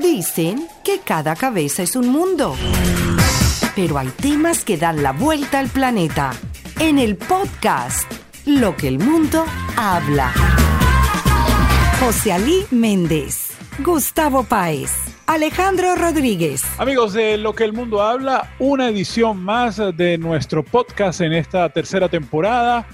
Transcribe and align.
Dicen 0.00 0.68
que 0.84 1.00
cada 1.00 1.34
cabeza 1.34 1.82
es 1.82 1.96
un 1.96 2.08
mundo. 2.08 2.54
Pero 3.74 3.98
hay 3.98 4.06
temas 4.08 4.64
que 4.64 4.76
dan 4.76 5.02
la 5.02 5.10
vuelta 5.10 5.58
al 5.58 5.66
planeta. 5.66 6.30
En 6.78 7.00
el 7.00 7.16
podcast, 7.16 8.08
Lo 8.46 8.76
que 8.76 8.86
el 8.86 9.00
mundo 9.00 9.44
habla. 9.76 10.32
José 11.98 12.32
Alí 12.32 12.64
Méndez, 12.70 13.50
Gustavo 13.80 14.44
Páez, 14.44 14.92
Alejandro 15.26 15.96
Rodríguez. 15.96 16.62
Amigos 16.78 17.14
de 17.14 17.36
Lo 17.36 17.52
que 17.56 17.64
el 17.64 17.72
mundo 17.72 18.00
habla, 18.00 18.54
una 18.60 18.88
edición 18.88 19.42
más 19.42 19.78
de 19.96 20.16
nuestro 20.16 20.62
podcast 20.62 21.22
en 21.22 21.32
esta 21.32 21.68
tercera 21.70 22.08
temporada, 22.08 22.86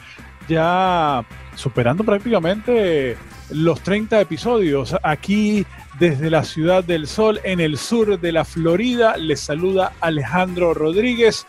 ya 0.48 1.22
superando 1.54 2.02
prácticamente 2.02 3.18
los 3.50 3.82
30 3.82 4.22
episodios. 4.22 4.96
Aquí 5.02 5.66
desde 5.98 6.30
la 6.30 6.44
Ciudad 6.44 6.82
del 6.82 7.06
Sol, 7.06 7.40
en 7.44 7.60
el 7.60 7.78
sur 7.78 8.18
de 8.18 8.32
la 8.32 8.44
Florida, 8.44 9.16
les 9.16 9.40
saluda 9.40 9.92
Alejandro 10.00 10.74
Rodríguez. 10.74 11.46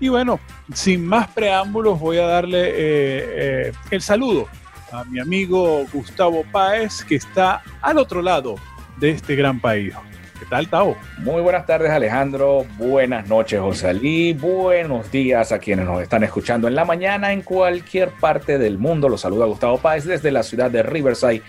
Y 0.00 0.08
bueno, 0.08 0.40
sin 0.72 1.06
más 1.06 1.28
preámbulos, 1.28 2.00
voy 2.00 2.18
a 2.18 2.26
darle 2.26 2.68
eh, 2.70 2.72
eh, 2.76 3.72
el 3.90 4.02
saludo 4.02 4.48
a 4.92 5.04
mi 5.04 5.20
amigo 5.20 5.86
Gustavo 5.92 6.44
Páez, 6.50 7.04
que 7.04 7.16
está 7.16 7.62
al 7.80 7.98
otro 7.98 8.20
lado 8.20 8.56
de 8.98 9.10
este 9.10 9.36
gran 9.36 9.60
país. 9.60 9.94
¿Qué 10.38 10.46
tal, 10.46 10.68
Tao? 10.68 10.96
Muy 11.18 11.40
buenas 11.40 11.64
tardes, 11.64 11.90
Alejandro. 11.90 12.66
Buenas 12.76 13.28
noches, 13.28 13.60
José 13.60 13.88
Ali. 13.88 14.32
Buenos 14.32 15.10
días 15.12 15.52
a 15.52 15.58
quienes 15.60 15.86
nos 15.86 16.02
están 16.02 16.24
escuchando 16.24 16.66
en 16.66 16.74
la 16.74 16.84
mañana 16.84 17.32
en 17.32 17.42
cualquier 17.42 18.10
parte 18.10 18.58
del 18.58 18.76
mundo. 18.76 19.08
Los 19.08 19.20
saluda 19.20 19.46
Gustavo 19.46 19.78
Páez 19.78 20.04
desde 20.04 20.32
la 20.32 20.42
ciudad 20.42 20.70
de 20.70 20.82
Riverside, 20.82 21.42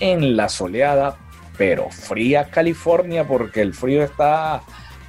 en 0.00 0.34
la 0.34 0.48
soleada 0.48 1.18
pero 1.56 1.90
fría 1.90 2.50
California, 2.50 3.26
porque 3.26 3.60
el 3.60 3.74
frío 3.74 4.02
está 4.02 4.62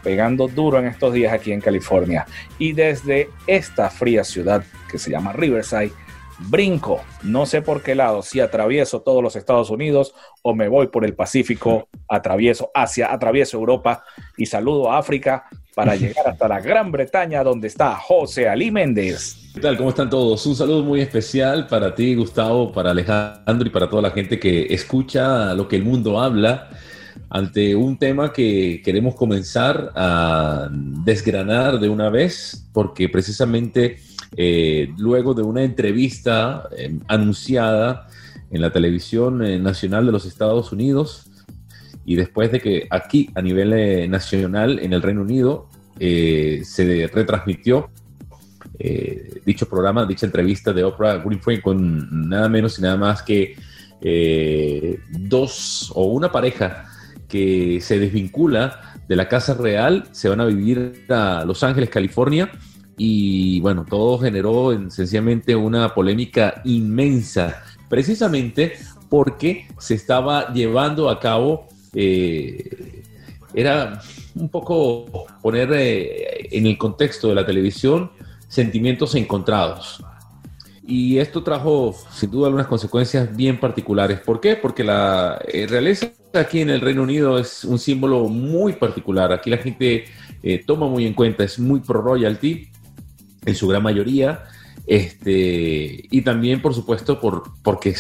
pegando 0.04 0.48
duro 0.48 0.80
en 0.80 0.88
estos 0.88 1.14
días 1.14 1.34
aquí 1.34 1.52
en 1.52 1.62
California. 1.62 2.26
Y 2.60 2.74
desde 2.74 3.30
esta 3.48 3.90
fría 3.90 4.24
ciudad 4.24 4.64
que 4.90 5.00
se 5.00 5.10
llama 5.10 5.34
Riverside, 5.34 5.94
brinco, 6.40 7.02
no 7.24 7.46
sé 7.46 7.62
por 7.62 7.82
qué 7.82 7.96
lado, 7.96 8.22
si 8.22 8.40
atravieso 8.40 9.02
todos 9.02 9.24
los 9.24 9.36
Estados 9.36 9.70
Unidos 9.70 10.14
o 10.42 10.54
me 10.54 10.68
voy 10.68 10.88
por 10.88 11.06
el 11.06 11.16
Pacífico, 11.16 11.88
atravieso 12.08 12.72
Asia, 12.74 13.14
atravieso 13.14 13.58
Europa 13.58 14.04
y 14.38 14.46
saludo 14.46 14.92
a 14.92 14.98
África 14.98 15.46
para 15.76 15.96
llegar 15.96 16.28
hasta 16.28 16.48
la 16.48 16.60
Gran 16.60 16.92
Bretaña 16.92 17.44
donde 17.44 17.68
está 17.68 17.96
José 17.96 18.48
Ali 18.48 18.72
Méndez. 18.72 19.38
¿Qué 19.54 19.62
tal? 19.62 19.78
¿Cómo 19.78 19.90
están 19.90 20.10
todos? 20.10 20.46
Un 20.46 20.56
saludo 20.56 20.84
muy 20.84 21.02
especial 21.02 21.68
para 21.68 21.94
ti, 21.94 22.16
Gustavo, 22.16 22.72
para 22.72 22.92
Alejandro 22.92 23.68
y 23.68 23.72
para 23.72 23.90
toda 23.90 24.02
la 24.02 24.12
gente 24.12 24.40
que 24.40 24.74
escucha 24.74 25.54
lo 25.54 25.68
que 25.68 25.76
el 25.76 25.84
mundo 25.84 26.20
habla 26.20 26.70
ante 27.30 27.76
un 27.76 27.98
tema 27.98 28.32
que 28.32 28.82
queremos 28.84 29.16
comenzar 29.16 29.92
a 29.96 30.70
desgranar 30.72 31.80
de 31.80 31.90
una 31.90 32.10
vez, 32.10 32.68
porque 32.74 33.10
precisamente 33.10 33.98
eh, 34.36 34.90
luego 34.98 35.34
de 35.34 35.44
una 35.44 35.64
entrevista 35.64 36.70
eh, 36.76 36.98
anunciada 37.08 38.08
en 38.52 38.62
la 38.62 38.72
televisión 38.72 39.44
eh, 39.44 39.60
nacional 39.60 40.06
de 40.06 40.12
los 40.12 40.26
Estados 40.26 40.72
Unidos, 40.72 41.28
y 42.06 42.16
después 42.16 42.52
de 42.52 42.60
que 42.60 42.88
aquí 42.90 43.30
a 43.36 43.42
nivel 43.42 44.10
nacional 44.10 44.80
en 44.80 44.94
el 44.94 45.02
Reino 45.02 45.22
Unido 45.22 45.70
se 46.00 47.10
retransmitió 47.14 47.90
eh, 48.80 49.42
dicho 49.46 49.68
programa, 49.70 50.06
dicha 50.06 50.26
entrevista 50.26 50.74
de 50.74 50.84
Oprah 50.84 51.24
Winfrey 51.24 51.62
con 51.62 52.28
nada 52.28 52.50
menos 52.50 52.80
y 52.80 52.82
nada 52.82 52.98
más 52.98 53.22
que 53.22 53.56
eh, 54.02 55.00
dos 55.10 55.92
o 55.96 56.06
una 56.06 56.32
pareja 56.32 56.86
que 57.28 57.80
se 57.82 58.00
desvincula 58.00 58.98
de 59.08 59.16
la 59.16 59.28
Casa 59.28 59.54
Real, 59.54 60.06
se 60.12 60.30
van 60.30 60.42
a 60.42 60.46
vivir 60.46 61.06
a 61.10 61.44
Los 61.46 61.64
Ángeles, 61.64 61.90
California. 61.90 62.52
Y 62.98 63.60
bueno, 63.62 63.86
todo 63.90 64.20
generó 64.20 64.72
sencillamente 64.90 65.56
una 65.56 65.94
polémica 65.94 66.62
inmensa, 66.64 67.64
precisamente 67.90 68.74
porque 69.10 69.68
se 69.80 69.96
estaba 69.96 70.54
llevando 70.54 71.10
a 71.10 71.20
cabo, 71.20 71.68
eh, 71.94 73.04
era 73.54 74.02
un 74.36 74.50
poco 74.50 75.28
poner 75.42 75.70
en 75.74 76.66
el 76.66 76.78
contexto 76.78 77.30
de 77.30 77.36
la 77.36 77.46
televisión 77.46 78.12
sentimientos 78.48 79.16
encontrados. 79.16 80.04
Y 80.86 81.18
esto 81.20 81.44
trajo, 81.44 81.96
sin 82.12 82.30
duda, 82.30 82.48
algunas 82.48 82.68
consecuencias 82.68 83.34
bien 83.36 83.60
particulares. 83.60 84.20
¿Por 84.20 84.42
qué? 84.42 84.58
Porque 84.58 84.84
la 84.84 85.42
eh, 85.48 85.66
realeza 85.66 86.12
aquí 86.34 86.60
en 86.60 86.70
el 86.70 86.82
Reino 86.82 87.04
Unido 87.04 87.40
es 87.40 87.64
un 87.64 87.80
símbolo 87.80 88.28
muy 88.28 88.74
particular. 88.74 89.32
Aquí 89.32 89.50
la 89.50 89.58
gente 89.58 90.06
eh, 90.42 90.64
toma 90.66 90.88
muy 90.88 91.06
en 91.06 91.14
cuenta, 91.14 91.46
es 91.46 91.58
muy 91.58 91.80
pro-royalty 91.80 92.68
en 93.46 93.56
su 93.56 93.68
gran 93.68 93.82
mayoría. 93.82 94.44
Este, 94.86 96.06
y 96.12 96.22
también, 96.22 96.62
por 96.62 96.74
supuesto, 96.74 97.22
por, 97.22 97.44
porque 97.64 97.96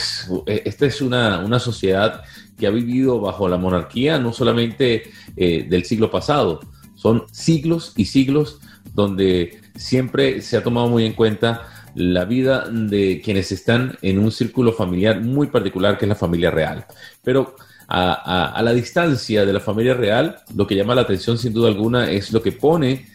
eh, 0.46 0.62
esta 0.66 0.86
es 0.86 1.02
una, 1.02 1.40
una, 1.40 1.60
sociedad 1.60 2.22
que 2.58 2.68
ha 2.68 2.72
vivido 2.72 3.20
bajo 3.20 3.48
la 3.48 3.58
monarquía, 3.58 4.20
no 4.20 4.34
solamente 4.34 5.04
del 5.36 5.86
siglo 5.86 6.12
pasado, 6.12 6.60
son 6.96 7.24
siglos 7.32 7.94
y 7.98 8.06
siglos 8.06 8.60
donde 8.94 9.60
siempre 9.76 10.42
se 10.42 10.58
ha 10.58 10.64
tomado 10.64 10.88
muy 10.88 11.06
en 11.06 11.14
cuenta 11.14 11.68
la 11.96 12.26
vida 12.26 12.68
de 12.70 13.22
quienes 13.24 13.52
están 13.52 13.98
en 14.02 14.20
un 14.20 14.32
círculo 14.32 14.74
familiar 14.74 15.22
muy 15.22 15.48
particular 15.48 15.98
que 15.98 16.06
es 16.06 16.10
la 16.10 16.16
familia 16.16 16.52
real. 16.52 16.86
Pero 17.24 17.56
a, 17.88 18.62
la 18.64 18.74
distancia 18.74 19.46
de 19.46 19.54
la 19.54 19.60
familia 19.60 19.94
real, 19.94 20.38
lo 20.56 20.66
que 20.66 20.76
llama 20.76 20.96
la 20.96 21.02
atención 21.02 21.38
sin 21.38 21.54
duda 21.54 21.68
alguna 21.68 22.10
es 22.10 22.32
lo 22.32 22.42
que 22.42 22.52
pone 22.52 23.08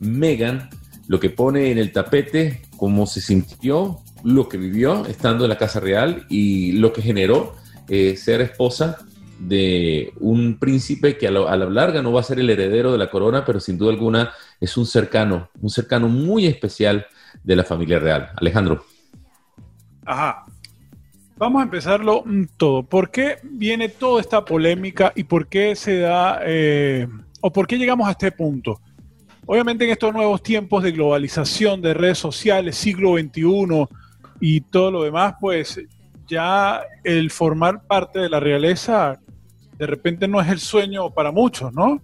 Megan, 0.00 0.68
lo 1.08 1.18
que 1.20 1.30
pone 1.30 1.70
en 1.70 1.78
el 1.78 1.92
tapete, 1.92 2.62
cómo 2.76 3.06
se 3.06 3.20
sintió, 3.20 4.00
lo 4.24 4.48
que 4.48 4.58
vivió 4.58 5.06
estando 5.06 5.44
en 5.44 5.50
la 5.50 5.58
casa 5.58 5.80
real 5.80 6.26
y 6.28 6.72
lo 6.72 6.92
que 6.92 7.02
generó 7.02 7.56
eh, 7.94 8.16
ser 8.16 8.40
esposa 8.40 8.96
de 9.38 10.14
un 10.18 10.58
príncipe 10.58 11.18
que 11.18 11.28
a, 11.28 11.30
la 11.30 11.56
larga 11.68 12.00
no 12.00 12.10
va 12.10 12.20
a 12.20 12.24
ser 12.24 12.40
el 12.40 12.48
heredero 12.48 12.90
de 12.90 12.96
la 12.96 13.10
corona, 13.10 13.44
pero 13.44 13.60
sin 13.60 13.76
duda 13.76 13.92
alguna 13.92 14.32
es 14.58 14.78
un 14.78 14.86
cercano, 14.86 15.50
un 15.60 15.68
cercano 15.68 16.08
muy 16.08 16.46
especial 16.46 17.04
de 17.44 17.54
la 17.54 17.64
familia 17.64 17.98
real. 17.98 18.30
Alejandro. 18.36 18.86
Ajá. 20.06 20.46
Vamos 21.36 21.60
a 21.60 21.64
empezarlo 21.64 22.22
mm, 22.24 22.44
todo. 22.56 22.82
¿Por 22.82 23.10
qué 23.10 23.40
viene 23.42 23.90
toda 23.90 24.22
esta 24.22 24.42
polémica 24.42 25.12
y 25.14 25.24
por 25.24 25.46
qué 25.48 25.76
se 25.76 25.98
da, 25.98 26.40
eh, 26.46 27.06
o 27.42 27.52
por 27.52 27.66
qué 27.66 27.76
llegamos 27.76 28.08
a 28.08 28.12
este 28.12 28.32
punto? 28.32 28.80
Obviamente 29.44 29.84
en 29.84 29.90
estos 29.90 30.14
nuevos 30.14 30.42
tiempos 30.42 30.82
de 30.82 30.92
globalización, 30.92 31.82
de 31.82 31.92
redes 31.92 32.16
sociales, 32.16 32.74
siglo 32.74 33.18
XXI 33.18 33.86
y 34.40 34.62
todo 34.62 34.90
lo 34.90 35.02
demás, 35.02 35.34
pues 35.38 35.78
ya 36.26 36.82
el 37.04 37.30
formar 37.30 37.86
parte 37.86 38.20
de 38.20 38.28
la 38.28 38.40
realeza 38.40 39.20
de 39.78 39.86
repente 39.86 40.28
no 40.28 40.40
es 40.40 40.48
el 40.48 40.60
sueño 40.60 41.10
para 41.10 41.32
muchos, 41.32 41.72
¿no? 41.72 42.00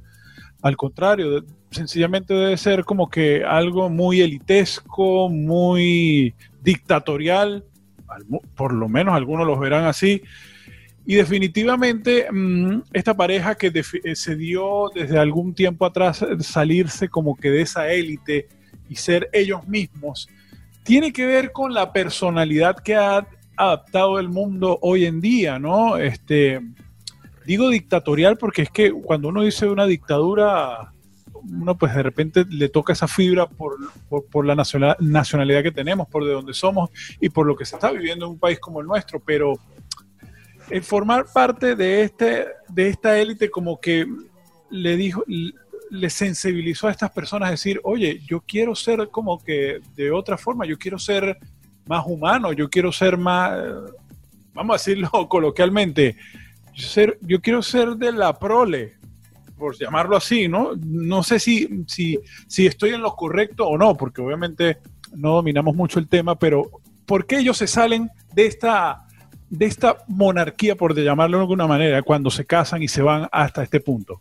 Al 0.63 0.77
contrario, 0.77 1.45
sencillamente 1.71 2.35
debe 2.35 2.57
ser 2.57 2.85
como 2.85 3.09
que 3.09 3.45
algo 3.45 3.89
muy 3.89 4.21
elitesco, 4.21 5.29
muy 5.29 6.35
dictatorial, 6.61 7.65
por 8.57 8.73
lo 8.73 8.89
menos 8.89 9.15
algunos 9.15 9.47
los 9.47 9.61
verán 9.61 9.85
así. 9.85 10.23
Y 11.07 11.15
definitivamente 11.15 12.27
mm, 12.31 12.83
esta 12.93 13.15
pareja 13.15 13.55
que 13.55 13.73
eh, 13.75 14.17
se 14.17 14.37
dio 14.37 14.91
desde 14.95 15.19
algún 15.19 15.55
tiempo 15.55 15.87
atrás 15.87 16.25
salirse 16.41 17.09
como 17.09 17.37
que 17.37 17.51
de 17.51 17.63
esa 17.63 17.89
élite 17.91 18.49
y 18.89 18.97
ser 18.97 19.29
ellos 19.33 19.67
mismos, 19.69 20.29
tiene 20.83 21.13
que 21.13 21.27
ver 21.27 21.53
con 21.53 21.73
la 21.73 21.93
personalidad 21.93 22.77
que 22.77 22.97
ha 22.97 23.27
adaptado 23.59 24.19
el 24.19 24.29
mundo 24.29 24.79
hoy 24.83 25.05
en 25.05 25.21
día, 25.21 25.59
¿no? 25.59 25.97
Este, 25.97 26.61
Digo 27.49 27.71
dictatorial 27.71 28.37
porque 28.37 28.61
es 28.61 28.71
que 28.71 28.93
cuando 28.93 29.31
uno 29.31 29.41
dice 29.41 29.67
una 29.71 29.87
dictadura, 29.87 30.93
uno 31.33 31.79
pues 31.79 31.95
de 31.95 32.03
repente 32.03 32.45
le 32.47 32.69
toca 32.69 32.93
esa 32.93 33.09
fibra 33.09 33.49
por, 33.49 33.79
por, 34.31 34.45
la 34.45 34.55
nacionalidad 34.55 35.63
que 35.63 35.73
tenemos, 35.73 36.09
por 36.09 36.27
de 36.27 36.33
dónde 36.35 36.53
somos 36.53 36.91
y 37.23 37.31
por 37.31 37.47
lo 37.47 37.57
que 37.57 37.65
se 37.65 37.77
está 37.77 37.91
viviendo 37.91 38.27
en 38.27 38.33
un 38.33 38.39
país 38.39 38.61
como 38.61 38.83
el 38.83 38.87
nuestro, 38.87 39.19
pero 39.19 39.55
el 40.69 40.83
formar 40.83 41.25
parte 41.33 41.75
de, 41.75 42.03
este, 42.03 42.49
de 42.69 42.89
esta 42.89 43.19
élite 43.19 43.51
como 43.51 43.81
que 43.81 44.07
le 44.69 44.97
dijo, 44.99 45.25
le 45.27 46.11
sensibilizó 46.11 46.89
a 46.89 46.91
estas 46.91 47.13
personas 47.13 47.49
a 47.49 47.53
decir, 47.53 47.81
oye, 47.83 48.21
yo 48.27 48.43
quiero 48.47 48.75
ser 48.75 49.09
como 49.09 49.43
que 49.43 49.81
de 49.97 50.11
otra 50.11 50.37
forma, 50.37 50.67
yo 50.67 50.77
quiero 50.77 50.99
ser 50.99 51.39
más 51.89 52.05
humano, 52.07 52.53
yo 52.53 52.69
quiero 52.69 52.93
ser 52.93 53.17
más, 53.17 53.59
vamos 54.53 54.75
a 54.75 54.79
decirlo 54.79 55.11
coloquialmente, 55.29 56.17
yo 57.23 57.41
quiero 57.41 57.63
ser 57.63 57.97
de 57.97 58.13
la 58.13 58.39
prole, 58.39 58.99
por 59.57 59.77
llamarlo 59.77 60.17
así, 60.17 60.47
¿no? 60.47 60.73
No 60.77 61.25
sé 61.25 61.41
si, 61.41 61.85
si, 61.89 62.21
si 62.47 62.67
estoy 62.67 62.91
en 62.91 63.03
lo 63.03 63.17
correcto 63.17 63.67
o 63.67 63.77
no, 63.77 63.97
porque 63.97 64.21
obviamente 64.21 64.79
no 65.17 65.35
dominamos 65.35 65.75
mucho 65.75 65.99
el 65.99 66.07
tema, 66.07 66.39
pero 66.39 66.71
¿por 67.07 67.27
qué 67.27 67.39
ellos 67.39 67.57
se 67.57 67.67
salen 67.67 68.11
de 68.35 68.47
esta 68.47 69.05
de 69.51 69.65
esta 69.65 70.05
monarquía, 70.09 70.77
por 70.77 70.95
llamarlo 70.95 71.39
de 71.39 71.43
alguna 71.43 71.67
manera, 71.67 72.03
cuando 72.03 72.31
se 72.31 72.45
casan 72.45 72.83
y 72.83 72.89
se 72.89 73.03
van 73.03 73.29
hasta 73.33 73.63
este 73.63 73.81
punto? 73.81 74.21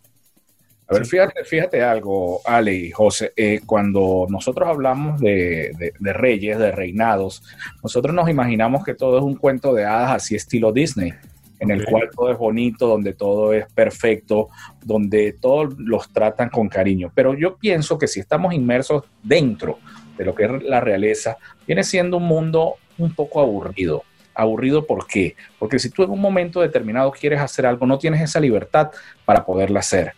A 0.90 0.94
ver, 0.94 1.06
fíjate, 1.06 1.44
fíjate 1.44 1.84
algo, 1.84 2.40
Ale 2.46 2.74
y 2.74 2.92
José, 2.92 3.34
eh, 3.36 3.60
cuando 3.66 4.26
nosotros 4.30 4.70
hablamos 4.70 5.20
de, 5.20 5.94
reyes, 6.00 6.58
de 6.58 6.72
reinados, 6.72 7.44
nosotros 7.84 8.16
nos 8.16 8.30
imaginamos 8.30 8.86
que 8.86 8.94
todo 8.94 9.18
es 9.18 9.24
un 9.24 9.36
cuento 9.36 9.74
de 9.74 9.84
hadas 9.84 10.12
así 10.12 10.36
estilo 10.36 10.72
Disney, 10.72 11.14
en 11.60 11.72
el 11.72 11.84
cual 11.84 12.10
todo 12.16 12.32
es 12.32 12.38
bonito, 12.38 12.88
donde 12.88 13.14
todo 13.14 13.52
es 13.52 13.66
perfecto, 13.74 14.48
donde 14.82 15.34
todos 15.34 15.78
los 15.78 16.10
tratan 16.14 16.50
con 16.50 16.70
cariño. 16.70 17.12
Pero 17.14 17.34
yo 17.34 17.58
pienso 17.58 17.98
que 17.98 18.08
si 18.08 18.22
estamos 18.22 18.54
inmersos 18.54 19.04
dentro 19.22 19.80
de 20.18 20.24
lo 20.24 20.34
que 20.34 20.46
es 20.46 20.64
la 20.64 20.80
realeza, 20.80 21.38
viene 21.66 21.84
siendo 21.84 22.16
un 22.16 22.24
mundo 22.24 22.76
un 22.98 23.14
poco 23.14 23.42
aburrido. 23.42 24.04
Aburrido, 24.34 24.86
¿por 24.86 25.06
qué? 25.06 25.36
Porque 25.60 25.80
si 25.80 25.90
tú 25.90 26.04
en 26.04 26.12
un 26.12 26.22
momento 26.22 26.62
determinado 26.62 27.12
quieres 27.12 27.42
hacer 27.42 27.66
algo, 27.66 27.86
no 27.86 27.98
tienes 27.98 28.22
esa 28.22 28.40
libertad 28.40 28.92
para 29.26 29.44
poderla 29.44 29.82
hacer. 29.82 30.14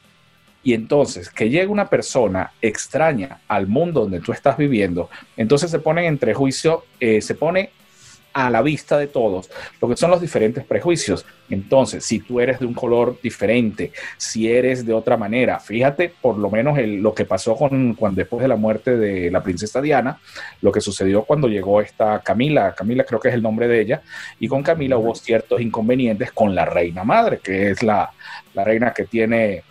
Y 0.63 0.73
entonces, 0.73 1.29
que 1.29 1.49
llegue 1.49 1.67
una 1.67 1.89
persona 1.89 2.51
extraña 2.61 3.41
al 3.47 3.67
mundo 3.67 4.01
donde 4.01 4.19
tú 4.19 4.33
estás 4.33 4.57
viviendo, 4.57 5.09
entonces 5.37 5.71
se 5.71 5.79
pone 5.79 6.05
entre 6.05 6.33
juicio, 6.33 6.83
eh, 6.99 7.21
se 7.21 7.35
pone 7.35 7.71
a 8.33 8.49
la 8.49 8.61
vista 8.61 8.97
de 8.97 9.07
todos 9.07 9.49
lo 9.81 9.89
que 9.89 9.95
son 9.95 10.11
los 10.11 10.21
diferentes 10.21 10.63
prejuicios. 10.63 11.25
Entonces, 11.49 12.05
si 12.05 12.19
tú 12.19 12.39
eres 12.39 12.59
de 12.59 12.65
un 12.65 12.73
color 12.73 13.17
diferente, 13.21 13.91
si 14.17 14.51
eres 14.51 14.85
de 14.85 14.93
otra 14.93 15.17
manera, 15.17 15.59
fíjate 15.59 16.13
por 16.21 16.37
lo 16.37 16.49
menos 16.49 16.77
lo 16.79 17.13
que 17.13 17.25
pasó 17.25 17.55
con, 17.55 17.95
cuando 17.95 18.19
después 18.19 18.41
de 18.41 18.47
la 18.47 18.55
muerte 18.55 18.97
de 18.97 19.31
la 19.31 19.41
princesa 19.41 19.81
Diana, 19.81 20.19
lo 20.61 20.71
que 20.71 20.79
sucedió 20.79 21.23
cuando 21.23 21.47
llegó 21.47 21.81
esta 21.81 22.19
Camila, 22.19 22.75
Camila 22.75 23.03
creo 23.03 23.19
que 23.19 23.29
es 23.29 23.33
el 23.33 23.41
nombre 23.41 23.67
de 23.67 23.81
ella, 23.81 24.01
y 24.39 24.47
con 24.47 24.61
Camila 24.61 24.97
hubo 24.97 25.15
ciertos 25.15 25.59
inconvenientes 25.59 26.31
con 26.31 26.53
la 26.53 26.65
reina 26.65 27.03
madre, 27.03 27.39
que 27.39 27.71
es 27.71 27.81
la, 27.81 28.11
la 28.53 28.63
reina 28.63 28.93
que 28.93 29.05
tiene 29.05 29.63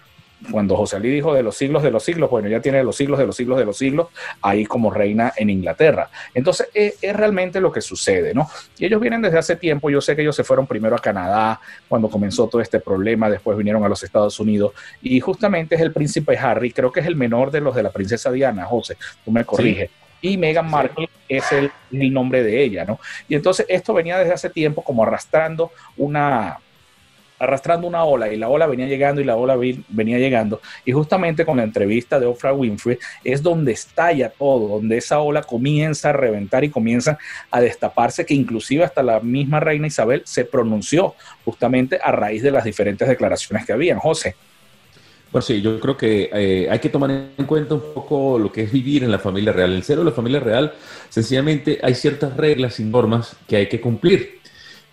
cuando 0.51 0.77
José 0.77 0.97
Ali 0.97 1.11
dijo 1.11 1.35
de 1.35 1.43
los 1.43 1.57
siglos 1.57 1.83
de 1.83 1.91
los 1.91 2.03
siglos, 2.03 2.31
bueno, 2.31 2.49
ya 2.49 2.61
tiene 2.61 2.83
los 2.83 2.97
siglos 2.97 3.19
de 3.19 3.27
los 3.27 3.37
siglos 3.37 3.59
de 3.59 3.65
los 3.65 3.77
siglos 3.77 4.09
ahí 4.41 4.65
como 4.65 4.91
reina 4.91 5.33
en 5.37 5.51
Inglaterra. 5.51 6.11
Entonces, 6.33 6.69
es, 6.73 6.95
realmente 7.17 7.61
lo 7.61 7.73
que 7.73 7.81
sucede, 7.81 8.35
¿no? 8.35 8.49
Y 8.79 8.87
ellos 8.87 9.01
vienen 9.01 9.23
desde 9.23 9.39
hace 9.39 9.57
tiempo, 9.57 9.91
yo 9.91 10.01
sé 10.01 10.15
que 10.15 10.23
ellos 10.23 10.37
se 10.37 10.45
fueron 10.45 10.67
primero 10.67 10.95
a 10.95 11.01
Canadá 11.01 11.61
cuando 11.89 12.09
comenzó 12.09 12.47
todo 12.47 12.61
este 12.61 12.81
problema, 12.81 13.29
después 13.29 13.59
vinieron 13.59 13.85
a 13.85 13.89
los 13.89 14.03
Estados 14.03 14.39
Unidos 14.39 14.73
y 15.03 15.19
justamente 15.21 15.75
es 15.75 15.81
el 15.81 15.93
príncipe 15.93 16.39
Harry, 16.39 16.71
creo 16.71 16.93
que 16.93 17.01
es 17.01 17.07
el 17.07 17.17
menor 17.17 17.51
de 17.51 17.61
los 17.61 17.75
de 17.75 17.83
la 17.83 17.91
princesa 17.91 18.31
Diana, 18.31 18.65
José, 18.65 18.97
tú 19.25 19.31
me 19.31 19.45
corriges. 19.45 19.91
Y 20.21 20.37
Meghan 20.37 20.69
Markle 20.69 21.09
es 21.29 21.53
el, 21.53 21.71
el 21.93 22.13
nombre 22.13 22.43
de 22.43 22.61
ella, 22.61 22.85
¿no? 22.85 22.99
Y 23.29 23.37
entonces 23.37 23.67
esto 23.69 23.95
venía 23.95 24.19
desde 24.19 24.33
hace 24.33 24.51
tiempo 24.51 24.83
como 24.83 25.05
arrastrando 25.05 25.71
una, 25.97 26.59
arrastrando 27.39 27.87
una 27.87 28.05
ola 28.05 28.33
y 28.33 28.37
la 28.37 28.49
ola 28.49 28.67
venía 28.67 28.87
llegando 28.87 29.21
y 29.21 29.25
la 29.25 29.37
ola 29.37 29.57
venía 29.89 30.19
llegando. 30.19 30.61
Y 30.85 30.93
justamente 30.93 31.45
con 31.45 31.59
la 31.59 31.63
entrevista 31.63 32.19
de 32.19 32.27
Oprah 32.27 32.53
Winfrey 32.53 32.99
es 33.25 33.43
donde 33.43 33.73
estalla 33.73 34.31
todo, 34.31 34.69
donde 34.69 34.97
esa 34.97 35.21
ola 35.21 35.43
comienza 35.43 36.11
a 36.11 36.13
reventar 36.13 36.65
y 36.65 36.71
comienza 36.71 37.19
a 37.51 37.61
destaparse, 37.61 38.27
que 38.27 38.35
inclusive 38.35 38.85
hasta 38.85 39.03
la 39.03 39.21
misma 39.21 39.61
reina 39.61 39.87
Isabel 39.87 40.23
se 40.25 40.45
pronunció 40.45 41.15
justamente 41.45 41.99
a 42.03 42.13
raíz 42.13 42.43
de 42.43 42.51
las 42.51 42.65
diferentes 42.65 43.09
declaraciones 43.09 43.65
que 43.67 43.73
habían. 43.73 43.99
José. 43.99 44.35
Pues 45.31 45.45
sí, 45.45 45.61
yo 45.61 45.79
creo 45.79 45.97
que 45.97 46.31
eh, 46.33 46.69
hay 46.71 46.79
que 46.79 46.89
tomar 46.89 47.11
en 47.11 47.45
cuenta 47.47 47.75
un 47.75 47.83
poco 47.93 48.39
lo 48.39 48.51
que 48.51 48.63
es 48.63 48.73
vivir 48.73 49.05
en 49.05 49.11
la 49.11 49.19
familia 49.19 49.53
real. 49.53 49.75
El 49.75 49.83
cero 49.83 50.03
la 50.03 50.13
familia 50.13 50.41
real, 50.41 50.73
sencillamente 51.11 51.79
hay 51.83 51.95
ciertas 51.95 52.35
reglas 52.35 52.81
y 52.81 52.85
normas 52.85 53.37
que 53.47 53.57
hay 53.57 53.69
que 53.69 53.79
cumplir 53.79 54.39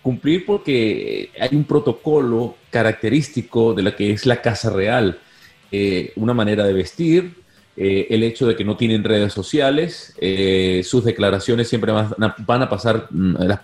cumplir 0.06 0.46
porque 0.46 1.30
hay 1.36 1.48
un 1.56 1.64
protocolo 1.64 2.54
característico 2.70 3.74
de 3.74 3.82
lo 3.82 3.96
que 3.96 4.12
es 4.12 4.24
la 4.24 4.40
casa 4.40 4.70
real, 4.70 5.18
eh, 5.72 6.12
una 6.14 6.32
manera 6.32 6.64
de 6.64 6.72
vestir, 6.72 7.34
eh, 7.76 8.06
el 8.10 8.22
hecho 8.22 8.46
de 8.46 8.54
que 8.54 8.64
no 8.64 8.76
tienen 8.76 9.02
redes 9.02 9.32
sociales, 9.32 10.14
eh, 10.20 10.82
sus 10.84 11.04
declaraciones 11.04 11.68
siempre 11.68 11.90
van 11.90 12.62
a, 12.62 12.68
pasar, 12.68 13.08
mm, 13.10 13.34
las 13.48 13.58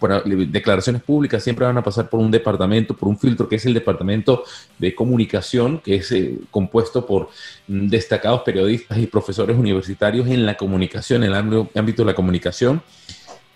declaraciones 0.51 1.03
públicas 1.03 1.45
siempre 1.45 1.65
van 1.65 1.79
a 1.79 1.85
pasar 1.85 2.11
por 2.11 2.19
un 2.19 2.33
departamento, 2.33 2.97
por 2.97 3.09
un 3.09 3.21
filtro 3.21 3.49
que 3.49 3.55
es 3.55 3.67
el 3.67 3.75
departamento 3.75 4.43
de 4.81 4.97
comunicación, 4.97 5.79
que 5.79 5.95
es 5.95 6.13
compuesto 6.51 7.07
por 7.07 7.29
mm, 7.69 7.87
destacados 7.87 8.41
periodistas 8.41 8.99
y 8.99 9.07
profesores 9.07 9.57
universitarios 9.57 10.27
en 10.27 10.45
la 10.45 10.57
comunicación, 10.57 11.23
en 11.23 11.31
el 11.33 11.69
ámbito 11.73 12.03
de 12.03 12.07
la 12.07 12.15
comunicación. 12.15 12.83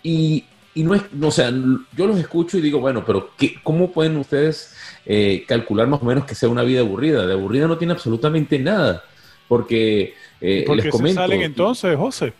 Y 0.01 0.45
y 0.77 0.83
no 0.83 0.93
es, 0.93 1.01
o 1.19 1.31
sea, 1.31 1.51
yo 1.95 2.05
los 2.05 2.19
escucho 2.19 2.57
y 2.59 2.61
digo, 2.61 2.79
bueno, 2.79 3.03
pero 3.03 3.31
¿qué, 3.35 3.55
¿cómo 3.63 3.91
pueden 3.91 4.15
ustedes 4.17 4.75
eh, 5.07 5.43
calcular 5.47 5.87
más 5.87 6.03
o 6.03 6.05
menos 6.05 6.25
que 6.25 6.35
sea 6.35 6.49
una 6.49 6.61
vida 6.61 6.81
aburrida? 6.81 7.25
De 7.25 7.33
aburrida 7.33 7.67
no 7.67 7.79
tiene 7.79 7.93
absolutamente 7.93 8.59
nada, 8.59 9.03
porque 9.47 10.13
eh, 10.39 10.63
¿Por 10.67 10.77
les 10.77 10.89
comento, 10.89 11.19
salen 11.19 11.41
entonces, 11.41 11.97
José? 11.97 12.31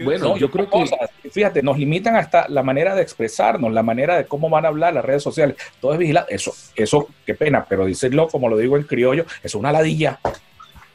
Bueno, 0.00 0.36
yo 0.36 0.50
creo 0.50 0.68
que 0.68 1.30
fíjate, 1.30 1.62
nos 1.62 1.78
limitan 1.78 2.16
hasta 2.16 2.48
la 2.48 2.64
manera 2.64 2.96
de 2.96 3.02
expresarnos, 3.02 3.72
la 3.72 3.84
manera 3.84 4.16
de 4.16 4.26
cómo 4.26 4.50
van 4.50 4.64
a 4.64 4.68
hablar 4.68 4.92
las 4.92 5.04
redes 5.04 5.22
sociales. 5.22 5.56
Todo 5.80 5.92
es 5.92 5.98
vigilado. 5.98 6.26
Eso, 6.28 6.52
eso, 6.74 7.08
qué 7.24 7.34
pena, 7.34 7.64
pero 7.66 7.86
decirlo 7.86 8.26
como 8.26 8.48
lo 8.48 8.58
digo 8.58 8.76
en 8.76 8.82
criollo, 8.82 9.24
es 9.42 9.54
una 9.54 9.70
ladilla. 9.70 10.18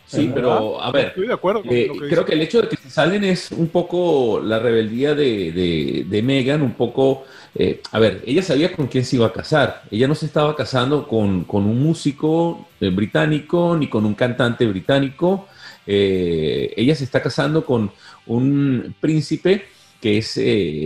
Sí, 0.07 0.31
pero 0.33 0.81
a 0.81 0.89
ver, 0.89 1.07
Estoy 1.07 1.27
de 1.27 1.33
acuerdo 1.33 1.63
eh, 1.69 1.92
creo 2.09 2.24
que 2.24 2.33
el 2.33 2.42
hecho 2.42 2.62
de 2.62 2.69
que 2.69 2.77
se 2.77 2.89
salen 2.89 3.25
es 3.25 3.51
un 3.51 3.68
poco 3.68 4.39
la 4.42 4.57
rebeldía 4.57 5.13
de, 5.13 6.06
de, 6.07 6.21
Megan, 6.21 6.62
un 6.62 6.75
poco, 6.75 7.25
eh, 7.54 7.81
a 7.92 8.00
ver, 8.00 8.24
ella 8.25 8.42
sabía 8.42 8.71
con 8.71 8.88
quién 8.88 9.04
se 9.04 9.18
iba 9.18 9.27
a 9.27 9.33
casar, 9.33 9.83
ella 9.92 10.07
no 10.07 10.15
se 10.15 10.25
estaba 10.25 10.56
casando 10.56 11.09
con, 11.09 11.45
un 11.50 11.83
músico 11.83 12.68
eh, 12.80 12.89
británico 12.89 13.75
ni 13.77 13.89
con 13.89 14.06
un 14.06 14.13
cantante 14.13 14.65
británico, 14.65 15.48
ella 15.86 16.95
se 16.95 17.03
está 17.03 17.21
casando 17.21 17.65
con 17.65 17.92
un 18.27 18.95
príncipe 19.01 19.65
que 20.01 20.18
es 20.18 20.39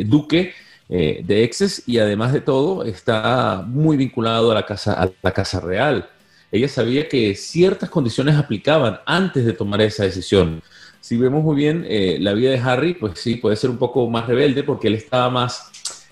duque 0.08 0.54
de 0.90 1.44
Exes 1.44 1.84
y 1.88 1.98
además 2.00 2.34
de 2.34 2.42
todo 2.42 2.84
está 2.86 3.64
muy 3.68 3.98
vinculado 3.98 4.52
a 4.52 4.56
la 4.56 4.66
casa, 4.66 4.94
a 4.94 5.10
la 5.22 5.32
casa 5.32 5.60
real 5.60 6.08
ella 6.52 6.68
sabía 6.68 7.08
que 7.08 7.34
ciertas 7.36 7.90
condiciones 7.90 8.36
aplicaban 8.36 9.00
antes 9.06 9.46
de 9.46 9.54
tomar 9.54 9.82
esa 9.82 10.04
decisión. 10.04 10.62
Si 11.00 11.18
vemos 11.18 11.44
muy 11.44 11.56
bien 11.56 11.86
eh, 11.88 12.18
la 12.20 12.34
vida 12.34 12.52
de 12.52 12.60
Harry, 12.60 12.94
pues 12.94 13.20
sí, 13.20 13.36
puede 13.36 13.56
ser 13.56 13.70
un 13.70 13.78
poco 13.78 14.10
más 14.10 14.28
rebelde 14.28 14.64
porque 14.64 14.88
él 14.88 14.96
estaba 14.96 15.30
más, 15.30 15.72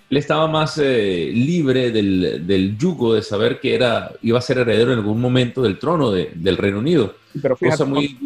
él 0.10 0.18
estaba 0.18 0.48
más 0.48 0.80
eh, 0.82 1.30
libre 1.34 1.92
del, 1.92 2.78
yugo 2.78 3.14
de 3.14 3.22
saber 3.22 3.60
que 3.60 3.76
era, 3.76 4.12
iba 4.22 4.40
a 4.40 4.42
ser 4.42 4.60
heredero 4.60 4.94
en 4.94 5.00
algún 5.00 5.20
momento 5.20 5.62
del 5.62 5.78
trono 5.78 6.12
del 6.12 6.58
Reino 6.58 6.80
Unido. 6.80 7.16
Pero 7.42 7.56
fíjate, 7.56 7.86
muy 7.86 8.18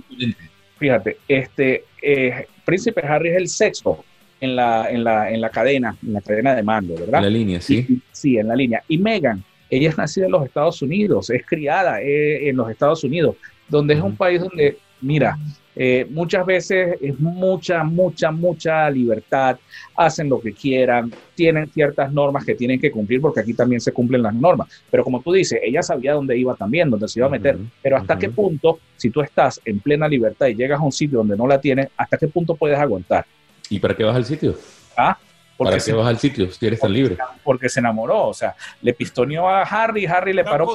fíjate 0.77 1.17
este 1.27 1.85
eh, 2.01 2.47
Príncipe 2.65 3.01
Harry 3.05 3.29
es 3.29 3.37
el 3.37 3.47
sexto 3.47 4.03
en 4.39 4.55
la, 4.55 4.89
en, 4.89 5.03
la, 5.03 5.31
en 5.31 5.41
la 5.41 5.49
cadena, 5.49 5.95
en 6.05 6.13
la 6.13 6.21
cadena 6.21 6.55
de 6.55 6.63
mando, 6.63 6.95
¿verdad? 6.95 7.19
En 7.19 7.23
la 7.23 7.29
línea, 7.29 7.61
sí. 7.61 8.01
sí, 8.11 8.37
en 8.37 8.47
la 8.49 8.55
línea. 8.55 8.83
Y 8.87 8.97
Meghan 8.97 9.43
ella 9.75 9.89
es 9.89 9.97
nacida 9.97 10.25
en 10.25 10.31
los 10.31 10.45
Estados 10.45 10.81
Unidos, 10.81 11.29
es 11.29 11.45
criada 11.45 12.01
eh, 12.01 12.49
en 12.49 12.57
los 12.57 12.69
Estados 12.69 13.03
Unidos, 13.03 13.35
donde 13.67 13.95
es 13.95 14.01
un 14.01 14.15
país 14.15 14.39
donde, 14.39 14.77
mira, 15.01 15.37
eh, 15.75 16.05
muchas 16.11 16.45
veces 16.45 16.97
es 17.01 17.19
mucha, 17.19 17.83
mucha, 17.83 18.29
mucha 18.29 18.89
libertad, 18.91 19.57
hacen 19.95 20.29
lo 20.29 20.39
que 20.39 20.53
quieran, 20.53 21.11
tienen 21.33 21.67
ciertas 21.71 22.13
normas 22.13 22.45
que 22.45 22.53
tienen 22.53 22.79
que 22.79 22.91
cumplir, 22.91 23.19
porque 23.19 23.39
aquí 23.39 23.55
también 23.55 23.81
se 23.81 23.91
cumplen 23.91 24.21
las 24.21 24.35
normas. 24.35 24.83
Pero 24.91 25.03
como 25.03 25.21
tú 25.21 25.31
dices, 25.31 25.59
ella 25.63 25.81
sabía 25.81 26.13
dónde 26.13 26.37
iba 26.37 26.53
también, 26.53 26.91
dónde 26.91 27.07
se 27.07 27.19
iba 27.19 27.27
a 27.27 27.31
meter. 27.31 27.57
Pero 27.81 27.97
hasta 27.97 28.17
qué 28.17 28.29
punto, 28.29 28.79
si 28.95 29.09
tú 29.09 29.21
estás 29.21 29.59
en 29.65 29.79
plena 29.79 30.07
libertad 30.07 30.47
y 30.47 30.55
llegas 30.55 30.79
a 30.79 30.83
un 30.83 30.91
sitio 30.91 31.17
donde 31.17 31.35
no 31.35 31.47
la 31.47 31.59
tienes, 31.59 31.87
hasta 31.97 32.17
qué 32.17 32.27
punto 32.27 32.55
puedes 32.55 32.77
aguantar. 32.77 33.25
¿Y 33.69 33.79
para 33.79 33.95
qué 33.95 34.03
vas 34.03 34.15
al 34.15 34.25
sitio? 34.25 34.55
Ah, 34.95 35.17
porque 35.63 35.77
¿Para 35.77 35.85
qué 35.85 35.93
vas 35.93 36.07
al 36.07 36.19
sitio 36.19 36.51
si 36.51 36.65
eres 36.65 36.79
tan 36.79 36.93
libre? 36.93 37.17
Porque 37.43 37.69
se 37.69 37.79
enamoró, 37.79 38.27
o 38.27 38.33
sea, 38.33 38.55
le 38.81 38.93
pistoneó 38.93 39.49
a 39.49 39.63
Harry, 39.63 40.05
Harry 40.05 40.33
le 40.33 40.43
paró. 40.43 40.73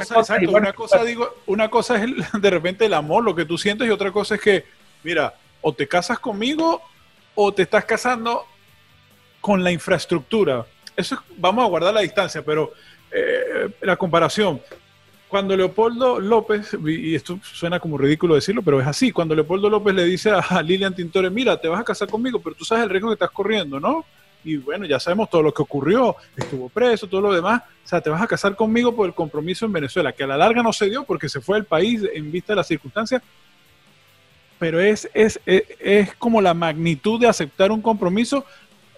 una 0.48 0.72
cosa 0.72 1.04
digo, 1.04 1.34
una 1.46 1.68
cosa 1.68 2.02
es 2.02 2.10
de 2.40 2.50
repente 2.50 2.86
el 2.86 2.94
amor, 2.94 3.24
lo 3.24 3.34
que 3.34 3.44
tú 3.44 3.58
sientes, 3.58 3.86
y 3.86 3.90
otra 3.90 4.12
cosa 4.12 4.36
es 4.36 4.40
que, 4.40 4.64
mira, 5.02 5.34
o 5.60 5.72
te 5.72 5.86
casas 5.86 6.18
conmigo 6.18 6.82
o 7.34 7.52
te 7.52 7.62
estás 7.62 7.84
casando 7.84 8.44
con 9.40 9.62
la 9.62 9.70
infraestructura. 9.70 10.66
Eso 10.96 11.22
vamos 11.36 11.64
a 11.64 11.68
guardar 11.68 11.94
la 11.94 12.00
distancia, 12.00 12.42
pero 12.44 12.72
eh, 13.10 13.70
la 13.82 13.96
comparación. 13.96 14.60
Cuando 15.28 15.56
Leopoldo 15.56 16.18
López, 16.18 16.76
y 16.86 17.14
esto 17.14 17.38
suena 17.42 17.78
como 17.78 17.98
ridículo 17.98 18.34
decirlo, 18.34 18.62
pero 18.62 18.80
es 18.80 18.86
así, 18.86 19.12
cuando 19.12 19.34
Leopoldo 19.34 19.68
López 19.68 19.94
le 19.94 20.04
dice 20.04 20.30
a 20.30 20.62
Lilian 20.62 20.94
Tintore, 20.94 21.28
mira, 21.28 21.60
te 21.60 21.68
vas 21.68 21.80
a 21.80 21.84
casar 21.84 22.08
conmigo, 22.08 22.40
pero 22.40 22.56
tú 22.56 22.64
sabes 22.64 22.84
el 22.84 22.90
riesgo 22.90 23.08
que 23.08 23.14
estás 23.14 23.30
corriendo, 23.30 23.78
¿no? 23.78 24.04
Y 24.48 24.56
bueno, 24.56 24.86
ya 24.86 24.98
sabemos 24.98 25.28
todo 25.28 25.42
lo 25.42 25.52
que 25.52 25.60
ocurrió, 25.60 26.16
estuvo 26.34 26.70
preso, 26.70 27.06
todo 27.06 27.20
lo 27.20 27.34
demás. 27.34 27.62
O 27.84 27.88
sea, 27.88 28.00
te 28.00 28.08
vas 28.08 28.22
a 28.22 28.26
casar 28.26 28.56
conmigo 28.56 28.96
por 28.96 29.06
el 29.06 29.14
compromiso 29.14 29.66
en 29.66 29.72
Venezuela, 29.72 30.12
que 30.12 30.24
a 30.24 30.26
la 30.26 30.38
larga 30.38 30.62
no 30.62 30.72
se 30.72 30.88
dio 30.88 31.04
porque 31.04 31.28
se 31.28 31.42
fue 31.42 31.58
al 31.58 31.66
país 31.66 32.02
en 32.14 32.32
vista 32.32 32.52
de 32.52 32.56
las 32.56 32.66
circunstancias, 32.66 33.22
pero 34.58 34.80
es, 34.80 35.08
es, 35.12 35.38
es, 35.44 36.14
como 36.14 36.40
la 36.40 36.54
magnitud 36.54 37.20
de 37.20 37.28
aceptar 37.28 37.70
un 37.70 37.82
compromiso. 37.82 38.46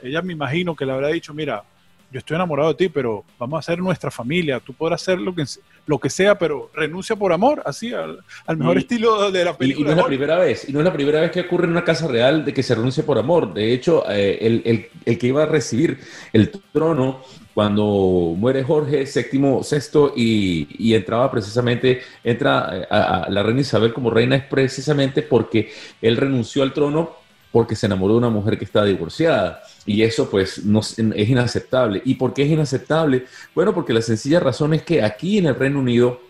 Ella 0.02 0.22
me 0.22 0.32
imagino 0.32 0.76
que 0.76 0.86
le 0.86 0.92
habrá 0.92 1.08
dicho, 1.08 1.34
mira, 1.34 1.64
yo 2.10 2.18
estoy 2.18 2.34
enamorado 2.34 2.70
de 2.70 2.74
ti, 2.74 2.88
pero 2.88 3.24
vamos 3.38 3.58
a 3.58 3.62
ser 3.62 3.78
nuestra 3.78 4.10
familia, 4.10 4.60
tú 4.60 4.72
podrás 4.72 5.02
hacer 5.02 5.18
lo 5.18 5.34
que, 5.34 5.44
lo 5.86 5.98
que 5.98 6.10
sea, 6.10 6.38
pero 6.38 6.70
renuncia 6.74 7.14
por 7.14 7.32
amor, 7.32 7.62
así, 7.64 7.92
al, 7.92 8.22
mejor 8.56 8.78
estilo 8.78 9.30
de 9.30 9.44
la 9.44 9.56
película. 9.56 9.82
Y, 9.82 9.84
no 9.84 9.90
es 9.92 9.96
la 9.96 10.06
primera 10.06 10.38
vez, 10.38 10.68
y 10.68 10.72
no 10.72 10.80
es 10.80 10.84
la 10.84 10.92
primera 10.92 11.20
vez 11.20 11.30
que 11.30 11.40
ocurre 11.40 11.64
en 11.64 11.70
una 11.70 11.84
casa 11.84 12.08
real 12.08 12.44
de 12.44 12.52
que 12.52 12.62
se 12.62 12.74
renuncia 12.74 13.06
por 13.06 13.18
amor. 13.18 13.54
De 13.54 13.72
hecho, 13.72 14.04
eh, 14.10 14.38
el, 14.40 14.88
el, 15.04 15.18
que 15.18 15.26
iba 15.26 15.44
a 15.44 15.46
recibir 15.46 15.98
el 16.32 16.50
trono 16.72 17.22
cuando 17.54 18.34
muere 18.36 18.62
Jorge 18.62 19.04
VII, 19.04 19.60
VI 19.60 20.12
y, 20.16 20.68
y 20.78 20.94
entraba 20.94 21.30
precisamente, 21.30 22.00
entra 22.24 22.70
eh, 22.72 22.86
a, 22.90 23.26
la 23.28 23.42
reina 23.42 23.60
Isabel 23.60 23.92
como 23.92 24.10
reina 24.10 24.36
es 24.36 24.44
precisamente 24.44 25.22
porque 25.22 25.70
él 26.00 26.16
renunció 26.16 26.62
al 26.62 26.72
trono 26.72 27.19
porque 27.52 27.76
se 27.76 27.86
enamoró 27.86 28.14
de 28.14 28.18
una 28.18 28.30
mujer 28.30 28.58
que 28.58 28.64
está 28.64 28.84
divorciada. 28.84 29.62
Y 29.86 30.02
eso 30.02 30.30
pues 30.30 30.64
no, 30.64 30.80
es 30.80 31.28
inaceptable. 31.28 32.02
¿Y 32.04 32.14
por 32.14 32.32
qué 32.32 32.42
es 32.42 32.50
inaceptable? 32.50 33.26
Bueno, 33.54 33.74
porque 33.74 33.92
la 33.92 34.02
sencilla 34.02 34.40
razón 34.40 34.74
es 34.74 34.82
que 34.82 35.02
aquí 35.02 35.38
en 35.38 35.46
el 35.46 35.56
Reino 35.56 35.80
Unido, 35.80 36.20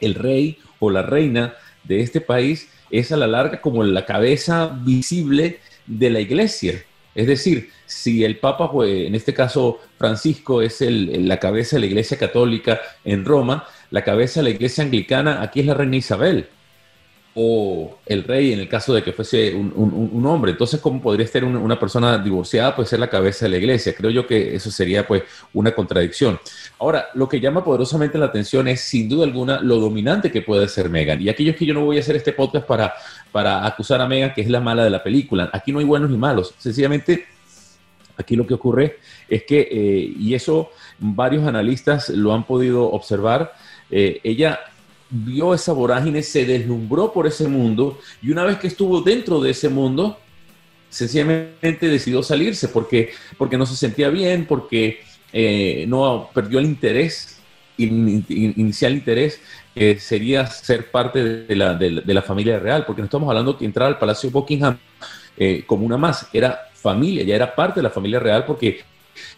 el 0.00 0.14
rey 0.14 0.58
o 0.78 0.90
la 0.90 1.02
reina 1.02 1.54
de 1.84 2.00
este 2.00 2.20
país 2.20 2.68
es 2.90 3.12
a 3.12 3.16
la 3.16 3.26
larga 3.26 3.60
como 3.60 3.82
la 3.84 4.06
cabeza 4.06 4.66
visible 4.82 5.60
de 5.86 6.10
la 6.10 6.20
iglesia. 6.20 6.82
Es 7.14 7.26
decir, 7.26 7.70
si 7.86 8.24
el 8.24 8.38
Papa, 8.38 8.70
en 8.84 9.14
este 9.14 9.32
caso 9.32 9.80
Francisco, 9.98 10.60
es 10.60 10.80
la 10.82 11.38
cabeza 11.38 11.76
de 11.76 11.80
la 11.80 11.86
Iglesia 11.86 12.18
Católica 12.18 12.78
en 13.04 13.24
Roma, 13.24 13.66
la 13.90 14.04
cabeza 14.04 14.40
de 14.40 14.44
la 14.44 14.50
Iglesia 14.50 14.84
Anglicana 14.84 15.40
aquí 15.42 15.60
es 15.60 15.66
la 15.66 15.74
Reina 15.74 15.96
Isabel 15.96 16.46
o 17.38 17.98
el 18.06 18.24
rey 18.24 18.54
en 18.54 18.60
el 18.60 18.68
caso 18.68 18.94
de 18.94 19.02
que 19.02 19.12
fuese 19.12 19.54
un, 19.54 20.26
hombre. 20.26 20.52
Entonces, 20.52 20.80
¿cómo 20.80 21.02
podría 21.02 21.26
ser 21.26 21.44
una, 21.44 21.78
persona 21.78 22.16
divorciada? 22.16 22.74
Pues 22.74 22.88
ser 22.88 22.98
la 22.98 23.10
cabeza 23.10 23.44
de 23.44 23.50
la 23.50 23.58
iglesia. 23.58 23.94
Creo 23.94 24.10
yo 24.10 24.26
que 24.26 24.54
eso 24.54 24.70
sería 24.70 25.06
pues 25.06 25.22
una 25.52 25.72
contradicción. 25.72 26.40
Ahora, 26.78 27.08
lo 27.12 27.28
que 27.28 27.38
llama 27.38 27.62
poderosamente 27.62 28.16
la 28.16 28.26
atención 28.26 28.68
es 28.68 28.80
sin 28.80 29.06
duda 29.06 29.24
alguna 29.24 29.60
lo 29.60 29.76
dominante 29.76 30.30
que 30.30 30.40
puede 30.40 30.66
ser 30.66 30.88
Megan. 30.88 31.20
Y 31.20 31.28
aquellos 31.28 31.56
que 31.56 31.66
yo 31.66 31.74
no 31.74 31.84
voy 31.84 31.98
a 31.98 32.00
hacer 32.00 32.16
este 32.16 32.32
podcast 32.32 32.66
para, 32.66 32.94
para 33.30 33.66
acusar 33.66 34.00
a 34.00 34.08
Megan 34.08 34.32
que 34.32 34.40
es 34.40 34.48
la 34.48 34.60
mala 34.60 34.82
de 34.82 34.90
la 34.90 35.02
película. 35.02 35.50
Aquí 35.52 35.72
no 35.72 35.78
hay 35.78 35.84
buenos 35.84 36.08
ni 36.08 36.16
malos. 36.16 36.54
Sencillamente, 36.56 37.26
aquí 38.16 38.34
lo 38.34 38.46
que 38.46 38.54
ocurre 38.54 38.96
es 39.28 39.42
que, 39.42 39.60
eh, 39.60 40.14
y 40.18 40.32
eso 40.32 40.70
varios 40.98 41.46
analistas 41.46 42.08
lo 42.08 42.32
han 42.32 42.44
podido 42.44 42.90
observar, 42.90 43.52
eh, 43.90 44.20
ella 44.24 44.58
vio 45.10 45.54
esa 45.54 45.72
vorágine, 45.72 46.22
se 46.22 46.44
deslumbró 46.44 47.12
por 47.12 47.26
ese 47.26 47.48
mundo 47.48 47.98
y 48.22 48.30
una 48.30 48.44
vez 48.44 48.58
que 48.58 48.66
estuvo 48.66 49.00
dentro 49.00 49.40
de 49.40 49.50
ese 49.50 49.68
mundo, 49.68 50.18
sencillamente 50.88 51.88
decidió 51.88 52.22
salirse 52.22 52.68
porque, 52.68 53.10
porque 53.38 53.58
no 53.58 53.66
se 53.66 53.76
sentía 53.76 54.08
bien, 54.08 54.46
porque 54.46 55.00
eh, 55.32 55.84
no 55.88 56.30
perdió 56.32 56.58
el 56.58 56.64
interés, 56.66 57.40
inicial 57.78 58.92
interés, 58.92 59.40
que 59.74 59.98
sería 59.98 60.46
ser 60.46 60.90
parte 60.90 61.22
de 61.22 61.54
la, 61.54 61.74
de, 61.74 62.14
la, 62.14 62.22
familia 62.22 62.58
real, 62.58 62.86
porque 62.86 63.02
no 63.02 63.06
estamos 63.06 63.28
hablando 63.28 63.58
que 63.58 63.66
entrar 63.66 63.88
al 63.88 63.98
Palacio 63.98 64.30
Buckingham 64.30 64.78
eh, 65.36 65.64
como 65.66 65.84
una 65.84 65.98
más, 65.98 66.26
era 66.32 66.70
familia, 66.72 67.22
ya 67.24 67.36
era 67.36 67.54
parte 67.54 67.80
de 67.80 67.82
la 67.82 67.90
familia 67.90 68.18
real 68.18 68.46
porque 68.46 68.80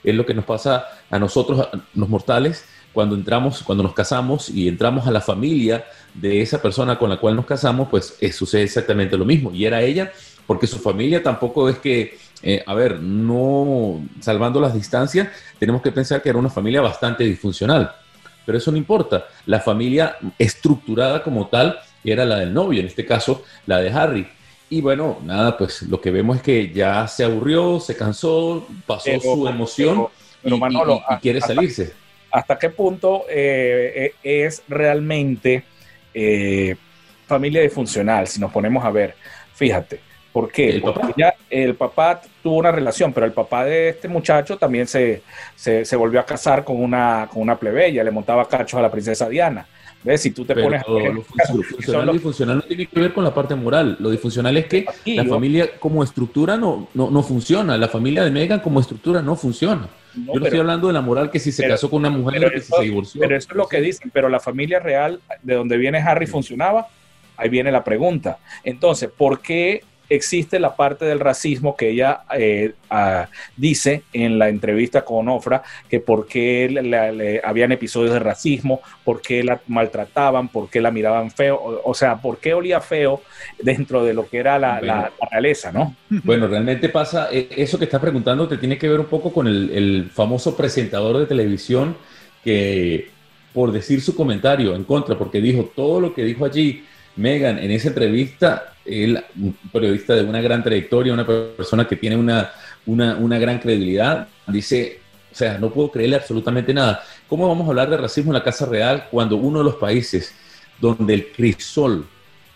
es 0.04 0.14
lo 0.14 0.24
que 0.24 0.34
nos 0.34 0.44
pasa 0.44 0.86
a 1.10 1.18
nosotros, 1.18 1.68
los 1.94 2.08
mortales, 2.08 2.64
cuando 2.98 3.14
entramos, 3.14 3.62
cuando 3.62 3.84
nos 3.84 3.94
casamos 3.94 4.50
y 4.50 4.66
entramos 4.66 5.06
a 5.06 5.12
la 5.12 5.20
familia 5.20 5.84
de 6.14 6.42
esa 6.42 6.60
persona 6.60 6.98
con 6.98 7.08
la 7.08 7.16
cual 7.18 7.36
nos 7.36 7.46
casamos, 7.46 7.86
pues 7.88 8.16
eh, 8.20 8.32
sucede 8.32 8.64
exactamente 8.64 9.16
lo 9.16 9.24
mismo. 9.24 9.52
Y 9.54 9.66
era 9.66 9.80
ella, 9.82 10.10
porque 10.48 10.66
su 10.66 10.80
familia 10.80 11.22
tampoco 11.22 11.68
es 11.68 11.78
que, 11.78 12.18
eh, 12.42 12.64
a 12.66 12.74
ver, 12.74 13.00
no 13.00 14.04
salvando 14.18 14.60
las 14.60 14.74
distancias, 14.74 15.28
tenemos 15.60 15.80
que 15.80 15.92
pensar 15.92 16.20
que 16.20 16.28
era 16.28 16.40
una 16.40 16.50
familia 16.50 16.80
bastante 16.80 17.22
disfuncional. 17.22 17.92
Pero 18.44 18.58
eso 18.58 18.72
no 18.72 18.76
importa. 18.76 19.28
La 19.46 19.60
familia 19.60 20.16
estructurada 20.36 21.22
como 21.22 21.46
tal 21.46 21.78
era 22.02 22.24
la 22.24 22.40
del 22.40 22.52
novio, 22.52 22.80
en 22.80 22.86
este 22.86 23.06
caso 23.06 23.44
la 23.66 23.78
de 23.78 23.90
Harry. 23.90 24.26
Y 24.70 24.80
bueno, 24.80 25.18
nada, 25.22 25.56
pues 25.56 25.82
lo 25.82 26.00
que 26.00 26.10
vemos 26.10 26.38
es 26.38 26.42
que 26.42 26.72
ya 26.72 27.06
se 27.06 27.22
aburrió, 27.22 27.78
se 27.78 27.96
cansó, 27.96 28.66
pasó 28.88 29.20
su 29.20 29.46
emoción 29.46 30.08
y, 30.42 30.50
quiere 31.20 31.40
salirse 31.40 32.07
hasta 32.30 32.58
qué 32.58 32.70
punto 32.70 33.24
eh, 33.28 34.12
eh, 34.22 34.44
es 34.46 34.62
realmente 34.68 35.64
eh, 36.14 36.76
familia 37.26 37.62
disfuncional, 37.62 38.26
si 38.26 38.40
nos 38.40 38.52
ponemos 38.52 38.84
a 38.84 38.90
ver. 38.90 39.14
Fíjate, 39.54 40.00
¿por 40.32 40.50
qué? 40.50 40.70
¿El 40.70 40.82
Porque 40.82 41.00
papá? 41.00 41.14
ya 41.16 41.34
el 41.50 41.74
papá 41.74 42.20
tuvo 42.42 42.56
una 42.56 42.70
relación, 42.70 43.12
pero 43.12 43.26
el 43.26 43.32
papá 43.32 43.64
de 43.64 43.90
este 43.90 44.08
muchacho 44.08 44.56
también 44.56 44.86
se, 44.86 45.22
se, 45.56 45.96
volvió 45.96 46.20
a 46.20 46.26
casar 46.26 46.64
con 46.64 46.82
una, 46.82 47.28
con 47.30 47.42
una 47.42 47.58
plebeya, 47.58 48.04
le 48.04 48.10
montaba 48.10 48.48
cachos 48.48 48.78
a 48.78 48.82
la 48.82 48.90
princesa 48.90 49.28
Diana. 49.28 49.66
¿Ves? 50.04 50.22
Si 50.22 50.30
tú 50.30 50.44
te 50.44 50.54
pones 50.54 50.82
a 50.86 50.92
ver, 50.92 51.14
lo 51.14 51.22
funcional, 51.62 52.12
disfuncional 52.12 52.56
no 52.56 52.62
tiene 52.62 52.86
que 52.86 53.00
ver 53.00 53.12
con 53.12 53.24
la 53.24 53.34
parte 53.34 53.54
moral. 53.54 53.96
Lo 53.98 54.10
disfuncional 54.10 54.56
es 54.56 54.66
que 54.66 54.86
la 55.06 55.24
familia 55.24 55.78
como 55.78 56.04
estructura 56.04 56.56
no, 56.56 56.88
no, 56.94 57.10
no 57.10 57.22
funciona. 57.22 57.76
La 57.76 57.88
familia 57.88 58.24
de 58.24 58.30
Megan 58.30 58.60
como 58.60 58.80
estructura 58.80 59.22
no 59.22 59.34
funciona. 59.34 59.88
Yo 60.14 60.34
no 60.34 60.44
estoy 60.44 60.60
hablando 60.60 60.86
de 60.86 60.92
la 60.92 61.00
moral 61.00 61.30
que 61.30 61.38
si 61.38 61.52
se 61.52 61.66
casó 61.66 61.90
con 61.90 62.00
una 62.00 62.10
mujer 62.10 62.50
que 62.52 62.60
si 62.60 62.72
se 62.72 62.82
divorció. 62.82 63.20
Pero 63.20 63.36
eso 63.36 63.48
es 63.50 63.56
lo 63.56 63.68
que 63.68 63.80
dicen, 63.80 64.10
pero 64.12 64.28
la 64.28 64.40
familia 64.40 64.80
real 64.80 65.20
de 65.42 65.54
donde 65.54 65.76
viene 65.76 65.98
Harry 65.98 66.26
funcionaba, 66.26 66.88
ahí 67.36 67.48
viene 67.48 67.70
la 67.70 67.84
pregunta. 67.84 68.38
Entonces, 68.64 69.10
¿por 69.10 69.40
qué 69.40 69.82
existe 70.08 70.58
la 70.58 70.74
parte 70.76 71.04
del 71.04 71.20
racismo 71.20 71.76
que 71.76 71.90
ella 71.90 72.22
eh, 72.36 72.74
ah, 72.90 73.28
dice 73.56 74.02
en 74.12 74.38
la 74.38 74.48
entrevista 74.48 75.04
con 75.04 75.28
Ofra, 75.28 75.62
que 75.88 76.00
por 76.00 76.26
qué 76.26 76.68
le, 76.70 77.40
habían 77.44 77.72
episodios 77.72 78.12
de 78.12 78.18
racismo, 78.18 78.80
por 79.04 79.20
qué 79.20 79.42
la 79.42 79.60
maltrataban, 79.66 80.48
por 80.48 80.70
qué 80.70 80.80
la 80.80 80.90
miraban 80.90 81.30
feo, 81.30 81.80
o, 81.84 81.94
sea, 81.94 82.16
por 82.16 82.38
qué 82.38 82.54
olía 82.54 82.80
feo 82.80 83.22
dentro 83.60 84.04
de 84.04 84.14
lo 84.14 84.28
que 84.28 84.38
era 84.38 84.58
la, 84.58 85.10
realeza, 85.30 85.72
¿no? 85.72 85.94
Bueno, 86.08 86.46
realmente 86.48 86.88
pasa, 86.88 87.28
eh, 87.30 87.48
eso 87.56 87.78
que 87.78 87.84
estás 87.84 88.00
preguntando 88.00 88.48
te 88.48 88.56
tiene 88.56 88.78
que 88.78 88.88
ver 88.88 89.00
un 89.00 89.06
poco 89.06 89.32
con 89.32 89.46
el, 89.46 89.70
el 89.70 90.10
famoso 90.12 90.56
presentador 90.56 91.18
de 91.18 91.26
televisión 91.26 91.96
que 92.44 93.10
por 93.52 93.72
decir 93.72 94.00
su 94.00 94.14
comentario 94.14 94.74
en 94.74 94.84
contra, 94.84 95.18
porque 95.18 95.40
dijo 95.40 95.70
todo 95.74 96.00
lo 96.00 96.14
que 96.14 96.22
dijo 96.22 96.44
allí 96.44 96.84
Megan 97.16 97.58
en 97.58 97.72
esa 97.72 97.88
entrevista, 97.88 98.74
él, 98.88 99.22
un 99.36 99.56
periodista 99.72 100.14
de 100.14 100.24
una 100.24 100.40
gran 100.40 100.62
trayectoria, 100.62 101.12
una 101.12 101.26
persona 101.26 101.86
que 101.86 101.96
tiene 101.96 102.16
una, 102.16 102.50
una, 102.86 103.38
gran 103.38 103.58
credibilidad, 103.58 104.28
dice, 104.46 105.00
o 105.30 105.34
sea, 105.34 105.58
no 105.58 105.70
puedo 105.70 105.90
creerle 105.90 106.16
absolutamente 106.16 106.72
nada. 106.72 107.02
¿Cómo 107.28 107.48
vamos 107.48 107.66
a 107.66 107.70
hablar 107.70 107.90
de 107.90 107.96
racismo 107.96 108.30
en 108.30 108.34
la 108.34 108.44
Casa 108.44 108.66
Real 108.66 109.08
cuando 109.10 109.36
uno 109.36 109.58
de 109.58 109.64
los 109.64 109.76
países 109.76 110.34
donde 110.80 111.14
el 111.14 111.32
crisol, 111.32 112.06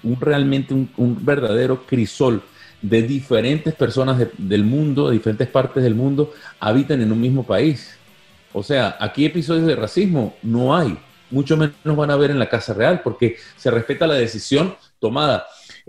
un 0.02 0.20
realmente 0.20 0.74
un, 0.74 1.18
verdadero 1.24 1.84
crisol 1.86 2.42
de 2.80 3.02
diferentes 3.02 3.74
personas 3.74 4.26
del 4.38 4.64
mundo, 4.64 5.08
de 5.08 5.14
diferentes 5.14 5.48
partes 5.48 5.82
del 5.82 5.94
mundo, 5.94 6.32
habitan 6.58 7.00
en 7.00 7.12
un 7.12 7.20
mismo 7.20 7.44
país? 7.44 7.96
O 8.52 8.62
sea, 8.62 8.96
aquí 9.00 9.24
episodios 9.24 9.66
de 9.66 9.76
racismo 9.76 10.36
no 10.42 10.76
hay 10.76 10.98
mucho 11.32 11.56
menos 11.56 11.96
van 11.96 12.10
a 12.10 12.16
ver 12.16 12.30
en 12.30 12.38
la 12.38 12.48
Casa 12.48 12.74
Real, 12.74 13.00
porque 13.02 13.36
se 13.56 13.70
respeta 13.70 14.06
la 14.06 14.14
decisión 14.14 14.76
tomada. 15.00 15.46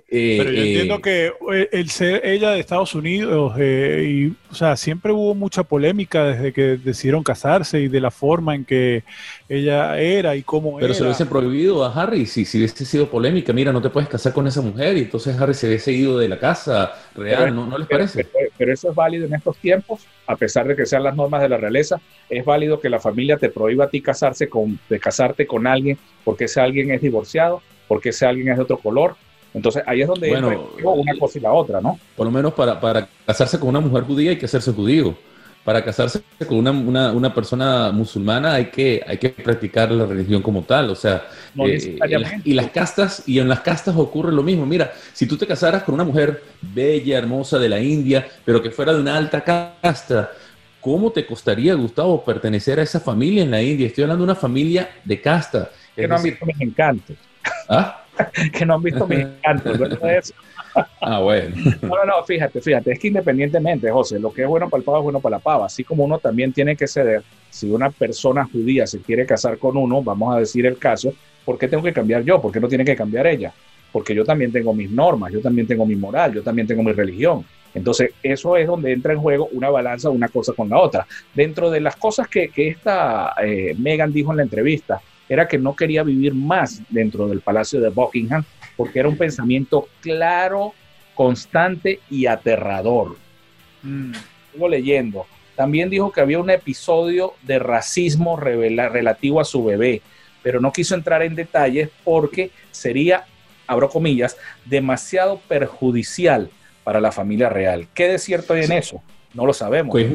Eh, 0.09 0.35
Pero 0.37 0.51
yo 0.51 0.61
eh, 0.61 0.67
entiendo 0.67 1.01
que 1.01 1.33
eh, 1.53 1.69
el 1.71 1.89
ser 1.89 2.25
ella 2.25 2.51
de 2.51 2.59
Estados 2.59 2.95
Unidos, 2.95 3.53
y, 3.59 4.33
o 4.51 4.55
sea, 4.55 4.75
siempre 4.75 5.11
hubo 5.11 5.35
mucha 5.35 5.63
polémica 5.63 6.23
desde 6.25 6.53
que 6.53 6.77
decidieron 6.77 7.23
casarse 7.23 7.79
y 7.81 7.87
de 7.87 7.99
la 7.99 8.11
forma 8.11 8.55
en 8.55 8.65
que 8.65 9.03
ella 9.49 9.99
era 9.99 10.35
y 10.35 10.43
cómo 10.43 10.75
Pero 10.79 10.85
era. 10.85 10.93
se 10.93 11.01
lo 11.01 11.09
hubiese 11.09 11.25
prohibido 11.25 11.83
a 11.83 11.93
Harry 11.93 12.25
si, 12.25 12.45
si 12.45 12.57
hubiese 12.57 12.85
sido 12.85 13.09
polémica. 13.09 13.53
Mira, 13.53 13.71
no 13.71 13.81
te 13.81 13.89
puedes 13.89 14.09
casar 14.09 14.33
con 14.33 14.47
esa 14.47 14.61
mujer 14.61 14.97
y 14.97 15.01
entonces 15.01 15.39
Harry 15.39 15.53
se 15.53 15.67
hubiese 15.67 15.91
ido 15.91 16.17
de 16.17 16.29
la 16.29 16.39
casa 16.39 16.93
real, 17.15 17.55
¿no, 17.55 17.65
¿no 17.65 17.77
les 17.77 17.87
parece? 17.87 18.27
pero 18.57 18.73
eso 18.73 18.89
es 18.89 18.95
válido 18.95 19.25
en 19.25 19.33
estos 19.35 19.57
tiempos, 19.57 20.05
a 20.27 20.35
pesar 20.35 20.67
de 20.67 20.75
que 20.75 20.85
sean 20.85 21.03
las 21.03 21.15
normas 21.15 21.41
de 21.41 21.49
la 21.49 21.57
realeza, 21.57 21.99
es 22.29 22.43
válido 22.45 22.79
que 22.79 22.89
la 22.89 22.99
familia 22.99 23.37
te 23.37 23.49
prohíba 23.49 23.85
a 23.85 23.89
ti 23.89 24.01
casarse 24.01 24.49
con, 24.49 24.79
de 24.89 24.99
casarte 24.99 25.45
con 25.47 25.67
alguien 25.67 25.97
porque 26.23 26.45
ese 26.45 26.61
alguien 26.61 26.91
es 26.91 27.01
divorciado, 27.01 27.61
porque 27.87 28.09
ese 28.09 28.25
alguien 28.25 28.49
es 28.49 28.57
de 28.57 28.63
otro 28.63 28.77
color. 28.77 29.15
Entonces 29.53 29.83
ahí 29.85 30.01
es 30.01 30.07
donde 30.07 30.29
bueno, 30.29 30.69
una 30.83 31.17
cosa 31.19 31.37
y 31.37 31.41
la 31.41 31.53
otra, 31.53 31.79
¿no? 31.79 31.99
Por 32.15 32.25
lo 32.25 32.31
menos 32.31 32.53
para, 32.53 32.79
para 32.79 33.07
casarse 33.25 33.59
con 33.59 33.69
una 33.69 33.79
mujer 33.79 34.03
judía 34.03 34.31
hay 34.31 34.37
que 34.37 34.45
hacerse 34.45 34.71
judío 34.71 35.15
para 35.63 35.83
casarse 35.83 36.21
con 36.45 36.67
una, 36.67 37.11
una, 37.11 37.33
persona 37.33 37.91
musulmana 37.91 38.55
hay 38.55 38.65
que, 38.65 39.01
hay 39.05 39.17
que 39.17 39.29
practicar 39.29 39.91
la 39.91 40.05
religión 40.05 40.41
como 40.41 40.63
tal, 40.63 40.89
o 40.89 40.95
sea, 40.95 41.25
eh, 41.65 41.97
y 42.43 42.53
las 42.53 42.69
castas, 42.71 43.23
y 43.25 43.39
en 43.39 43.47
las 43.47 43.61
castas 43.61 43.95
ocurre 43.95 44.33
lo 44.33 44.43
mismo, 44.43 44.65
mira, 44.65 44.91
si 45.13 45.25
tú 45.25 45.37
te 45.37 45.47
casaras 45.47 45.83
con 45.83 45.95
una 45.95 46.03
mujer 46.03 46.43
bella, 46.61 47.17
hermosa 47.17 47.57
de 47.59 47.69
la 47.69 47.79
India, 47.79 48.27
pero 48.43 48.61
que 48.61 48.71
fuera 48.71 48.93
de 48.93 48.99
una 48.99 49.15
alta 49.15 49.41
casta, 49.41 50.31
¿cómo 50.81 51.11
te 51.11 51.25
costaría, 51.25 51.75
Gustavo, 51.75 52.25
pertenecer 52.25 52.79
a 52.79 52.83
esa 52.83 52.99
familia 52.99 53.43
en 53.43 53.51
la 53.51 53.61
India? 53.61 53.87
Estoy 53.87 54.03
hablando 54.03 54.25
de 54.25 54.31
una 54.31 54.39
familia 54.39 54.89
de 55.05 55.21
casta. 55.21 55.71
Que 55.95 56.07
no 56.07 56.15
a 56.17 56.19
mí 56.19 56.33
me 56.59 56.65
encanta. 56.65 57.13
¿Ah? 57.69 58.02
que 58.53 58.65
no 58.65 58.75
han 58.75 58.83
visto 58.83 59.07
mis 59.07 59.25
cantos, 59.43 59.79
¿no 59.79 60.07
es 60.07 60.33
Ah, 61.01 61.19
bueno. 61.19 61.55
No, 61.81 61.89
no, 61.89 62.05
no, 62.05 62.23
fíjate, 62.25 62.61
fíjate, 62.61 62.93
es 62.93 62.99
que 62.99 63.07
independientemente, 63.09 63.91
José, 63.91 64.19
lo 64.19 64.33
que 64.33 64.43
es 64.43 64.47
bueno 64.47 64.69
para 64.69 64.79
el 64.79 64.85
pavo 64.85 64.97
es 64.97 65.03
bueno 65.03 65.19
para 65.19 65.37
la 65.37 65.39
pava, 65.39 65.65
así 65.65 65.83
como 65.83 66.03
uno 66.03 66.17
también 66.19 66.51
tiene 66.51 66.75
que 66.75 66.87
ceder, 66.87 67.23
si 67.49 67.69
una 67.69 67.89
persona 67.89 68.47
judía 68.51 68.87
se 68.87 68.99
quiere 68.99 69.25
casar 69.25 69.57
con 69.57 69.77
uno, 69.77 70.01
vamos 70.01 70.35
a 70.35 70.39
decir 70.39 70.65
el 70.65 70.77
caso, 70.77 71.13
¿por 71.45 71.57
qué 71.57 71.67
tengo 71.67 71.83
que 71.83 71.93
cambiar 71.93 72.23
yo? 72.23 72.41
¿Por 72.41 72.51
qué 72.51 72.59
no 72.59 72.67
tiene 72.67 72.85
que 72.85 72.95
cambiar 72.95 73.27
ella? 73.27 73.53
Porque 73.91 74.15
yo 74.15 74.23
también 74.23 74.51
tengo 74.51 74.73
mis 74.73 74.89
normas, 74.89 75.31
yo 75.31 75.41
también 75.41 75.67
tengo 75.67 75.85
mi 75.85 75.95
moral, 75.95 76.33
yo 76.33 76.41
también 76.41 76.67
tengo 76.67 76.81
mi 76.81 76.93
religión. 76.93 77.45
Entonces, 77.75 78.11
eso 78.21 78.55
es 78.57 78.67
donde 78.67 78.91
entra 78.91 79.13
en 79.13 79.19
juego 79.19 79.49
una 79.51 79.69
balanza, 79.69 80.09
una 80.09 80.27
cosa 80.27 80.53
con 80.53 80.69
la 80.69 80.79
otra. 80.79 81.05
Dentro 81.33 81.69
de 81.69 81.79
las 81.79 81.95
cosas 81.95 82.27
que, 82.27 82.49
que 82.49 82.69
esta 82.69 83.33
eh, 83.43 83.75
Megan 83.77 84.11
dijo 84.11 84.31
en 84.31 84.37
la 84.37 84.43
entrevista, 84.43 85.01
era 85.29 85.47
que 85.47 85.57
no 85.57 85.75
quería 85.75 86.03
vivir 86.03 86.33
más 86.33 86.81
dentro 86.89 87.27
del 87.27 87.41
Palacio 87.41 87.79
de 87.79 87.89
Buckingham 87.89 88.43
porque 88.75 88.99
era 88.99 89.09
un 89.09 89.17
pensamiento 89.17 89.87
claro, 90.01 90.73
constante 91.13 91.99
y 92.09 92.25
aterrador. 92.25 93.17
Mm. 93.83 94.13
Sigo 94.51 94.67
leyendo. 94.67 95.25
También 95.55 95.89
dijo 95.89 96.11
que 96.11 96.21
había 96.21 96.39
un 96.39 96.49
episodio 96.49 97.33
de 97.43 97.59
racismo 97.59 98.37
relativo 98.37 99.39
a 99.39 99.45
su 99.45 99.63
bebé, 99.63 100.01
pero 100.41 100.59
no 100.59 100.71
quiso 100.71 100.95
entrar 100.95 101.21
en 101.21 101.35
detalles 101.35 101.89
porque 102.03 102.51
sería, 102.71 103.25
abro 103.67 103.89
comillas, 103.89 104.35
demasiado 104.65 105.39
perjudicial 105.47 106.49
para 106.83 106.99
la 106.99 107.11
familia 107.11 107.49
real. 107.49 107.87
¿Qué 107.93 108.07
de 108.07 108.17
cierto 108.17 108.53
hay 108.53 108.63
en 108.63 108.71
eso? 108.71 109.01
No 109.33 109.47
lo 109.47 109.53
sabemos. 109.53 109.91
Pues, 109.91 110.07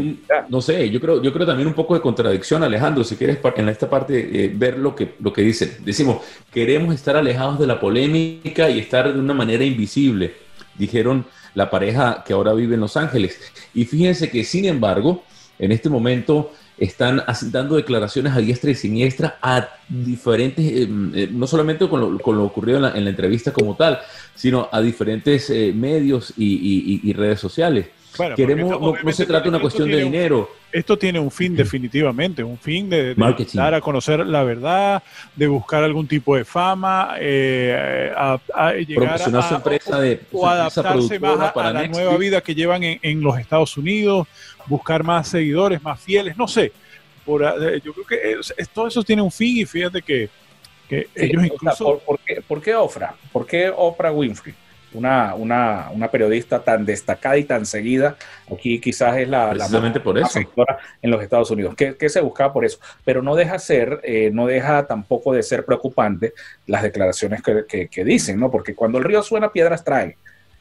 no 0.48 0.60
sé, 0.60 0.88
yo 0.90 1.00
creo, 1.00 1.20
yo 1.20 1.32
creo 1.32 1.44
también 1.44 1.66
un 1.66 1.74
poco 1.74 1.94
de 1.94 2.00
contradicción, 2.00 2.62
Alejandro, 2.62 3.02
si 3.02 3.16
quieres 3.16 3.38
en 3.56 3.68
esta 3.68 3.90
parte 3.90 4.44
eh, 4.44 4.52
ver 4.54 4.78
lo 4.78 4.94
que, 4.94 5.14
lo 5.18 5.32
que 5.32 5.42
dice. 5.42 5.78
Decimos, 5.84 6.18
queremos 6.52 6.94
estar 6.94 7.16
alejados 7.16 7.58
de 7.58 7.66
la 7.66 7.80
polémica 7.80 8.70
y 8.70 8.78
estar 8.78 9.12
de 9.12 9.18
una 9.18 9.34
manera 9.34 9.64
invisible, 9.64 10.34
dijeron 10.76 11.26
la 11.54 11.68
pareja 11.68 12.22
que 12.24 12.32
ahora 12.32 12.52
vive 12.52 12.74
en 12.74 12.80
Los 12.80 12.96
Ángeles. 12.96 13.40
Y 13.74 13.86
fíjense 13.86 14.30
que, 14.30 14.44
sin 14.44 14.66
embargo, 14.66 15.24
en 15.58 15.72
este 15.72 15.88
momento 15.88 16.52
están 16.78 17.24
dando 17.50 17.74
declaraciones 17.74 18.34
a 18.34 18.38
diestra 18.38 18.70
y 18.70 18.76
siniestra 18.76 19.38
a 19.42 19.68
diferentes, 19.88 20.64
eh, 20.64 20.88
eh, 21.14 21.28
no 21.32 21.48
solamente 21.48 21.88
con 21.88 22.00
lo, 22.00 22.18
con 22.20 22.36
lo 22.36 22.44
ocurrido 22.44 22.76
en 22.76 22.82
la, 22.82 22.90
en 22.96 23.02
la, 23.02 23.10
entrevista 23.10 23.52
como 23.52 23.74
tal, 23.74 23.98
sino 24.36 24.68
a 24.70 24.80
diferentes 24.80 25.50
medios 25.74 26.34
y, 26.36 27.00
y, 27.02 27.10
y 27.10 27.12
redes 27.14 27.40
sociales. 27.40 27.86
Queremos, 28.36 28.80
no, 28.80 29.12
se 29.12 29.26
trata 29.26 29.44
de 29.44 29.48
una 29.50 29.60
cuestión 29.60 29.88
de 29.90 30.02
dinero. 30.02 30.50
esto 30.72 30.98
tiene 30.98 31.20
un 31.20 31.30
fin 31.30 31.54
definitivamente, 31.54 32.42
un 32.42 32.58
fin 32.58 32.90
de, 32.90 33.14
dar 33.52 33.74
a 33.74 33.80
conocer 33.80 34.26
la 34.26 34.42
verdad, 34.42 35.02
de 35.36 35.46
buscar 35.46 35.84
algún 35.84 36.06
tipo 36.08 36.36
de 36.36 36.44
fama, 36.44 37.14
eh, 37.18 38.12
a, 38.16 38.72
llegar 38.74 39.14
a, 39.14 39.18
su 39.18 39.54
empresa 39.54 40.00
de, 40.00 40.20
o 40.32 40.46
adaptarse 40.46 41.18
más 41.20 41.52
a, 41.54 41.72
la 41.72 41.86
nueva 41.86 42.16
vida 42.16 42.40
que 42.40 42.54
llevan 42.54 42.82
en, 42.82 43.20
los 43.20 43.38
Estados 43.38 43.76
Unidos, 43.76 44.26
buscar 44.66 45.04
más 45.04 45.28
seguidores, 45.28 45.82
más 45.82 46.00
fieles, 46.00 46.36
no 46.36 46.48
sé. 46.48 46.72
Por, 47.24 47.42
eh, 47.42 47.80
yo 47.84 47.92
creo 47.92 48.06
que 48.06 48.36
todo 48.72 48.88
eso 48.88 49.02
tiene 49.04 49.22
un 49.22 49.30
fin 49.30 49.58
y 49.58 49.64
fíjate 49.64 50.02
que, 50.02 50.28
ellos 51.14 51.44
incluso... 51.44 51.98
¿por, 51.98 52.18
qué, 52.20 52.40
¿Por 52.40 52.62
qué 52.62 52.74
Ofra? 52.74 53.14
¿Por 53.30 53.46
qué 53.46 53.70
Oprah 53.74 54.10
Winfrey? 54.10 54.54
Una, 54.92 55.34
una, 55.34 55.88
una, 55.92 56.10
periodista 56.10 56.60
tan 56.60 56.84
destacada 56.84 57.36
y 57.36 57.44
tan 57.44 57.66
seguida. 57.66 58.16
Aquí 58.52 58.80
quizás 58.80 59.16
es 59.18 59.28
la, 59.28 59.50
Precisamente 59.50 60.00
por 60.00 60.18
eso. 60.18 60.40
en 61.02 61.10
los 61.10 61.22
Estados 61.22 61.50
Unidos. 61.50 61.74
¿Qué, 61.76 62.08
se 62.08 62.20
buscaba 62.20 62.52
por 62.52 62.64
eso? 62.64 62.78
Pero 63.04 63.22
no 63.22 63.34
deja 63.34 63.58
ser, 63.58 64.00
eh, 64.02 64.30
no 64.32 64.46
deja 64.46 64.86
tampoco 64.86 65.32
de 65.32 65.42
ser 65.42 65.64
preocupante 65.64 66.32
las 66.66 66.82
declaraciones 66.82 67.42
que, 67.42 67.88
que, 67.88 68.04
dicen, 68.04 68.40
¿no? 68.40 68.50
Porque 68.50 68.74
cuando 68.74 68.98
el 68.98 69.04
río 69.04 69.22
suena, 69.22 69.52
piedras 69.52 69.84
trae. 69.84 70.16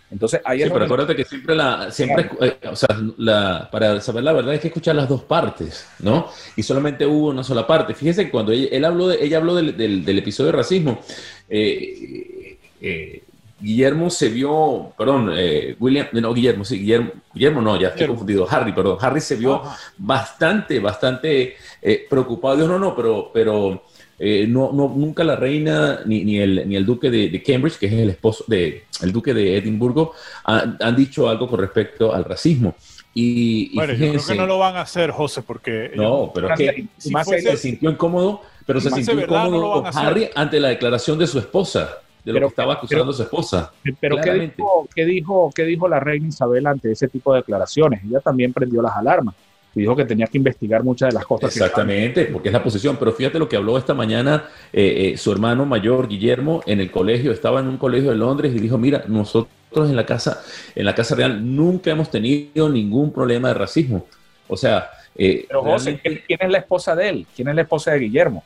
Entonces, 0.10 0.40
ahí 0.46 0.64
sí, 0.64 0.70
pero 0.72 0.86
acuérdate 0.86 1.18
que 1.18 1.26
siempre 1.26 1.54
la, 1.54 1.92
siempre, 1.92 2.30
eh, 2.40 2.58
o 2.70 2.76
sea, 2.78 2.88
la, 3.18 3.68
para 3.70 4.00
saber 4.00 4.24
la 4.24 4.32
verdad 4.32 4.52
hay 4.52 4.60
que 4.60 4.68
escuchar 4.68 4.96
las 4.96 5.10
dos 5.10 5.24
partes, 5.24 5.86
¿no? 6.00 6.30
Y 6.56 6.64
solamente 6.64 7.06
hubo 7.06 7.30
una 7.30 7.44
sola 7.44 7.68
parte. 7.68 7.94
Fíjese 7.94 8.26
que 8.26 8.32
cuando 8.32 8.54
ella, 8.54 8.70
él 8.72 8.86
habló 8.86 9.10
de, 9.10 9.22
ella 9.22 9.38
habló 9.38 9.56
del, 9.56 9.76
del, 9.76 10.18
episodio 10.18 10.52
de 10.52 10.58
racismo, 10.58 11.02
eh, 11.50 12.58
eh 12.80 13.24
Guillermo 13.60 14.10
se 14.10 14.30
vio, 14.30 14.94
perdón, 14.98 15.32
eh, 15.36 15.76
William, 15.80 16.08
no, 16.14 16.34
Guillermo, 16.34 16.64
sí, 16.64 16.78
Guillermo, 16.78 17.12
Guillermo 17.34 17.62
no, 17.62 17.80
ya 17.80 17.90
estoy 17.90 18.08
confundido, 18.08 18.48
Harry, 18.50 18.72
perdón, 18.72 18.98
Harry 19.02 19.20
se 19.20 19.36
vio 19.36 19.64
bastante, 19.98 20.80
bastante 20.80 21.56
eh, 21.82 22.06
preocupado, 22.08 22.58
Dios 22.58 22.70
no, 22.70 22.78
no, 22.78 22.96
pero, 22.96 23.32
pero 23.34 23.84
eh, 24.20 24.46
no, 24.48 24.72
no, 24.72 24.94
nunca 24.96 25.24
la 25.24 25.36
reina 25.36 26.02
ni, 26.06 26.24
ni, 26.24 26.38
el, 26.38 26.70
ni 26.70 26.76
el 26.76 26.86
duque 26.86 27.10
de, 27.10 27.42
Cambridge, 27.42 27.80
que 27.80 27.88
es 27.88 27.94
el 27.94 28.12
esposo 28.12 28.46
de, 28.48 28.86
el 29.02 29.12
duque 29.12 29.34
de 29.34 29.58
Edimburgo, 29.58 30.14
han, 30.44 30.96
dicho 30.96 31.28
algo 31.28 31.48
con 31.48 31.60
respecto 31.60 32.14
al 32.14 32.26
racismo. 32.26 32.76
Y, 33.16 33.74
bueno, 33.74 33.94
yo 33.94 34.10
creo 34.12 34.24
que 34.24 34.36
no 34.36 34.46
lo 34.46 34.60
van 34.60 34.76
a 34.76 34.82
hacer, 34.82 35.10
José, 35.10 35.42
porque... 35.42 35.92
No, 35.96 36.32
pero 36.32 36.54
es 36.54 36.60
que 36.60 36.86
más 37.10 37.28
se 37.28 37.58
sintió 37.58 37.90
incómodo, 37.90 38.42
pero 38.68 38.80
se 38.80 38.92
sintió 38.92 39.20
incómodo 39.20 39.82
con 39.82 39.98
Harry 39.98 40.30
ante 40.36 40.60
la 40.60 40.68
declaración 40.68 41.18
de 41.18 41.26
su 41.26 41.40
esposa 41.40 42.02
de 42.34 42.40
lo 42.40 42.48
que 42.48 42.52
estaba 42.52 42.74
acusando 42.74 43.12
a 43.12 43.14
su 43.14 43.24
esposa. 43.24 43.72
Pero 44.00 44.18
¿qué 44.18 44.34
dijo, 44.34 44.88
¿qué 44.94 45.06
dijo, 45.06 45.52
¿qué 45.56 45.64
dijo 45.64 45.88
la 45.88 46.00
reina 46.00 46.28
Isabel 46.28 46.68
ante 46.68 46.92
ese 46.92 47.08
tipo 47.08 47.34
de 47.34 47.40
declaraciones? 47.40 48.04
Ella 48.04 48.20
también 48.20 48.54
prendió 48.54 48.82
las 48.82 48.96
alarmas 48.96 49.36
y 49.74 49.82
dijo 49.82 49.96
que 49.96 50.06
tenía 50.06 50.28
que 50.28 50.38
investigar 50.38 50.84
muchas 50.84 51.10
de 51.10 51.16
las 51.16 51.26
cosas. 51.26 51.56
Exactamente, 51.56 52.26
porque 52.26 52.50
es 52.50 52.54
la 52.54 52.64
posición. 52.64 52.98
Pero 52.98 53.14
fíjate 53.14 53.40
lo 53.40 53.48
que 53.48 53.56
habló 53.56 53.78
esta 53.78 53.94
mañana 53.94 54.46
eh, 54.74 55.14
eh, 55.14 55.18
su 55.18 55.32
hermano 55.32 55.66
mayor, 55.66 56.08
Guillermo, 56.08 56.62
en 56.66 56.82
el 56.82 56.92
colegio, 56.92 57.32
estaba 57.32 57.60
en 57.60 57.68
un 57.68 57.78
colegio 57.78 58.10
de 58.10 58.18
Londres 58.18 58.54
y 58.56 58.60
dijo, 58.60 58.78
mira, 58.78 59.04
nosotros 59.08 59.90
en 59.90 59.96
la 59.96 60.06
casa, 60.06 60.42
en 60.76 60.86
la 60.86 60.96
casa 60.96 61.16
real 61.16 61.56
nunca 61.56 61.92
hemos 61.92 62.10
tenido 62.10 62.70
ningún 62.70 63.14
problema 63.14 63.50
de 63.50 63.54
racismo. 63.54 64.06
O 64.48 64.58
sea... 64.58 64.90
Eh, 65.20 65.46
pero 65.48 65.64
José, 65.64 66.00
¿quién 66.04 66.40
es 66.42 66.50
la 66.52 66.60
esposa 66.60 66.96
de 66.96 67.10
él? 67.10 67.28
¿Quién 67.36 67.48
es 67.48 67.56
la 67.56 67.62
esposa 67.64 67.92
de 67.92 68.00
Guillermo? 68.00 68.44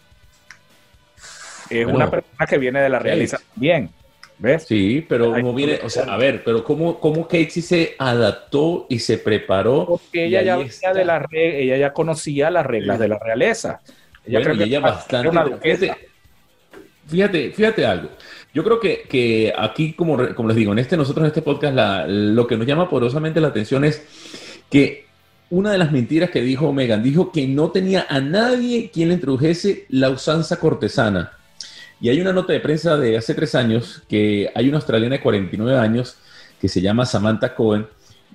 Es 1.72 1.86
una 1.86 2.10
persona 2.10 2.46
que 2.48 2.58
viene 2.58 2.82
de 2.82 2.90
la 2.90 3.00
realeza 3.00 3.40
bien. 3.56 3.90
¿Ves? 4.38 4.64
Sí, 4.64 5.06
pero 5.08 5.32
como 5.32 5.54
viene, 5.54 5.80
o 5.84 5.90
sea, 5.90 6.06
a 6.06 6.18
ver, 6.18 6.44
pero 6.44 6.64
¿cómo, 6.64 7.00
cómo 7.00 7.28
Casey 7.28 7.62
se 7.62 7.96
adaptó 8.00 8.88
y 8.90 8.98
se 8.98 9.20
preparó? 9.20 9.86
Porque 9.86 10.26
ella 10.26 10.42
ya 10.42 10.58
venía 10.58 10.94
de 10.96 11.06
la 11.06 11.28
ella 11.32 11.78
ya 11.78 11.94
conocía 11.94 12.50
las 12.50 12.66
reglas 12.66 12.98
de 12.98 13.08
la 13.08 13.20
realeza. 13.20 13.82
Ella 14.26 14.42
creo 14.42 14.58
que 14.58 14.64
ella 14.64 14.80
bastante. 14.80 15.30
Fíjate, 15.62 16.10
fíjate, 17.08 17.52
fíjate, 17.52 17.86
algo. 17.86 18.10
Yo 18.52 18.64
creo 18.64 18.80
que, 18.80 19.04
que 19.08 19.54
aquí, 19.56 19.94
como, 19.94 20.34
como, 20.34 20.50
les 20.50 20.58
digo, 20.58 20.72
en 20.72 20.80
este, 20.80 20.98
nosotros 20.98 21.24
en 21.24 21.28
este 21.28 21.44
podcast, 21.44 21.76
la, 21.76 22.08
lo 22.08 22.48
que 22.48 22.58
nos 22.58 22.66
llama 22.66 22.90
poderosamente 22.90 23.40
la 23.40 23.50
atención 23.50 23.86
es 23.86 24.04
que 24.72 25.06
una 25.52 25.72
de 25.72 25.78
las 25.78 25.92
mentiras 25.92 26.32
que 26.32 26.42
dijo 26.42 26.74
Megan, 26.74 27.04
dijo 27.04 27.32
que 27.32 27.48
no 27.48 27.72
tenía 27.72 28.08
a 28.10 28.20
nadie 28.20 28.90
quien 28.92 29.10
le 29.10 29.16
introdujese 29.16 29.86
la 29.90 30.10
usanza 30.10 30.60
cortesana. 30.60 31.34
Y 32.02 32.10
hay 32.10 32.20
una 32.20 32.34
nota 32.34 32.52
de 32.52 32.60
prensa 32.60 32.98
de 32.98 33.16
hace 33.16 33.36
tres 33.36 33.54
años 33.54 34.02
que 34.10 34.50
hay 34.56 34.68
una 34.68 34.78
australiana 34.78 35.18
de 35.18 35.22
49 35.22 35.78
años 35.78 36.18
que 36.60 36.68
se 36.68 36.82
llama 36.82 37.06
Samantha 37.06 37.54
Cohen, 37.54 37.86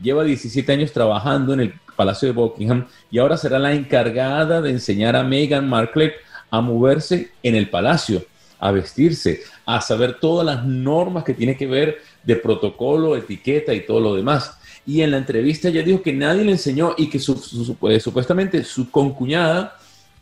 lleva 0.01 0.23
17 0.23 0.73
años 0.73 0.93
trabajando 0.93 1.53
en 1.53 1.61
el 1.61 1.75
Palacio 1.97 2.29
de 2.29 2.35
Buckingham 2.35 2.87
y 3.11 3.19
ahora 3.19 3.37
será 3.37 3.59
la 3.59 3.73
encargada 3.73 4.61
de 4.61 4.71
enseñar 4.71 5.17
a 5.17 5.25
Meghan 5.25 5.69
Markle 5.69 6.13
a 6.51 6.61
moverse 6.61 7.33
en 7.43 7.57
el 7.57 7.69
palacio, 7.69 8.25
a 8.61 8.71
vestirse, 8.71 9.43
a 9.65 9.81
saber 9.81 10.21
todas 10.21 10.47
las 10.47 10.65
normas 10.65 11.25
que 11.25 11.35
tiene 11.35 11.57
que 11.57 11.67
ver 11.67 11.99
de 12.23 12.37
protocolo, 12.37 13.17
etiqueta 13.17 13.75
y 13.75 13.85
todo 13.85 13.99
lo 13.99 14.15
demás. 14.15 14.59
Y 14.87 15.01
en 15.01 15.11
la 15.11 15.17
entrevista 15.17 15.69
ella 15.69 15.83
dijo 15.83 16.03
que 16.03 16.13
nadie 16.13 16.45
le 16.45 16.53
enseñó 16.53 16.95
y 16.97 17.11
que 17.11 17.19
eh, 17.19 18.01
supuestamente 18.01 18.63
su 18.63 18.91
concuñada 18.91 19.77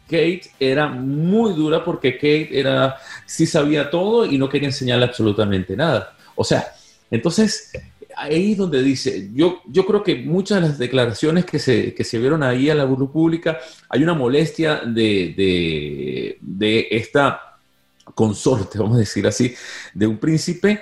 Kate 0.06 0.42
era 0.60 0.88
muy 0.88 1.54
dura 1.54 1.84
porque 1.84 2.16
Kate 2.16 2.48
era, 2.58 2.96
sí 3.26 3.46
sabía 3.46 3.90
todo 3.90 4.26
y 4.26 4.38
no 4.38 4.48
quería 4.48 4.68
enseñarle 4.68 5.06
absolutamente 5.06 5.76
nada. 5.76 6.16
O 6.34 6.44
sea, 6.44 6.72
entonces 7.10 7.70
ahí 8.16 8.52
es 8.52 8.58
donde 8.58 8.82
dice, 8.82 9.30
yo, 9.34 9.62
yo 9.66 9.86
creo 9.86 10.02
que 10.02 10.16
muchas 10.16 10.60
de 10.60 10.68
las 10.68 10.78
declaraciones 10.78 11.44
que 11.44 11.58
se, 11.58 11.94
que 11.94 12.04
se 12.04 12.18
vieron 12.18 12.42
ahí 12.42 12.70
a 12.70 12.74
la 12.74 12.84
luz 12.84 13.10
pública, 13.10 13.58
hay 13.88 14.02
una 14.02 14.14
molestia 14.14 14.82
de, 14.84 15.34
de, 15.36 16.38
de 16.40 16.88
esta 16.90 17.58
consorte, 18.14 18.78
vamos 18.80 18.96
a 18.96 19.00
decir 19.00 19.26
así, 19.26 19.54
de 19.94 20.06
un 20.06 20.18
príncipe 20.18 20.80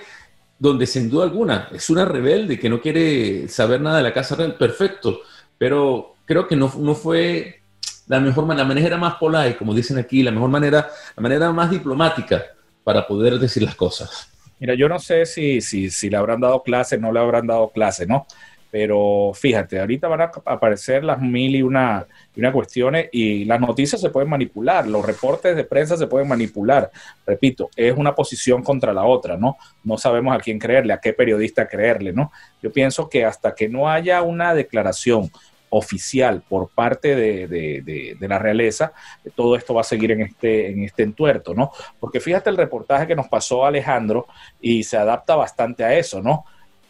donde 0.58 0.87
sin 0.87 1.11
duda 1.11 1.24
alguna 1.24 1.68
es 1.72 1.90
una 1.90 2.04
rebelde 2.04 2.58
que 2.58 2.68
no 2.68 2.80
quiere 2.80 3.48
saber 3.48 3.80
nada 3.80 3.96
de 3.96 4.04
la 4.04 4.14
Casa 4.14 4.37
Real, 4.37 4.56
perfecto, 4.56 5.20
pero 5.58 6.14
creo 6.24 6.46
que 6.46 6.56
no, 6.56 6.72
no 6.78 6.94
fue 6.94 7.62
la 8.06 8.20
mejor 8.20 8.46
manera, 8.46 8.66
la 8.66 8.74
manera 8.74 8.96
más 8.96 9.14
polite, 9.14 9.56
como 9.56 9.74
dicen 9.74 9.98
aquí, 9.98 10.22
la 10.22 10.30
mejor 10.30 10.50
manera, 10.50 10.88
la 11.16 11.22
manera 11.22 11.52
más 11.52 11.70
diplomática 11.70 12.42
para 12.84 13.06
poder 13.06 13.38
decir 13.38 13.62
las 13.62 13.74
cosas. 13.74 14.28
Mira, 14.58 14.74
yo 14.74 14.88
no 14.88 14.98
sé 14.98 15.26
si, 15.26 15.60
si, 15.60 15.90
si 15.90 16.08
le 16.08 16.16
habrán 16.16 16.40
dado 16.40 16.62
clase, 16.62 16.98
no 16.98 17.12
le 17.12 17.20
habrán 17.20 17.46
dado 17.46 17.70
clase, 17.70 18.06
¿no? 18.06 18.26
Pero 18.72 19.32
fíjate, 19.34 19.78
ahorita 19.78 20.08
van 20.08 20.22
a 20.22 20.30
aparecer 20.46 21.04
las 21.04 21.20
mil 21.20 21.54
y 21.54 21.62
una, 21.62 22.06
y 22.34 22.40
una 22.40 22.52
cuestiones 22.52 23.10
y 23.12 23.44
las 23.44 23.60
noticias 23.60 24.00
se 24.00 24.08
pueden 24.08 24.30
manipular, 24.30 24.86
los 24.86 25.04
reportes 25.04 25.54
de 25.54 25.64
prensa 25.64 25.98
se 25.98 26.06
pueden 26.06 26.26
manipular. 26.26 26.90
Repito, 27.26 27.68
es 27.76 27.94
una 27.94 28.14
posición 28.14 28.62
contra 28.62 28.94
la 28.94 29.04
otra, 29.04 29.36
¿no? 29.36 29.58
No 29.84 29.98
sabemos 29.98 30.34
a 30.34 30.38
quién 30.38 30.58
creerle, 30.58 30.94
a 30.94 31.00
qué 31.00 31.12
periodista 31.12 31.68
creerle, 31.68 32.14
¿no? 32.14 32.32
Yo 32.62 32.72
pienso 32.72 33.10
que 33.10 33.26
hasta 33.26 33.54
que 33.54 33.68
no 33.68 33.90
haya 33.90 34.22
una 34.22 34.54
declaración 34.54 35.30
oficial 35.74 36.42
por 36.46 36.68
parte 36.68 37.16
de, 37.16 38.16
la 38.20 38.38
realeza, 38.38 38.92
todo 39.35 39.56
esto 39.56 39.72
va 39.72 39.80
a 39.80 39.85
seguir 39.85 40.12
en 40.12 40.20
este, 40.20 40.70
en 40.70 40.85
este 40.85 41.02
entuerto, 41.02 41.54
¿no? 41.54 41.72
Porque 41.98 42.20
fíjate 42.20 42.50
el 42.50 42.58
reportaje 42.58 43.06
que 43.06 43.16
nos 43.16 43.28
pasó 43.28 43.64
Alejandro 43.64 44.26
y 44.61 44.82
se 44.82 44.98
adapta 44.98 45.35
bastante 45.35 45.82
a 45.82 45.96
eso, 45.96 46.20
¿no? 46.20 46.44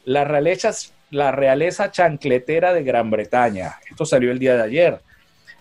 La 0.04 0.24
realeza, 0.24 0.72
la 1.10 1.30
realeza 1.30 1.92
chancletera 1.92 2.74
de 2.74 2.82
Gran 2.82 3.08
Bretaña. 3.08 3.76
Esto 3.88 4.04
salió 4.04 4.32
el 4.32 4.40
día 4.40 4.56
de 4.56 4.62
ayer. 4.62 5.00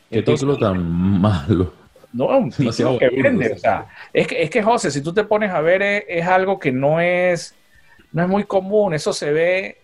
Qué 0.10 0.23
título 0.23 0.57
tan 0.57 0.81
malo. 1.21 1.73
No, 2.13 2.25
un 2.25 2.49
título 2.49 2.97
que 2.97 3.10
vende. 3.10 3.53
O 3.53 3.57
sea, 3.60 3.86
es 4.12 4.27
que, 4.27 4.41
es 4.41 4.49
que, 4.49 4.63
José, 4.63 4.89
si 4.89 5.01
tú 5.01 5.13
te 5.13 5.23
pones 5.25 5.51
a 5.51 5.62
ver, 5.62 5.84
es, 5.84 6.03
es 6.07 6.25
algo 6.25 6.57
que 6.57 6.71
no 6.71 6.99
es, 6.99 7.53
no 8.12 8.23
es 8.23 8.27
muy 8.27 8.45
común. 8.45 8.95
Eso 8.95 9.13
se 9.13 9.31
ve 9.31 9.81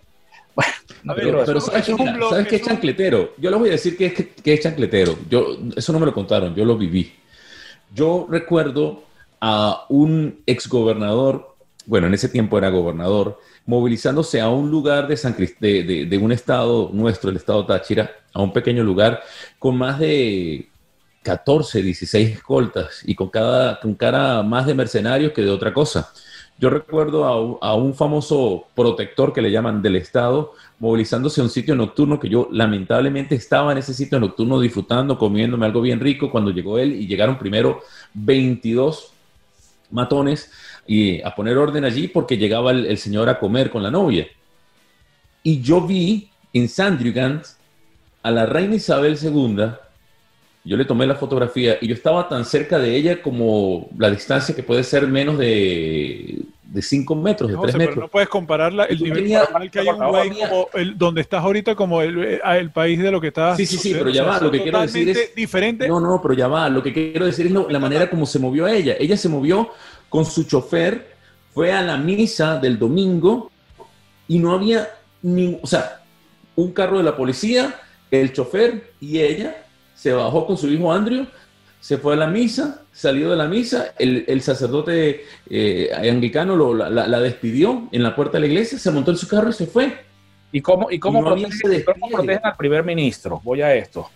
pero, 1.15 1.45
¿sabes, 1.45 2.47
qué 2.47 2.55
es 2.57 2.61
chancletero? 2.61 3.33
Yo 3.37 3.49
les 3.49 3.59
voy 3.59 3.69
a 3.69 3.73
decir 3.73 3.97
que 3.97 4.07
es, 4.07 4.13
que 4.13 4.53
es 4.53 4.59
chancletero. 4.61 5.17
Yo, 5.29 5.57
eso 5.75 5.93
no 5.93 5.99
me 5.99 6.05
lo 6.05 6.13
contaron, 6.13 6.55
yo 6.55 6.65
lo 6.65 6.77
viví. 6.77 7.13
Yo 7.93 8.27
recuerdo 8.29 9.03
a 9.39 9.85
un 9.89 10.41
exgobernador, 10.45 11.55
bueno, 11.85 12.07
en 12.07 12.13
ese 12.13 12.29
tiempo 12.29 12.57
era 12.57 12.69
gobernador, 12.69 13.39
movilizándose 13.65 14.41
a 14.41 14.49
un 14.49 14.69
lugar 14.69 15.07
de, 15.07 15.17
San 15.17 15.35
de, 15.37 16.05
de, 16.09 16.17
un 16.17 16.31
estado 16.31 16.89
nuestro, 16.93 17.29
el 17.29 17.37
estado 17.37 17.65
Táchira, 17.65 18.11
a 18.33 18.41
un 18.41 18.51
pequeño 18.51 18.83
lugar 18.83 19.21
con 19.59 19.77
más 19.77 19.99
de 19.99 20.69
14, 21.23 21.81
16 21.81 22.37
escoltas 22.37 23.01
y 23.05 23.15
con, 23.15 23.29
cada, 23.29 23.79
con 23.79 23.95
cara 23.95 24.43
más 24.43 24.65
de 24.65 24.73
mercenarios 24.73 25.33
que 25.33 25.41
de 25.41 25.49
otra 25.49 25.73
cosa. 25.73 26.11
Yo 26.59 26.71
recuerdo 26.71 27.25
a, 27.61 27.75
un 27.75 27.93
famoso 27.93 28.65
protector 28.73 29.31
que 29.31 29.43
le 29.43 29.51
llaman 29.51 29.81
del 29.81 29.95
Estado, 29.95 30.53
movilizándose 30.79 31.39
a 31.39 31.43
un 31.43 31.51
sitio 31.51 31.75
nocturno 31.75 32.19
que 32.19 32.29
yo 32.29 32.49
lamentablemente 32.51 33.35
estaba 33.35 33.71
en 33.71 33.77
ese 33.77 33.93
sitio 33.93 34.19
nocturno 34.19 34.59
disfrutando, 34.59 35.19
comiéndome 35.19 35.67
algo 35.67 35.81
bien 35.81 35.99
rico 35.99 36.31
cuando 36.31 36.49
llegó 36.49 36.79
él 36.79 36.93
y 36.93 37.05
llegaron 37.05 37.37
primero 37.37 37.81
22 38.15 39.11
matones 39.91 40.51
y 40.87 41.21
a 41.21 41.35
poner 41.35 41.57
orden 41.57 41.85
allí 41.85 42.07
porque 42.07 42.37
llegaba 42.37 42.71
el, 42.71 42.97
señor 42.97 43.29
a 43.29 43.37
comer 43.37 43.69
con 43.69 43.83
la 43.83 43.91
novia. 43.91 44.27
Y 45.43 45.61
yo 45.61 45.81
vi 45.81 46.31
en 46.53 46.69
Sandrigans 46.69 47.57
a 48.23 48.31
la 48.31 48.47
reina 48.47 48.75
Isabel 48.75 49.15
II 49.21 49.73
yo 50.67 50.75
le 50.75 50.83
tomé 50.83 51.07
la 51.07 51.15
fotografía 51.15 51.77
y 51.79 51.87
yo 51.87 51.93
estaba 51.93 52.27
tan 52.27 52.43
cerca 52.43 52.77
de 52.77 52.93
ella 52.93 53.21
como 53.21 53.87
la 53.97 54.09
distancia 54.11 54.53
que 54.53 54.63
puede 54.63 54.83
ser 54.83 55.07
menos 55.07 55.37
de, 55.37 56.41
de 56.61 56.81
5 56.81 57.15
metros, 57.15 57.49
de 57.49 57.57
3 57.57 57.75
metros. 57.77 57.95
Pero 57.95 58.01
no 58.01 58.07
puedes 58.09 58.27
compararla 58.27 58.83
el 58.83 59.01
nivel 59.01 59.27
que 59.71 59.79
hay 59.79 59.87
un 59.87 59.97
como 59.97 60.67
el, 60.73 60.97
donde 60.97 61.21
estás 61.21 61.41
ahorita 61.41 61.73
como 61.73 62.01
el, 62.01 62.21
eh, 62.21 62.41
el, 62.59 62.71
país 62.71 63.01
de 63.01 63.11
lo 63.11 63.21
que 63.21 63.27
estás. 63.27 63.55
Sí, 63.55 63.65
sí, 63.65 63.77
sí, 63.77 63.93
pero 63.93 64.09
ya 64.09 64.23
va, 64.23 64.41
lo 64.41 64.51
que 64.51 64.61
quiero 64.61 64.81
decir 64.81 65.07
es... 65.07 65.33
diferente. 65.33 65.87
No, 65.87 66.01
no, 66.01 66.21
pero 66.21 66.33
ya 66.33 66.49
va, 66.49 66.67
lo 66.67 66.83
que 66.83 66.91
quiero 66.91 67.25
decir 67.25 67.45
es 67.45 67.53
la 67.53 67.79
manera 67.79 68.09
como 68.09 68.25
se 68.25 68.37
movió 68.37 68.67
ella. 68.67 68.97
Ella 68.99 69.15
se 69.15 69.29
movió 69.29 69.69
con 70.09 70.25
su 70.25 70.43
chofer, 70.43 71.15
fue 71.53 71.71
a 71.71 71.81
la 71.81 71.95
misa 71.95 72.57
del 72.59 72.77
domingo 72.77 73.51
y 74.27 74.39
no 74.39 74.51
había 74.51 74.89
ni, 75.21 75.57
o 75.61 75.67
sea, 75.67 76.01
un 76.57 76.73
carro 76.73 76.97
de 76.97 77.05
la 77.05 77.15
policía, 77.15 77.73
el 78.11 78.33
chofer 78.33 78.91
y 78.99 79.19
ella 79.19 79.63
se 79.97 80.13
bajó 80.13 80.45
con 80.45 80.57
su 80.57 80.69
hijo 80.69 80.93
Andrew, 80.93 81.25
se 81.79 81.97
fue 81.97 82.13
a 82.13 82.17
la 82.17 82.27
misa, 82.27 82.83
salió 82.91 83.31
de 83.31 83.35
la 83.35 83.47
misa, 83.47 83.93
el, 83.97 84.41
sacerdote 84.41 85.25
eh, 85.49 85.89
anglicano 85.93 86.73
la, 86.73 87.19
despidió 87.19 87.89
en 87.91 88.03
la 88.03 88.15
puerta 88.15 88.33
de 88.33 88.41
la 88.41 88.47
iglesia, 88.47 88.77
se 88.77 88.91
montó 88.91 89.11
en 89.11 89.17
su 89.17 89.27
carro 89.27 89.49
y 89.49 89.53
se 89.53 89.65
fue. 89.65 90.05
¿Y 90.51 90.61
cómo, 90.61 90.91
y 90.91 90.99
cómo, 90.99 91.23
protegen, 91.23 92.39
al 92.43 92.55
primer 92.55 92.83
ministro? 92.83 93.41
Voy 93.43 93.61
a 93.61 93.73
esto. 93.73 94.09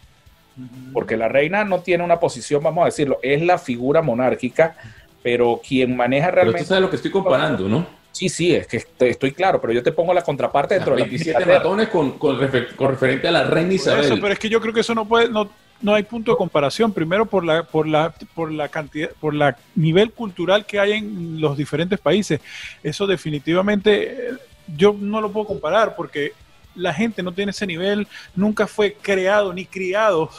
Porque 0.93 1.17
la 1.17 1.27
reina 1.27 1.63
no 1.63 1.79
tiene 1.79 2.03
una 2.03 2.19
posición, 2.19 2.61
vamos 2.61 2.83
a 2.83 2.85
decirlo, 2.85 3.17
es 3.23 3.41
la 3.41 3.57
figura 3.57 4.03
monárquica, 4.03 4.75
pero 5.23 5.61
quien 5.67 5.95
maneja 5.95 6.29
realmente... 6.29 6.59
Pero 6.59 6.63
tú 6.63 6.69
sabes 6.69 6.81
lo 6.83 6.89
que 6.89 6.95
estoy 6.97 7.11
comparando, 7.11 7.67
¿no? 7.67 8.00
Sí, 8.11 8.27
sí, 8.27 8.53
es 8.53 8.67
que 8.67 8.83
estoy, 9.07 9.31
claro, 9.31 9.61
pero 9.61 9.73
yo 9.73 9.81
te 9.81 9.91
pongo 9.91 10.13
la 10.13 10.21
contraparte 10.21 10.75
dentro 10.75 10.95
de 10.95 11.01
la 11.01 11.07
27 11.07 11.45
ratones 11.45 11.87
con, 11.87 12.17
con, 12.17 12.39
referente 12.39 13.27
a 13.27 13.31
la 13.31 13.43
reina 13.45 13.73
Isabel. 13.73 14.05
Eso, 14.05 14.15
pero 14.19 14.33
es 14.33 14.39
que 14.39 14.49
yo 14.49 14.59
creo 14.59 14.73
que 14.73 14.81
eso 14.81 14.93
no 14.93 15.07
puede, 15.07 15.29
no, 15.29 15.49
no 15.81 15.93
hay 15.93 16.03
punto 16.03 16.31
de 16.31 16.37
comparación. 16.37 16.91
Primero 16.91 17.25
por 17.25 17.45
la, 17.45 17.63
por 17.63 17.87
la, 17.87 18.13
por 18.35 18.51
la 18.51 18.67
cantidad, 18.67 19.09
por 19.19 19.33
la 19.33 19.57
nivel 19.75 20.11
cultural 20.11 20.65
que 20.65 20.79
hay 20.79 20.93
en 20.93 21.39
los 21.39 21.57
diferentes 21.57 21.99
países. 21.99 22.41
Eso 22.83 23.07
definitivamente 23.07 24.03
eh, 24.03 24.33
yo 24.75 24.95
no 24.97 25.21
lo 25.21 25.31
puedo 25.31 25.47
comparar 25.47 25.95
porque 25.95 26.33
la 26.75 26.93
gente 26.93 27.23
no 27.23 27.31
tiene 27.31 27.51
ese 27.51 27.67
nivel, 27.67 28.07
nunca 28.35 28.67
fue 28.67 28.93
creado 28.93 29.53
ni 29.53 29.65
criado 29.65 30.29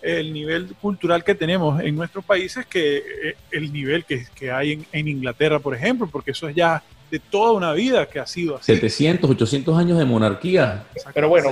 el 0.00 0.32
nivel 0.32 0.74
cultural 0.80 1.22
que 1.22 1.34
tenemos 1.34 1.80
en 1.80 1.94
nuestros 1.94 2.24
países 2.24 2.66
que 2.66 2.96
eh, 2.96 3.36
el 3.52 3.72
nivel 3.72 4.04
que, 4.04 4.26
que 4.34 4.50
hay 4.50 4.72
en, 4.72 4.86
en, 4.90 5.06
Inglaterra, 5.06 5.60
por 5.60 5.74
ejemplo, 5.74 6.08
porque 6.10 6.32
eso 6.32 6.48
es 6.48 6.56
ya 6.56 6.82
de 7.12 7.18
toda 7.18 7.52
una 7.52 7.74
vida 7.74 8.06
que 8.06 8.18
ha 8.18 8.26
sido 8.26 8.56
así. 8.56 8.72
700, 8.72 9.28
800 9.28 9.78
años 9.78 9.98
de 9.98 10.06
monarquía. 10.06 10.84
Pero 11.12 11.28
bueno, 11.28 11.50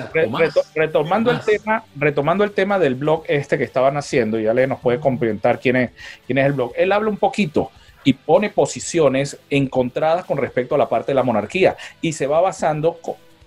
retomando, 0.75 1.31
el 1.31 1.41
tema, 1.43 1.85
retomando 1.97 2.45
el 2.45 2.53
tema 2.53 2.79
del 2.79 2.95
blog 2.95 3.25
este 3.29 3.59
que 3.59 3.65
estaban 3.65 3.99
haciendo, 3.99 4.41
ya 4.41 4.55
le 4.55 4.67
nos 4.67 4.81
puede 4.81 4.99
complementar 4.99 5.61
quién 5.61 5.77
es, 5.77 5.91
quién 6.27 6.39
es 6.39 6.47
el 6.47 6.55
blog. 6.55 6.73
Él 6.79 6.91
habla 6.93 7.11
un 7.11 7.19
poquito 7.19 7.71
y 8.05 8.15
pone 8.15 8.49
posiciones 8.49 9.39
encontradas 9.51 10.25
con 10.25 10.39
respecto 10.39 10.77
a 10.77 10.79
la 10.79 10.89
parte 10.89 11.09
de 11.09 11.17
la 11.17 11.25
monarquía 11.25 11.77
y 12.01 12.15
se 12.15 12.27
va 12.27 12.41
basando 12.41 12.99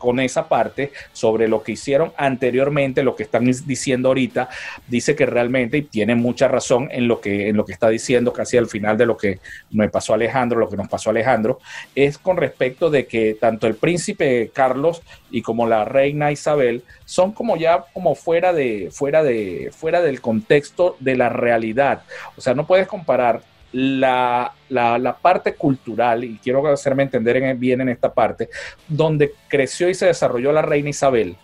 con 0.04 0.20
esa 0.20 0.50
parte 0.50 0.92
sobre 1.14 1.48
lo 1.48 1.64
que 1.64 1.72
hicieron 1.72 2.12
anteriormente, 2.18 3.04
lo 3.04 3.16
que 3.16 3.24
están 3.24 3.46
diciendo 3.46 4.10
ahorita, 4.10 4.50
dice 4.90 5.16
que 5.16 5.26
realmente, 5.26 5.78
y 5.78 5.84
tiene 5.84 6.14
mucha 6.14 6.50
razón 6.50 6.90
en 6.92 7.08
lo 7.08 7.22
que, 7.22 7.48
en 7.48 7.56
lo 7.56 7.64
que 7.64 7.72
está 7.72 7.88
diciendo 7.88 8.34
casi 8.34 8.58
al 8.58 8.68
final 8.68 8.98
de 8.98 9.06
lo 9.06 9.16
que 9.16 9.40
me 9.72 9.88
pasó 9.88 10.14
Alejandro, 10.14 10.60
lo 10.60 10.68
que 10.68 10.76
nos 10.76 10.90
pasó 10.90 11.10
Alejandro, 11.10 11.60
es 11.96 12.18
con 12.18 12.36
respecto 12.36 12.90
de 12.90 13.08
que 13.08 13.38
tanto 13.40 13.66
el 13.66 13.76
príncipe 13.76 14.52
Carlos 14.54 15.04
y 15.32 15.42
como 15.42 15.68
la 15.68 15.86
reina 15.86 16.34
Isabel 16.34 16.84
son 17.06 17.32
como 17.32 17.56
ya 17.56 17.86
como 17.94 18.14
fuera 18.14 18.52
de, 18.52 18.90
fuera 18.92 19.24
de, 19.24 19.72
fuera 19.74 20.02
del 20.02 20.20
contexto 20.20 20.98
de 21.00 21.16
la 21.16 21.30
realidad. 21.30 22.04
O 22.36 22.42
sea, 22.42 22.56
no 22.56 22.68
puedes 22.68 22.88
comparar 22.88 23.53
la, 23.74 24.54
la, 24.70 25.18
parte 25.22 25.56
cultural, 25.56 26.24
y 26.24 26.38
quiero 26.38 26.66
hacerme 26.68 27.04
entender 27.04 27.56
bien 27.56 27.82
en 27.82 27.90
esta 27.90 28.14
parte, 28.14 28.50
donde 28.88 29.34
creció 29.48 29.90
y 29.90 29.96
se 29.96 30.06
desarrolló 30.06 30.52
la 30.52 30.62
reina 30.62 30.90
Isabel, 30.90 31.36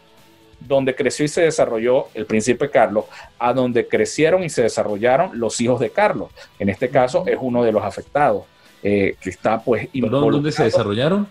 donde 0.59 0.95
creció 0.95 1.25
y 1.25 1.27
se 1.27 1.41
desarrolló 1.41 2.07
el 2.13 2.25
príncipe 2.25 2.69
Carlos, 2.69 3.05
a 3.37 3.53
donde 3.53 3.87
crecieron 3.87 4.43
y 4.43 4.49
se 4.49 4.61
desarrollaron 4.61 5.39
los 5.39 5.59
hijos 5.59 5.79
de 5.79 5.89
Carlos. 5.89 6.29
En 6.59 6.69
este 6.69 6.89
caso 6.89 7.25
es 7.27 7.37
uno 7.41 7.63
de 7.63 7.71
los 7.71 7.83
afectados, 7.83 8.43
eh, 8.83 9.15
que 9.19 9.29
está 9.29 9.59
pues... 9.61 9.89
¿Dónde 9.93 10.51
se 10.51 10.63
desarrollaron? 10.63 11.27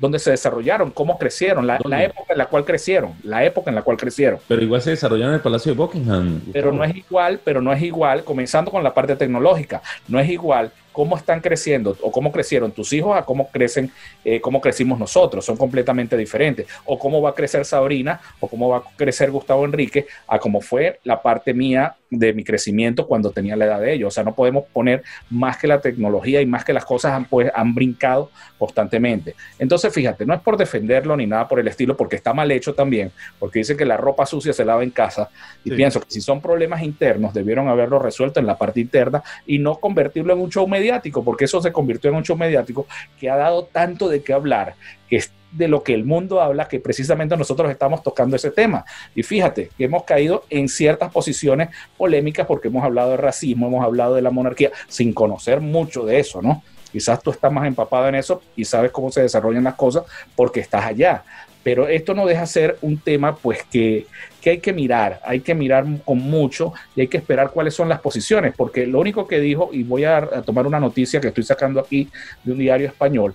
Dónde 0.00 0.18
se 0.18 0.30
desarrollaron, 0.30 0.90
cómo 0.90 1.18
crecieron, 1.18 1.66
la, 1.66 1.76
época 1.76 2.32
en 2.32 2.38
la 2.38 2.46
cual 2.46 2.64
crecieron, 2.64 3.12
la 3.22 3.44
época 3.44 3.70
en 3.70 3.74
la 3.74 3.82
cual 3.82 3.98
crecieron. 3.98 4.40
Pero 4.48 4.62
igual 4.62 4.80
se 4.80 4.90
desarrollaron 4.90 5.34
en 5.34 5.36
el 5.36 5.42
Palacio 5.42 5.72
de 5.72 5.78
Buckingham. 5.78 6.40
Pero 6.52 6.72
no 6.72 6.82
es 6.82 6.96
igual, 6.96 7.40
pero 7.44 7.60
no 7.60 7.72
es 7.72 7.82
igual, 7.82 8.24
comenzando 8.24 8.70
con 8.70 8.82
la 8.82 8.94
parte 8.94 9.14
tecnológica, 9.14 9.82
no 10.08 10.18
es 10.18 10.28
igual 10.28 10.72
cómo 10.92 11.16
están 11.16 11.40
creciendo 11.40 11.96
o 12.02 12.10
cómo 12.10 12.32
crecieron 12.32 12.72
tus 12.72 12.92
hijos 12.92 13.16
a 13.16 13.24
cómo 13.24 13.50
crecen, 13.50 13.90
eh, 14.24 14.40
cómo 14.40 14.60
crecimos 14.60 14.98
nosotros, 14.98 15.44
son 15.44 15.56
completamente 15.56 16.16
diferentes. 16.16 16.66
O 16.84 16.98
cómo 16.98 17.20
va 17.22 17.30
a 17.30 17.34
crecer 17.34 17.64
Sabrina 17.64 18.20
o 18.40 18.48
cómo 18.48 18.68
va 18.68 18.78
a 18.78 18.82
crecer 18.96 19.30
Gustavo 19.30 19.64
Enrique 19.64 20.06
a 20.26 20.38
cómo 20.38 20.60
fue 20.60 21.00
la 21.04 21.22
parte 21.22 21.54
mía 21.54 21.96
de 22.10 22.32
mi 22.32 22.42
crecimiento 22.42 23.06
cuando 23.06 23.30
tenía 23.30 23.56
la 23.56 23.66
edad 23.66 23.80
de 23.80 23.94
ellos. 23.94 24.08
O 24.08 24.10
sea, 24.10 24.24
no 24.24 24.34
podemos 24.34 24.64
poner 24.72 25.02
más 25.30 25.56
que 25.56 25.68
la 25.68 25.80
tecnología 25.80 26.40
y 26.40 26.46
más 26.46 26.64
que 26.64 26.72
las 26.72 26.84
cosas 26.84 27.12
han, 27.12 27.24
pues, 27.24 27.50
han 27.54 27.74
brincado 27.74 28.30
constantemente. 28.58 29.34
Entonces, 29.58 29.92
fíjate, 29.92 30.26
no 30.26 30.34
es 30.34 30.40
por 30.40 30.56
defenderlo 30.56 31.16
ni 31.16 31.26
nada 31.26 31.46
por 31.46 31.60
el 31.60 31.68
estilo, 31.68 31.96
porque 31.96 32.16
está 32.16 32.34
mal 32.34 32.50
hecho 32.50 32.74
también, 32.74 33.12
porque 33.38 33.60
dice 33.60 33.76
que 33.76 33.84
la 33.84 33.96
ropa 33.96 34.26
sucia 34.26 34.52
se 34.52 34.64
lava 34.64 34.82
en 34.82 34.90
casa. 34.90 35.30
Y 35.64 35.70
pienso 35.70 36.00
que 36.00 36.10
si 36.10 36.20
son 36.20 36.40
problemas 36.40 36.82
internos, 36.82 37.32
debieron 37.32 37.68
haberlo 37.68 37.98
resuelto 37.98 38.40
en 38.40 38.46
la 38.46 38.58
parte 38.58 38.80
interna 38.80 39.22
y 39.46 39.58
no 39.58 39.76
convertirlo 39.76 40.32
en 40.32 40.40
un 40.40 40.50
show 40.50 40.66
mediático, 40.80 41.22
porque 41.22 41.44
eso 41.44 41.60
se 41.60 41.72
convirtió 41.72 42.10
en 42.10 42.16
un 42.16 42.22
show 42.24 42.36
mediático 42.36 42.86
que 43.18 43.30
ha 43.30 43.36
dado 43.36 43.64
tanto 43.64 44.08
de 44.08 44.22
qué 44.22 44.32
hablar, 44.32 44.74
que 45.08 45.16
es 45.16 45.32
de 45.52 45.68
lo 45.68 45.82
que 45.82 45.94
el 45.94 46.04
mundo 46.04 46.40
habla, 46.40 46.68
que 46.68 46.80
precisamente 46.80 47.36
nosotros 47.36 47.70
estamos 47.70 48.02
tocando 48.02 48.36
ese 48.36 48.50
tema. 48.50 48.84
Y 49.14 49.22
fíjate 49.22 49.70
que 49.76 49.84
hemos 49.84 50.04
caído 50.04 50.44
en 50.48 50.68
ciertas 50.68 51.12
posiciones 51.12 51.70
polémicas 51.96 52.46
porque 52.46 52.68
hemos 52.68 52.84
hablado 52.84 53.10
de 53.12 53.16
racismo, 53.16 53.66
hemos 53.66 53.84
hablado 53.84 54.14
de 54.14 54.22
la 54.22 54.30
monarquía, 54.30 54.70
sin 54.88 55.12
conocer 55.12 55.60
mucho 55.60 56.04
de 56.04 56.20
eso, 56.20 56.40
¿no? 56.40 56.62
Quizás 56.92 57.22
tú 57.22 57.30
estás 57.30 57.52
más 57.52 57.66
empapado 57.66 58.08
en 58.08 58.16
eso 58.16 58.42
y 58.56 58.64
sabes 58.64 58.90
cómo 58.90 59.12
se 59.12 59.22
desarrollan 59.22 59.64
las 59.64 59.74
cosas 59.74 60.04
porque 60.34 60.60
estás 60.60 60.84
allá. 60.84 61.22
Pero 61.62 61.88
esto 61.88 62.14
no 62.14 62.26
deja 62.26 62.46
ser 62.46 62.78
un 62.80 62.98
tema 62.98 63.36
pues 63.36 63.62
que, 63.64 64.06
que 64.40 64.50
hay 64.50 64.58
que 64.58 64.72
mirar, 64.72 65.20
hay 65.24 65.40
que 65.40 65.54
mirar 65.54 65.84
con 66.04 66.18
mucho 66.18 66.72
y 66.96 67.02
hay 67.02 67.08
que 67.08 67.18
esperar 67.18 67.50
cuáles 67.50 67.74
son 67.74 67.88
las 67.88 68.00
posiciones, 68.00 68.54
porque 68.56 68.86
lo 68.86 69.00
único 69.00 69.26
que 69.26 69.40
dijo, 69.40 69.70
y 69.72 69.82
voy 69.82 70.04
a, 70.04 70.42
tomar 70.42 70.66
una 70.66 70.80
noticia 70.80 71.20
que 71.20 71.28
estoy 71.28 71.44
sacando 71.44 71.80
aquí 71.80 72.08
de 72.44 72.52
un 72.52 72.58
diario 72.58 72.86
español, 72.86 73.34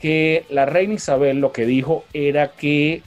que 0.00 0.44
la 0.50 0.66
reina 0.66 0.94
Isabel 0.94 1.38
lo 1.38 1.52
que 1.52 1.64
dijo 1.64 2.04
era 2.12 2.48
que 2.48 3.02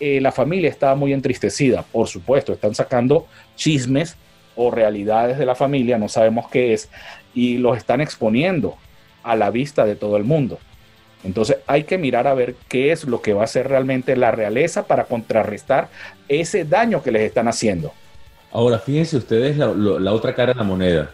eh, 0.00 0.20
la 0.22 0.32
familia 0.32 0.70
estaba 0.70 0.94
muy 0.94 1.12
entristecida. 1.12 1.82
Por 1.82 2.08
supuesto, 2.08 2.54
están 2.54 2.74
sacando 2.74 3.26
chismes 3.56 4.16
o 4.56 4.70
realidades 4.70 5.36
de 5.38 5.44
la 5.44 5.54
familia, 5.54 5.98
no 5.98 6.08
sabemos 6.08 6.48
qué 6.48 6.72
es, 6.72 6.88
y 7.34 7.58
los 7.58 7.76
están 7.76 8.00
exponiendo 8.00 8.76
a 9.22 9.36
la 9.36 9.50
vista 9.50 9.84
de 9.84 9.96
todo 9.96 10.16
el 10.16 10.24
mundo. 10.24 10.58
Entonces 11.24 11.58
hay 11.66 11.84
que 11.84 11.98
mirar 11.98 12.26
a 12.26 12.34
ver 12.34 12.54
qué 12.68 12.92
es 12.92 13.04
lo 13.04 13.20
que 13.20 13.34
va 13.34 13.42
a 13.42 13.44
hacer 13.44 13.68
realmente 13.68 14.16
la 14.16 14.30
realeza 14.30 14.86
para 14.86 15.04
contrarrestar 15.04 15.88
ese 16.28 16.64
daño 16.64 17.02
que 17.02 17.10
les 17.10 17.22
están 17.22 17.48
haciendo. 17.48 17.92
Ahora, 18.52 18.78
fíjense 18.78 19.16
ustedes 19.16 19.56
la, 19.56 19.68
la 19.68 20.12
otra 20.12 20.34
cara 20.34 20.52
de 20.52 20.58
la 20.58 20.64
moneda 20.64 21.10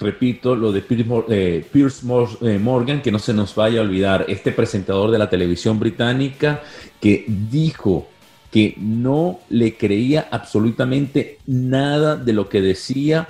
repito, 0.00 0.54
lo 0.54 0.72
de 0.72 0.80
Pierce, 0.80 2.06
eh, 2.42 2.58
Morgan, 2.58 3.02
que 3.02 3.12
no 3.12 3.18
se 3.18 3.32
nos 3.32 3.54
vaya 3.54 3.80
a 3.80 3.82
olvidar, 3.82 4.24
este 4.28 4.52
presentador 4.52 5.10
de 5.10 5.18
la 5.18 5.30
televisión 5.30 5.78
británica 5.78 6.62
que 7.00 7.24
dijo 7.26 8.08
que 8.50 8.74
no 8.78 9.40
le 9.50 9.76
creía 9.76 10.28
absolutamente 10.30 11.38
nada 11.46 12.16
de 12.16 12.32
lo 12.32 12.48
que 12.48 12.60
decía 12.60 13.28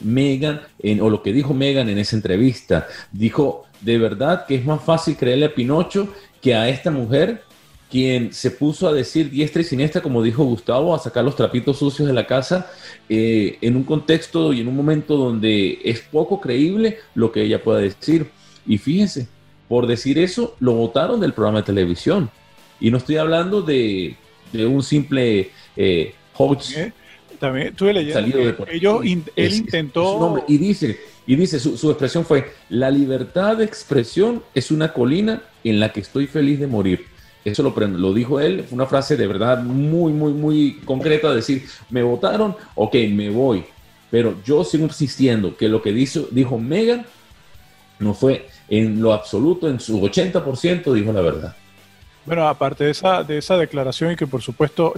Megan 0.00 0.60
o 1.00 1.10
lo 1.10 1.22
que 1.22 1.32
dijo 1.32 1.54
Megan 1.54 1.88
en 1.88 1.98
esa 1.98 2.16
entrevista. 2.16 2.86
Dijo, 3.12 3.64
de 3.80 3.98
verdad 3.98 4.46
que 4.46 4.56
es 4.56 4.64
más 4.64 4.82
fácil 4.82 5.16
creerle 5.16 5.46
a 5.46 5.54
Pinocho 5.54 6.08
que 6.40 6.54
a 6.54 6.68
esta 6.68 6.90
mujer 6.90 7.42
quien 7.90 8.32
se 8.32 8.50
puso 8.50 8.86
a 8.86 8.92
decir 8.92 9.30
diestra 9.30 9.62
y 9.62 9.64
siniestra, 9.64 10.02
como 10.02 10.22
dijo 10.22 10.44
Gustavo, 10.44 10.94
a 10.94 10.98
sacar 10.98 11.24
los 11.24 11.36
trapitos 11.36 11.78
sucios 11.78 12.06
de 12.06 12.14
la 12.14 12.26
casa 12.26 12.70
eh, 13.08 13.56
en 13.60 13.76
un 13.76 13.84
contexto 13.84 14.52
y 14.52 14.60
en 14.60 14.68
un 14.68 14.76
momento 14.76 15.16
donde 15.16 15.78
es 15.84 16.00
poco 16.00 16.40
creíble 16.40 16.98
lo 17.14 17.32
que 17.32 17.42
ella 17.42 17.62
pueda 17.62 17.80
decir. 17.80 18.30
Y 18.66 18.76
fíjense, 18.76 19.28
por 19.68 19.86
decir 19.86 20.18
eso, 20.18 20.54
lo 20.60 20.74
votaron 20.74 21.20
del 21.20 21.32
programa 21.32 21.60
de 21.60 21.66
televisión. 21.66 22.30
Y 22.78 22.90
no 22.90 22.98
estoy 22.98 23.16
hablando 23.16 23.62
de, 23.62 24.16
un 24.52 24.82
simple 24.82 25.50
eh. 25.76 26.14
También 27.38 27.68
estuve 27.68 27.92
leyendo 27.92 28.38
ellos 28.70 29.00
él 29.36 29.54
intentó... 29.54 30.44
y 30.48 30.58
dice, 30.58 30.98
y 31.26 31.36
dice 31.36 31.60
su, 31.60 31.76
su 31.76 31.90
expresión 31.90 32.24
fue, 32.24 32.52
la 32.68 32.90
libertad 32.90 33.56
de 33.56 33.64
expresión 33.64 34.42
es 34.54 34.70
una 34.70 34.92
colina 34.92 35.42
en 35.64 35.80
la 35.80 35.92
que 35.92 36.00
estoy 36.00 36.26
feliz 36.26 36.58
de 36.60 36.66
morir 36.66 37.06
eso 37.44 37.62
lo, 37.62 37.74
lo 37.86 38.14
dijo 38.14 38.40
él, 38.40 38.64
fue 38.64 38.76
una 38.76 38.86
frase 38.86 39.16
de 39.16 39.26
verdad 39.26 39.62
muy, 39.62 40.12
muy, 40.12 40.32
muy 40.32 40.80
concreta, 40.84 41.34
decir, 41.34 41.66
me 41.90 42.02
votaron, 42.02 42.56
ok, 42.74 42.94
me 43.10 43.30
voy. 43.30 43.64
Pero 44.10 44.36
yo 44.44 44.64
sigo 44.64 44.84
insistiendo 44.84 45.56
que 45.56 45.68
lo 45.68 45.82
que 45.82 45.92
dijo, 45.92 46.26
dijo 46.30 46.58
Megan 46.58 47.04
no 47.98 48.14
fue 48.14 48.48
en 48.68 49.02
lo 49.02 49.12
absoluto, 49.12 49.68
en 49.68 49.80
su 49.80 50.00
80% 50.00 50.92
dijo 50.92 51.12
la 51.12 51.20
verdad. 51.20 51.56
Bueno, 52.24 52.46
aparte 52.46 52.84
de 52.84 52.90
esa, 52.90 53.22
de 53.22 53.38
esa 53.38 53.56
declaración 53.56 54.12
y 54.12 54.16
que 54.16 54.26
por 54.26 54.42
supuesto 54.42 54.94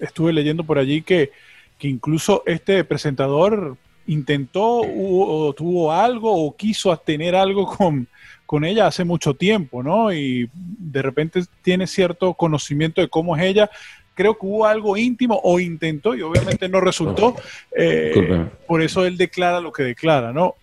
estuve 0.00 0.32
leyendo 0.32 0.64
por 0.64 0.78
allí 0.78 1.02
que, 1.02 1.32
que 1.78 1.88
incluso 1.88 2.42
este 2.46 2.84
presentador 2.84 3.76
intentó 4.06 4.82
o 4.82 5.52
tuvo 5.54 5.92
algo 5.92 6.46
o 6.46 6.56
quiso 6.56 6.96
tener 6.98 7.34
algo 7.34 7.66
con, 7.66 8.06
con 8.46 8.64
ella 8.64 8.86
hace 8.86 9.04
mucho 9.04 9.34
tiempo, 9.34 9.82
¿no? 9.82 10.12
Y 10.12 10.50
de 10.52 11.02
repente 11.02 11.42
tiene 11.62 11.86
cierto 11.86 12.34
conocimiento 12.34 13.00
de 13.00 13.08
cómo 13.08 13.36
es 13.36 13.42
ella. 13.42 13.70
Creo 14.14 14.38
que 14.38 14.46
hubo 14.46 14.66
algo 14.66 14.96
íntimo 14.96 15.40
o 15.42 15.58
intentó 15.58 16.14
y 16.14 16.22
obviamente 16.22 16.68
no 16.68 16.80
resultó. 16.80 17.34
Eh, 17.76 18.46
por 18.66 18.82
eso 18.82 19.04
él 19.04 19.16
declara 19.16 19.60
lo 19.60 19.72
que 19.72 19.82
declara, 19.82 20.32
¿no? 20.32 20.54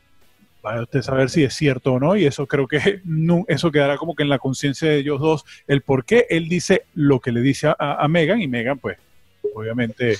Vaya 0.64 0.84
usted 0.84 1.00
a 1.00 1.04
saber 1.04 1.30
si 1.32 1.44
es 1.44 1.56
cierto 1.56 1.94
o 1.94 2.00
no, 2.00 2.16
y 2.16 2.26
eso 2.26 2.46
creo 2.46 2.68
que 2.68 3.02
no, 3.04 3.46
eso 3.48 3.72
quedará 3.72 3.98
como 3.98 4.16
que 4.16 4.24
en 4.24 4.30
la 4.30 4.40
conciencia 4.40 4.90
de 4.90 5.00
ellos 5.00 5.20
dos, 5.20 5.44
el 5.68 5.82
por 5.82 6.06
qué 6.06 6.28
él 6.30 6.48
dice 6.48 6.84
lo 6.94 7.20
que 7.20 7.32
le 7.32 7.42
dice 7.42 7.68
a, 7.68 7.76
a 7.78 8.08
Megan, 8.08 8.42
y 8.42 8.48
Megan, 8.48 8.78
pues, 8.78 8.98
obviamente, 9.56 10.18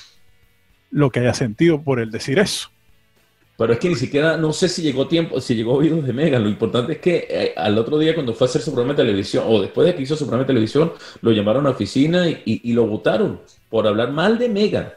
lo 0.92 1.10
que 1.10 1.22
haya 1.22 1.34
sentido 1.34 1.82
por 1.82 2.00
él 2.00 2.12
decir 2.12 2.38
eso. 2.40 2.70
Pero 3.58 3.74
es 3.74 3.80
que 3.80 3.90
ni 3.90 3.96
siquiera, 3.96 4.38
no 4.38 4.54
sé 4.54 4.68
si 4.68 4.82
llegó 4.82 5.08
tiempo, 5.08 5.40
si 5.40 5.54
llegó 5.54 5.74
oídos 5.74 6.04
de 6.06 6.14
Megan. 6.14 6.44
Lo 6.44 6.50
importante 6.50 6.94
es 6.94 6.98
que 7.00 7.28
eh, 7.30 7.54
al 7.56 7.78
otro 7.78 8.00
día, 8.00 8.16
cuando 8.16 8.34
fue 8.34 8.48
a 8.48 8.50
hacer 8.50 8.62
su 8.62 8.72
programa 8.72 8.94
de 8.94 9.04
televisión, 9.04 9.44
o 9.48 9.62
después 9.62 9.86
de 9.86 9.94
que 9.94 10.02
hizo 10.02 10.16
su 10.16 10.26
programa 10.26 10.46
de 10.46 10.48
televisión, 10.48 10.94
lo 11.22 11.32
llamaron 11.32 11.66
a 11.66 11.70
la 11.70 11.76
oficina 11.76 12.28
y, 12.28 12.74
lo 12.74 12.88
votaron 12.88 13.40
por 13.70 13.86
hablar 13.86 14.12
mal 14.12 14.40
de 14.40 14.50
Megan. 14.50 14.92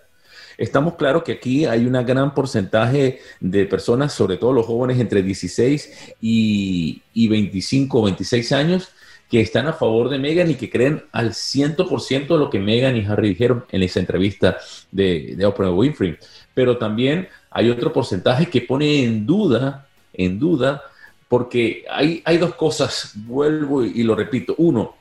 Estamos 0.57 0.95
claros 0.95 1.25
que 1.25 1.33
aquí 1.33 1.67
hay 1.67 1.85
un 1.85 1.93
gran 2.07 2.33
porcentaje 2.33 3.21
de 3.41 3.67
personas, 3.67 4.15
sobre 4.15 4.39
todo 4.39 4.55
los 4.55 4.65
jóvenes 4.65 4.99
entre 4.99 5.23
16 5.23 6.15
y, 6.23 7.03
y 7.13 7.29
25 7.29 7.99
o 7.99 8.05
26 8.05 8.53
años, 8.53 8.89
que 9.35 9.40
están 9.40 9.66
a 9.66 9.73
favor 9.73 10.11
de 10.11 10.18
Megan 10.20 10.49
y 10.49 10.55
que 10.55 10.70
creen 10.70 11.03
al 11.11 11.33
100% 11.33 12.29
de 12.29 12.38
lo 12.38 12.49
que 12.49 12.61
Megan 12.61 12.97
y 12.97 13.05
Harry 13.05 13.31
dijeron 13.31 13.64
en 13.73 13.83
esa 13.83 13.99
entrevista 13.99 14.59
de, 14.92 15.35
de 15.37 15.44
Oprah 15.44 15.73
Winfrey. 15.73 16.16
Pero 16.55 16.79
también 16.79 17.27
hay 17.51 17.68
otro 17.68 17.92
porcentaje 17.92 18.47
que 18.47 18.61
pone 18.61 19.03
en 19.03 19.27
duda, 19.27 19.88
en 20.12 20.38
duda, 20.38 20.85
porque 21.27 21.85
hay, 21.90 22.23
hay 22.25 22.38
dos 22.38 22.55
cosas, 22.55 23.11
vuelvo 23.27 23.85
y, 23.85 24.05
lo 24.05 24.14
repito. 24.14 24.55
Uno, 24.57 24.94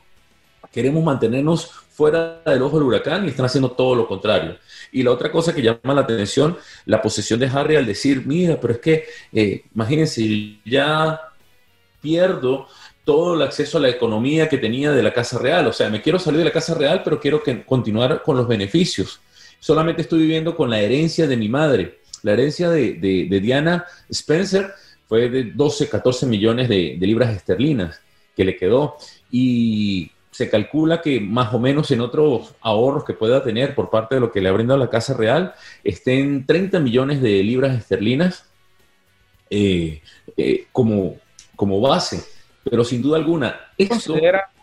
queremos 0.71 1.03
mantenernos 1.03 1.67
fuera 1.67 2.41
del 2.43 2.63
ojo 2.63 2.79
del 2.79 2.87
huracán 2.87 3.25
y 3.25 3.27
están 3.27 3.45
haciendo 3.45 3.69
todo 3.69 3.93
lo 3.93 4.07
contrario. 4.07 4.57
Y 4.91 5.03
la 5.03 5.11
otra 5.11 5.31
cosa 5.31 5.53
que 5.53 5.61
llama 5.61 5.93
la 5.93 6.01
atención, 6.01 6.57
la 6.87 7.03
posesión 7.03 7.39
de 7.39 7.45
Harry 7.49 7.75
al 7.75 7.85
decir, 7.85 8.23
mira, 8.25 8.59
pero 8.59 8.73
es 8.73 8.79
que, 8.79 9.05
eh, 9.31 9.65
imagínense, 9.75 10.57
ya 10.65 11.21
pierdo 12.01 12.67
todo 13.03 13.35
el 13.35 13.41
acceso 13.41 13.77
a 13.77 13.81
la 13.81 13.89
economía 13.89 14.47
que 14.47 14.57
tenía 14.57 14.91
de 14.91 15.03
la 15.03 15.13
Casa 15.13 15.37
Real. 15.37 15.67
O 15.67 15.73
sea, 15.73 15.89
me 15.89 16.01
quiero 16.01 16.19
salir 16.19 16.39
de 16.39 16.45
la 16.45 16.51
Casa 16.51 16.73
Real, 16.73 17.01
pero 17.03 17.19
quiero 17.19 17.43
que, 17.43 17.63
continuar 17.63 18.23
con 18.23 18.37
los 18.37 18.47
beneficios. 18.47 19.19
Solamente 19.59 20.01
estoy 20.01 20.19
viviendo 20.19 20.55
con 20.55 20.69
la 20.69 20.79
herencia 20.79 21.27
de 21.27 21.37
mi 21.37 21.49
madre. 21.49 21.99
La 22.21 22.33
herencia 22.33 22.69
de, 22.69 22.93
Diana 23.41 23.85
Spencer 24.09 24.71
fue 25.07 25.29
de 25.29 25.43
12, 25.43 25.89
14 25.89 26.25
millones 26.25 26.69
de, 26.69 26.97
libras 26.99 27.35
esterlinas 27.35 27.99
que 28.35 28.45
le 28.45 28.55
quedó. 28.55 28.95
Y 29.29 30.11
se 30.31 30.49
calcula 30.49 31.01
que 31.01 31.19
más 31.19 31.53
o 31.53 31.59
menos 31.59 31.91
en 31.91 32.01
otros 32.01 32.55
ahorros 32.61 33.03
que 33.03 33.13
pueda 33.13 33.43
tener 33.43 33.75
por 33.75 33.89
parte 33.89 34.15
de 34.15 34.21
lo 34.21 34.31
que 34.31 34.41
le 34.41 34.49
ha 34.49 34.53
brindado 34.53 34.79
la 34.79 34.89
Casa 34.89 35.13
Real, 35.13 35.53
estén 35.83 36.45
30 36.45 36.79
millones 36.79 37.21
de 37.21 37.43
libras 37.43 37.77
esterlinas 37.77 38.45
eh, 39.49 40.01
eh, 40.37 40.65
como, 40.71 41.17
como 41.55 41.81
base. 41.81 42.32
Pero 42.69 42.83
sin 42.83 43.01
duda 43.01 43.17
alguna, 43.17 43.59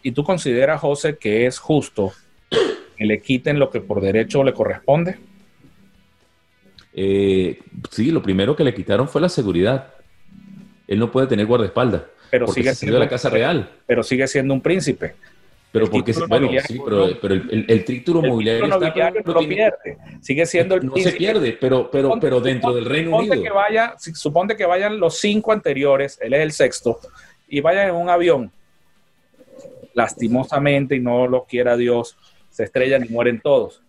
¿Y 0.02 0.12
tú 0.12 0.24
consideras, 0.24 0.80
José, 0.80 1.18
que 1.18 1.46
es 1.46 1.58
justo 1.58 2.12
que 2.48 3.04
le 3.04 3.20
quiten 3.20 3.58
lo 3.58 3.70
que 3.70 3.80
por 3.80 4.00
derecho 4.00 4.42
le 4.42 4.54
corresponde? 4.54 5.18
Eh, 6.92 7.58
sí, 7.90 8.10
lo 8.10 8.22
primero 8.22 8.56
que 8.56 8.64
le 8.64 8.74
quitaron 8.74 9.08
fue 9.08 9.20
la 9.20 9.28
seguridad. 9.28 9.94
Él 10.88 10.98
no 10.98 11.12
puede 11.12 11.26
tener 11.26 11.46
guardaespaldas. 11.46 12.02
Pero 12.30 12.46
sigue 12.48 12.74
siendo 12.74 12.98
la 12.98 13.08
casa 13.08 13.28
real. 13.28 13.70
Pero 13.86 14.02
sigue 14.02 14.26
siendo 14.26 14.54
un 14.54 14.60
príncipe. 14.60 15.14
Pero 15.72 15.88
porque 15.88 16.12
bueno, 16.28 16.48
sí, 16.66 16.80
pero, 16.84 17.34
el, 17.34 17.84
título 17.84 18.22
mobiliario, 18.22 18.66
no 18.66 18.80
lo 18.80 19.40
pierde. 19.46 19.98
Sigue 20.20 20.44
siendo 20.44 20.74
el 20.74 20.86
No 20.86 20.96
se 20.96 21.12
pierde, 21.12 21.56
pero, 21.60 21.88
pero, 21.88 22.18
pero 22.20 22.40
dentro 22.40 22.72
del 22.72 22.86
Reino 22.86 23.16
Unido. 23.16 23.40
Que 23.40 23.50
vaya, 23.50 23.94
suponte 23.96 24.56
que 24.56 24.66
vayan 24.66 24.98
los 24.98 25.18
cinco 25.18 25.52
anteriores, 25.52 26.18
él 26.20 26.34
es 26.34 26.40
el 26.40 26.50
sexto, 26.50 26.98
y 27.50 27.60
vayan 27.60 27.88
en 27.88 27.94
un 27.94 28.08
avión. 28.08 28.52
Lastimosamente, 29.92 30.96
y 30.96 31.00
no 31.00 31.26
lo 31.26 31.44
quiera 31.44 31.76
Dios, 31.76 32.16
se 32.48 32.64
estrellan 32.64 33.04
y 33.04 33.08
mueren 33.08 33.40
todos. 33.40 33.82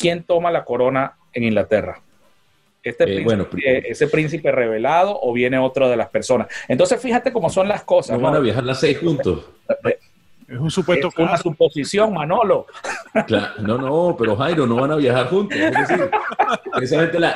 ¿Quién 0.00 0.22
toma 0.22 0.50
la 0.50 0.64
corona 0.64 1.16
en 1.34 1.44
Inglaterra? 1.44 2.00
este 2.82 3.04
eh, 3.04 3.24
príncipe, 3.24 3.90
ese 3.90 4.08
príncipe 4.08 4.50
revelado 4.50 5.16
o 5.20 5.32
viene 5.32 5.58
otro 5.58 5.88
de 5.88 5.96
las 5.96 6.08
personas. 6.08 6.48
Entonces, 6.68 7.00
fíjate 7.00 7.32
cómo 7.32 7.48
son 7.48 7.68
las 7.68 7.84
cosas. 7.84 8.18
No, 8.18 8.24
van 8.24 8.36
a 8.36 8.40
viajar 8.40 8.64
las 8.64 8.80
seis 8.80 8.98
juntos. 8.98 9.46
Es 10.48 10.58
un 10.58 10.70
supuesto 10.70 11.08
es 11.08 11.16
una 11.16 11.36
suposición, 11.38 12.12
Manolo. 12.12 12.66
no, 13.58 13.78
no, 13.78 14.16
pero 14.18 14.36
Jairo, 14.36 14.66
no 14.66 14.76
van 14.76 14.90
a 14.90 14.96
viajar 14.96 15.28
juntos. 15.28 15.56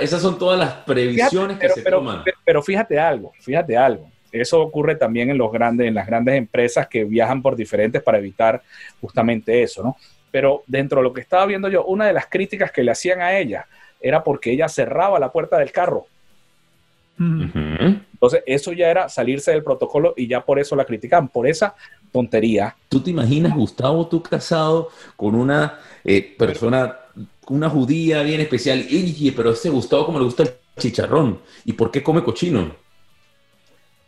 esas 0.01 0.21
son 0.21 0.39
todas 0.39 0.59
las 0.59 0.73
previsiones 0.85 1.59
que 1.59 1.69
se 1.69 1.83
toman. 1.83 2.25
Pero 2.45 2.63
fíjate 2.63 2.99
algo, 2.99 3.33
fíjate 3.41 3.77
algo. 3.77 4.11
Eso 4.41 4.61
ocurre 4.61 4.97
también 4.97 5.31
en 5.31 5.39
los 5.39 5.53
grandes, 5.53 5.89
en 5.89 5.95
las 5.95 6.07
grandes 6.07 6.37
empresas 6.37 6.87
que 6.89 7.05
viajan 7.05 7.43
por 7.43 7.57
diferentes 7.57 8.03
para 8.03 8.19
evitar 8.19 8.63
justamente 9.01 9.63
eso, 9.63 9.83
¿no? 9.83 9.97
Pero 10.31 10.63
dentro 10.67 11.01
de 11.01 11.05
lo 11.05 11.13
que 11.13 11.21
estaba 11.21 11.47
viendo 11.47 11.69
yo, 11.69 11.85
una 11.85 12.07
de 12.07 12.13
las 12.13 12.27
críticas 12.27 12.71
que 12.71 12.83
le 12.83 12.91
hacían 12.91 13.21
a 13.21 13.39
ella 13.39 13.67
era 14.01 14.23
porque 14.23 14.53
ella 14.53 14.69
cerraba 14.69 15.19
la 15.19 15.33
puerta 15.33 15.59
del 15.59 15.73
carro. 15.73 16.07
Entonces 17.19 18.03
Entonces, 18.13 18.43
eso 18.47 18.73
ya 18.73 18.91
era 18.91 19.09
salirse 19.09 19.51
del 19.51 19.65
protocolo 19.65 20.13
y 20.17 20.27
ya 20.27 20.45
por 20.45 20.59
eso 20.59 20.77
la 20.77 20.85
critican, 20.85 21.29
por 21.29 21.47
esa 21.47 21.75
tontería. 22.13 22.77
¿Tú 22.89 23.01
te 23.01 23.11
imaginas, 23.11 23.55
Gustavo, 23.55 24.07
tú 24.07 24.23
casado 24.23 24.91
con 25.17 25.35
una 25.35 25.79
eh, 26.05 26.35
persona, 26.37 26.97
una 27.49 27.71
judía 27.71 28.23
bien 28.23 28.41
especial, 28.41 28.85
y, 28.89 29.31
pero 29.31 29.53
ese 29.53 29.71
Gustavo, 29.71 30.07
como 30.07 30.19
le 30.19 30.25
gusta 30.27 30.43
el 30.43 30.51
chicharrón? 30.79 31.41
¿Y 31.65 31.73
por 31.73 31.91
qué 31.91 32.03
come 32.03 32.23
cochino? 32.23 32.86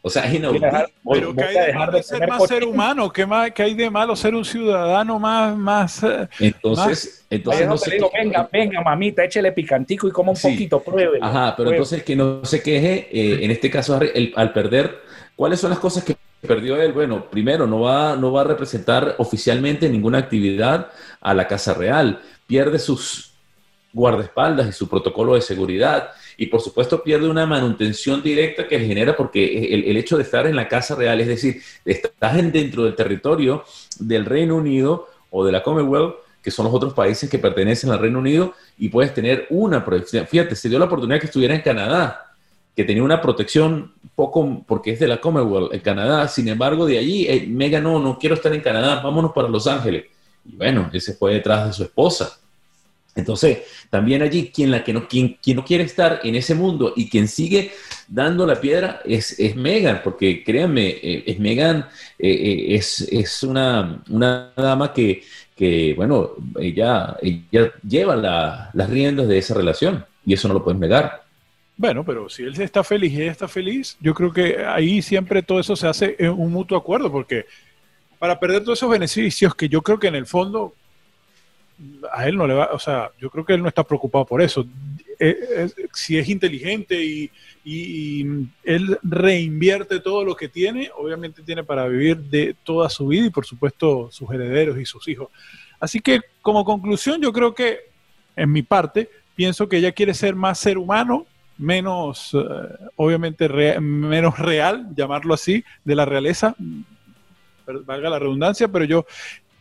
O 0.08 0.10
sea, 0.10 0.24
es 0.24 0.34
inaudito. 0.34 0.66
Pero 1.12 1.34
que 1.34 1.44
hay 1.44 1.54
de, 1.54 1.66
dejar 1.66 1.92
de 1.92 2.02
ser 2.02 2.26
más 2.26 2.46
ser 2.46 2.64
humano, 2.64 3.12
¿qué, 3.12 3.26
más, 3.26 3.50
¿qué 3.52 3.62
hay 3.62 3.74
de 3.74 3.90
malo 3.90 4.16
ser 4.16 4.34
un 4.34 4.44
ciudadano 4.44 5.18
más... 5.18 5.54
más 5.54 6.02
eh, 6.02 6.26
entonces, 6.40 7.26
entonces 7.28 7.68
no 7.68 7.76
sé 7.76 7.90
digo, 7.90 8.10
venga, 8.12 8.48
venga, 8.50 8.80
mamita, 8.80 9.24
échele 9.24 9.52
picantico 9.52 10.08
y 10.08 10.10
coma 10.10 10.32
un 10.32 10.38
poquito, 10.40 10.80
pruebe. 10.80 11.18
Ajá, 11.20 11.54
pero 11.54 11.70
entonces 11.70 12.02
que 12.02 12.16
no 12.16 12.42
se 12.42 12.62
queje, 12.62 13.08
eh, 13.12 13.44
en 13.44 13.50
este 13.50 13.70
caso, 13.70 14.00
al 14.34 14.52
perder, 14.54 14.98
¿cuáles 15.36 15.60
son 15.60 15.68
las 15.68 15.78
cosas 15.78 16.02
que 16.02 16.16
perdió 16.40 16.80
él? 16.80 16.94
Bueno, 16.94 17.28
primero, 17.30 17.66
no 17.66 17.80
va, 17.80 18.16
no 18.16 18.32
va 18.32 18.40
a 18.40 18.44
representar 18.44 19.14
oficialmente 19.18 19.90
ninguna 19.90 20.16
actividad 20.16 20.88
a 21.20 21.34
la 21.34 21.46
Casa 21.46 21.74
Real, 21.74 22.22
pierde 22.46 22.78
sus 22.78 23.34
guardaespaldas 23.92 24.68
y 24.68 24.72
su 24.72 24.88
protocolo 24.88 25.34
de 25.34 25.42
seguridad 25.42 26.10
y 26.40 26.46
por 26.46 26.60
supuesto 26.60 27.02
pierde 27.02 27.28
una 27.28 27.46
manutención 27.46 28.22
directa 28.22 28.68
que 28.68 28.78
genera 28.78 29.16
porque 29.16 29.74
el, 29.74 29.96
hecho 29.96 30.16
de 30.16 30.22
estar 30.22 30.46
en 30.46 30.54
la 30.54 30.68
Casa 30.68 30.94
Real, 30.94 31.20
es 31.20 31.26
decir, 31.26 31.60
estás 31.84 32.52
dentro 32.52 32.84
del 32.84 32.94
territorio 32.94 33.64
del 33.98 34.24
Reino 34.24 34.54
Unido 34.54 35.08
o 35.30 35.44
de 35.44 35.50
la 35.50 35.64
Commonwealth, 35.64 36.14
que 36.40 36.52
son 36.52 36.66
los 36.66 36.74
otros 36.74 36.94
países 36.94 37.28
que 37.28 37.40
pertenecen 37.40 37.90
al 37.90 37.98
Reino 37.98 38.20
Unido, 38.20 38.54
y 38.78 38.88
puedes 38.88 39.12
tener 39.12 39.48
una 39.50 39.84
protección. 39.84 40.28
Fíjate, 40.28 40.54
se 40.54 40.68
dio 40.68 40.78
la 40.78 40.84
oportunidad 40.84 41.18
que 41.18 41.26
estuviera 41.26 41.56
en 41.56 41.60
Canadá, 41.60 42.32
que 42.76 42.84
tenía 42.84 43.02
una 43.02 43.20
protección 43.20 43.92
poco, 44.14 44.62
porque 44.64 44.92
es 44.92 45.00
de 45.00 45.08
la 45.08 45.20
Commonwealth, 45.20 45.74
en 45.74 45.80
Canadá. 45.80 46.28
Sin 46.28 46.46
embargo, 46.46 46.86
de 46.86 46.98
allí, 46.98 47.26
eh, 47.26 47.46
Mega, 47.48 47.80
no, 47.80 47.98
no 47.98 48.16
quiero 48.16 48.36
estar 48.36 48.54
en 48.54 48.60
Canadá, 48.60 49.00
vámonos 49.02 49.32
para 49.32 49.48
Los 49.48 49.66
Ángeles. 49.66 50.04
Y 50.44 50.54
bueno, 50.54 50.88
ese 50.92 51.14
fue 51.14 51.34
detrás 51.34 51.66
de 51.66 51.72
su 51.72 51.82
esposa. 51.82 52.38
Entonces, 53.14 53.58
también 53.90 54.22
allí, 54.22 54.50
quien, 54.54 54.70
la 54.70 54.84
que 54.84 54.92
no, 54.92 55.08
quien, 55.08 55.36
quien 55.42 55.56
no 55.56 55.64
quiere 55.64 55.84
estar 55.84 56.20
en 56.22 56.36
ese 56.36 56.54
mundo 56.54 56.92
y 56.94 57.08
quien 57.08 57.26
sigue 57.26 57.72
dando 58.06 58.46
la 58.46 58.60
piedra 58.60 59.00
es, 59.04 59.38
es 59.40 59.56
Megan, 59.56 60.02
porque 60.04 60.44
créanme, 60.44 60.88
eh, 60.88 61.24
es 61.26 61.38
Megan 61.38 61.86
eh, 62.18 62.30
eh, 62.30 62.76
es, 62.76 63.00
es 63.10 63.42
una, 63.42 64.02
una, 64.08 64.52
dama 64.56 64.92
que, 64.92 65.22
que, 65.56 65.94
bueno, 65.96 66.30
ella, 66.60 67.16
ella 67.20 67.72
lleva 67.86 68.16
las 68.72 68.90
riendas 68.90 69.26
de 69.26 69.38
esa 69.38 69.54
relación 69.54 70.04
y 70.24 70.34
eso 70.34 70.46
no 70.46 70.54
lo 70.54 70.62
puedes 70.62 70.78
negar. 70.78 71.24
Bueno, 71.76 72.04
pero 72.04 72.28
si 72.28 72.42
él 72.42 72.60
está 72.60 72.82
feliz 72.82 73.12
y 73.12 73.22
ella 73.22 73.32
está 73.32 73.46
feliz, 73.46 73.96
yo 74.00 74.12
creo 74.12 74.32
que 74.32 74.64
ahí 74.64 75.00
siempre 75.00 75.42
todo 75.42 75.60
eso 75.60 75.76
se 75.76 75.86
hace 75.86 76.16
en 76.18 76.30
un 76.30 76.52
mutuo 76.52 76.76
acuerdo, 76.76 77.10
porque 77.10 77.46
para 78.18 78.38
perder 78.38 78.64
todos 78.64 78.78
esos 78.78 78.90
beneficios 78.90 79.54
que 79.54 79.68
yo 79.68 79.80
creo 79.80 79.98
que 79.98 80.08
en 80.08 80.16
el 80.16 80.26
fondo 80.26 80.74
a 82.12 82.28
él 82.28 82.36
no 82.36 82.46
le 82.46 82.54
va, 82.54 82.70
o 82.72 82.78
sea, 82.78 83.10
yo 83.20 83.30
creo 83.30 83.44
que 83.44 83.54
él 83.54 83.62
no 83.62 83.68
está 83.68 83.84
preocupado 83.84 84.24
por 84.24 84.42
eso. 84.42 84.66
Eh, 85.20 85.68
si 85.92 86.16
es 86.16 86.28
inteligente 86.28 87.02
y, 87.04 87.30
él 88.64 88.98
reinvierte 89.02 90.00
todo 90.00 90.24
lo 90.24 90.34
que 90.34 90.48
tiene, 90.48 90.90
obviamente 90.96 91.42
tiene 91.42 91.62
para 91.62 91.86
vivir 91.86 92.16
de 92.16 92.56
toda 92.64 92.88
su 92.88 93.08
vida 93.08 93.26
y 93.26 93.30
por 93.30 93.44
supuesto 93.44 94.08
sus 94.10 94.30
herederos 94.30 94.78
y 94.78 94.86
sus 94.86 95.06
hijos. 95.06 95.28
Así 95.78 96.00
que 96.00 96.20
como 96.40 96.64
conclusión 96.64 97.20
yo 97.20 97.30
creo 97.30 97.54
que 97.54 97.80
en 98.36 98.50
mi 98.50 98.62
parte 98.62 99.10
pienso 99.34 99.68
que 99.68 99.76
ella 99.76 99.92
quiere 99.92 100.14
ser 100.14 100.34
más 100.34 100.58
ser 100.58 100.78
humano, 100.78 101.26
menos, 101.58 102.30
eh, 102.32 102.38
obviamente, 102.96 103.48
menos 103.80 104.38
real, 104.38 104.88
llamarlo 104.96 105.34
así, 105.34 105.62
de 105.84 105.94
la 105.94 106.06
realeza, 106.06 106.54
valga 107.84 108.08
la 108.08 108.18
redundancia, 108.18 108.68
pero 108.68 108.86
yo, 108.86 109.04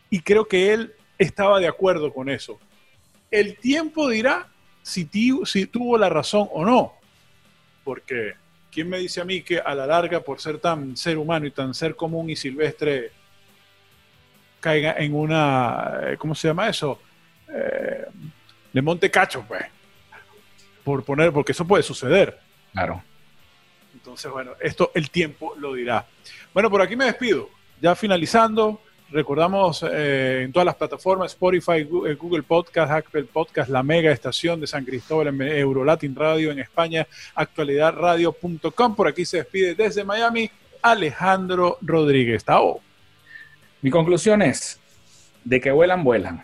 y 0.09 0.21
creo 0.21 0.47
que 0.47 0.73
él 0.73 0.93
estaba 1.17 1.59
de 1.59 1.67
acuerdo 1.67 2.13
con 2.13 2.29
eso. 2.29 2.59
El 3.29 3.57
tiempo 3.57 4.09
dirá 4.09 4.47
si, 4.81 5.09
si 5.45 5.65
tuvo 5.65 5.97
la 5.97 6.09
razón 6.09 6.47
o 6.51 6.63
no, 6.63 6.93
porque 7.83 8.35
¿quién 8.71 8.89
me 8.89 8.99
dice 8.99 9.21
a 9.21 9.25
mí 9.25 9.41
que 9.41 9.59
a 9.59 9.73
la 9.75 9.85
larga, 9.85 10.21
por 10.21 10.39
ser 10.39 10.59
tan 10.59 10.95
ser 10.95 11.17
humano 11.17 11.45
y 11.45 11.51
tan 11.51 11.73
ser 11.73 11.95
común 11.95 12.29
y 12.29 12.35
silvestre, 12.35 13.11
caiga 14.59 14.95
en 14.97 15.13
una, 15.13 15.99
eh, 16.03 16.17
¿cómo 16.17 16.35
se 16.35 16.47
llama 16.47 16.69
eso? 16.69 16.99
Eh, 17.49 18.05
de 18.73 18.81
monte 18.81 19.09
cacho, 19.09 19.43
pues. 19.47 19.65
Por 20.83 21.03
poner, 21.03 21.31
porque 21.31 21.51
eso 21.51 21.65
puede 21.65 21.83
suceder. 21.83 22.39
Claro. 22.71 23.03
Entonces, 23.93 24.31
bueno, 24.31 24.51
esto 24.59 24.91
el 24.93 25.09
tiempo 25.09 25.55
lo 25.57 25.73
dirá. 25.73 26.05
Bueno, 26.53 26.69
por 26.69 26.81
aquí 26.81 26.95
me 26.95 27.05
despido. 27.05 27.49
Ya 27.81 27.95
finalizando, 27.95 28.81
Recordamos 29.09 29.85
eh, 29.89 30.43
en 30.43 30.51
todas 30.51 30.65
las 30.65 30.75
plataformas, 30.75 31.31
Spotify, 31.31 31.83
Google 31.83 32.39
eh, 32.39 32.45
Podcast, 32.45 32.91
Apple 32.91 33.23
Podcast, 33.23 33.69
la 33.69 33.81
mega 33.81 34.11
estación 34.11 34.59
de 34.59 34.67
San 34.67 34.83
Cristóbal 34.83 35.27
en 35.27 35.41
Eurolatin 35.41 36.13
Radio 36.13 36.51
en 36.51 36.59
España, 36.59 37.07
actualidadradio.com. 37.33 38.95
Por 38.95 39.07
aquí 39.07 39.23
se 39.23 39.37
despide 39.37 39.75
desde 39.75 40.03
Miami 40.03 40.51
Alejandro 40.81 41.77
Rodríguez. 41.81 42.43
Tao. 42.43 42.81
Mi 43.81 43.89
conclusión 43.89 44.41
es, 44.41 44.79
de 45.45 45.61
que 45.61 45.71
vuelan, 45.71 46.03
vuelan. 46.03 46.43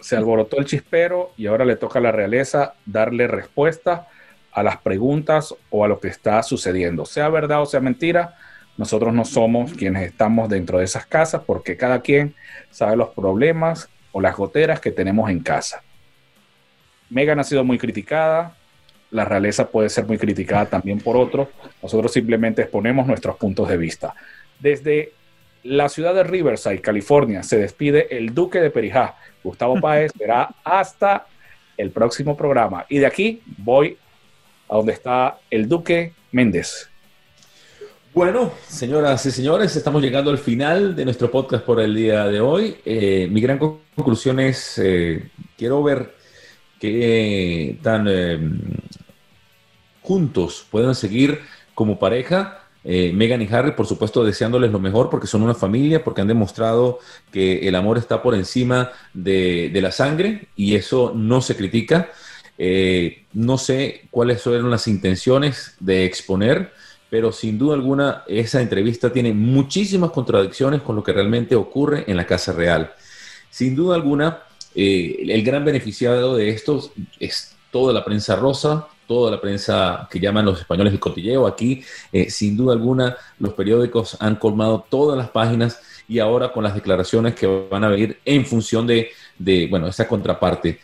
Se 0.00 0.16
alborotó 0.16 0.58
el 0.58 0.64
chispero 0.64 1.32
y 1.36 1.46
ahora 1.46 1.66
le 1.66 1.76
toca 1.76 1.98
a 1.98 2.02
la 2.02 2.12
realeza 2.12 2.74
darle 2.86 3.26
respuesta 3.26 4.08
a 4.52 4.62
las 4.62 4.78
preguntas 4.78 5.54
o 5.68 5.84
a 5.84 5.88
lo 5.88 6.00
que 6.00 6.08
está 6.08 6.42
sucediendo. 6.42 7.04
Sea 7.04 7.28
verdad 7.28 7.60
o 7.60 7.66
sea 7.66 7.80
mentira, 7.80 8.36
nosotros 8.80 9.12
no 9.12 9.26
somos 9.26 9.74
quienes 9.74 10.04
estamos 10.04 10.48
dentro 10.48 10.78
de 10.78 10.86
esas 10.86 11.04
casas 11.04 11.42
porque 11.46 11.76
cada 11.76 12.00
quien 12.00 12.34
sabe 12.70 12.96
los 12.96 13.10
problemas 13.10 13.90
o 14.10 14.22
las 14.22 14.34
goteras 14.34 14.80
que 14.80 14.90
tenemos 14.90 15.28
en 15.28 15.40
casa. 15.40 15.82
Megan 17.10 17.38
ha 17.38 17.44
sido 17.44 17.62
muy 17.62 17.76
criticada, 17.76 18.56
la 19.10 19.26
realeza 19.26 19.68
puede 19.68 19.90
ser 19.90 20.06
muy 20.06 20.16
criticada 20.16 20.64
también 20.64 20.98
por 20.98 21.18
otros. 21.18 21.48
Nosotros 21.82 22.10
simplemente 22.10 22.62
exponemos 22.62 23.06
nuestros 23.06 23.36
puntos 23.36 23.68
de 23.68 23.76
vista. 23.76 24.14
Desde 24.58 25.12
la 25.62 25.90
ciudad 25.90 26.14
de 26.14 26.24
Riverside, 26.24 26.80
California, 26.80 27.42
se 27.42 27.58
despide 27.58 28.16
el 28.16 28.32
Duque 28.32 28.60
de 28.60 28.70
Perijá. 28.70 29.16
Gustavo 29.44 29.78
Páez 29.82 30.10
será 30.16 30.54
hasta 30.64 31.26
el 31.76 31.90
próximo 31.90 32.34
programa. 32.34 32.86
Y 32.88 32.96
de 32.96 33.04
aquí 33.04 33.42
voy 33.58 33.98
a 34.70 34.76
donde 34.76 34.94
está 34.94 35.36
el 35.50 35.68
Duque 35.68 36.14
Méndez. 36.32 36.89
Bueno, 38.12 38.52
señoras 38.66 39.24
y 39.26 39.30
señores, 39.30 39.76
estamos 39.76 40.02
llegando 40.02 40.32
al 40.32 40.38
final 40.38 40.96
de 40.96 41.04
nuestro 41.04 41.30
podcast 41.30 41.64
por 41.64 41.78
el 41.80 41.94
día 41.94 42.24
de 42.24 42.40
hoy. 42.40 42.76
Eh, 42.84 43.28
mi 43.30 43.40
gran 43.40 43.56
conclusión 43.56 44.40
es, 44.40 44.78
eh, 44.78 45.30
quiero 45.56 45.80
ver 45.84 46.16
qué 46.80 47.78
tan 47.82 48.06
eh, 48.08 48.50
juntos 50.02 50.66
puedan 50.68 50.96
seguir 50.96 51.40
como 51.72 52.00
pareja. 52.00 52.66
Megan 52.82 53.42
y 53.42 53.46
Harry, 53.46 53.72
por 53.72 53.86
supuesto, 53.86 54.24
deseándoles 54.24 54.72
lo 54.72 54.80
mejor 54.80 55.08
porque 55.08 55.28
son 55.28 55.42
una 55.42 55.54
familia, 55.54 56.02
porque 56.02 56.22
han 56.22 56.28
demostrado 56.28 56.98
que 57.30 57.68
el 57.68 57.74
amor 57.76 57.98
está 57.98 58.22
por 58.22 58.34
encima 58.34 58.90
de, 59.12 59.70
de 59.72 59.82
la 59.82 59.92
sangre 59.92 60.48
y 60.56 60.74
eso 60.74 61.12
no 61.14 61.42
se 61.42 61.54
critica. 61.56 62.10
no 63.34 63.58
sé 63.58 64.08
cuáles 64.10 64.42
fueron 64.42 64.70
las 64.70 64.88
intenciones 64.88 65.76
de 65.78 66.06
exponer 66.06 66.72
pero 67.10 67.32
sin 67.32 67.58
duda 67.58 67.74
alguna 67.74 68.22
esa 68.28 68.62
entrevista 68.62 69.12
tiene 69.12 69.34
muchísimas 69.34 70.12
contradicciones 70.12 70.80
con 70.80 70.96
lo 70.96 71.02
que 71.02 71.12
realmente 71.12 71.56
ocurre 71.56 72.04
en 72.06 72.16
la 72.16 72.26
Casa 72.26 72.52
Real. 72.52 72.92
Sin 73.50 73.74
duda 73.74 73.96
alguna, 73.96 74.44
eh, 74.74 75.24
el 75.28 75.42
gran 75.42 75.64
beneficiado 75.64 76.36
de 76.36 76.50
esto 76.50 76.90
es 77.18 77.56
toda 77.72 77.92
la 77.92 78.04
prensa 78.04 78.36
rosa, 78.36 78.86
toda 79.08 79.32
la 79.32 79.40
prensa 79.40 80.08
que 80.08 80.20
llaman 80.20 80.44
los 80.44 80.60
españoles 80.60 80.92
el 80.92 81.00
cotilleo. 81.00 81.48
Aquí, 81.48 81.82
eh, 82.12 82.30
sin 82.30 82.56
duda 82.56 82.74
alguna, 82.74 83.16
los 83.40 83.54
periódicos 83.54 84.16
han 84.20 84.36
colmado 84.36 84.86
todas 84.88 85.18
las 85.18 85.30
páginas 85.30 85.80
y 86.08 86.20
ahora 86.20 86.52
con 86.52 86.62
las 86.62 86.74
declaraciones 86.74 87.34
que 87.34 87.46
van 87.68 87.82
a 87.82 87.88
venir 87.88 88.20
en 88.24 88.46
función 88.46 88.86
de, 88.86 89.10
de 89.36 89.66
bueno, 89.68 89.88
esa 89.88 90.06
contraparte. 90.06 90.78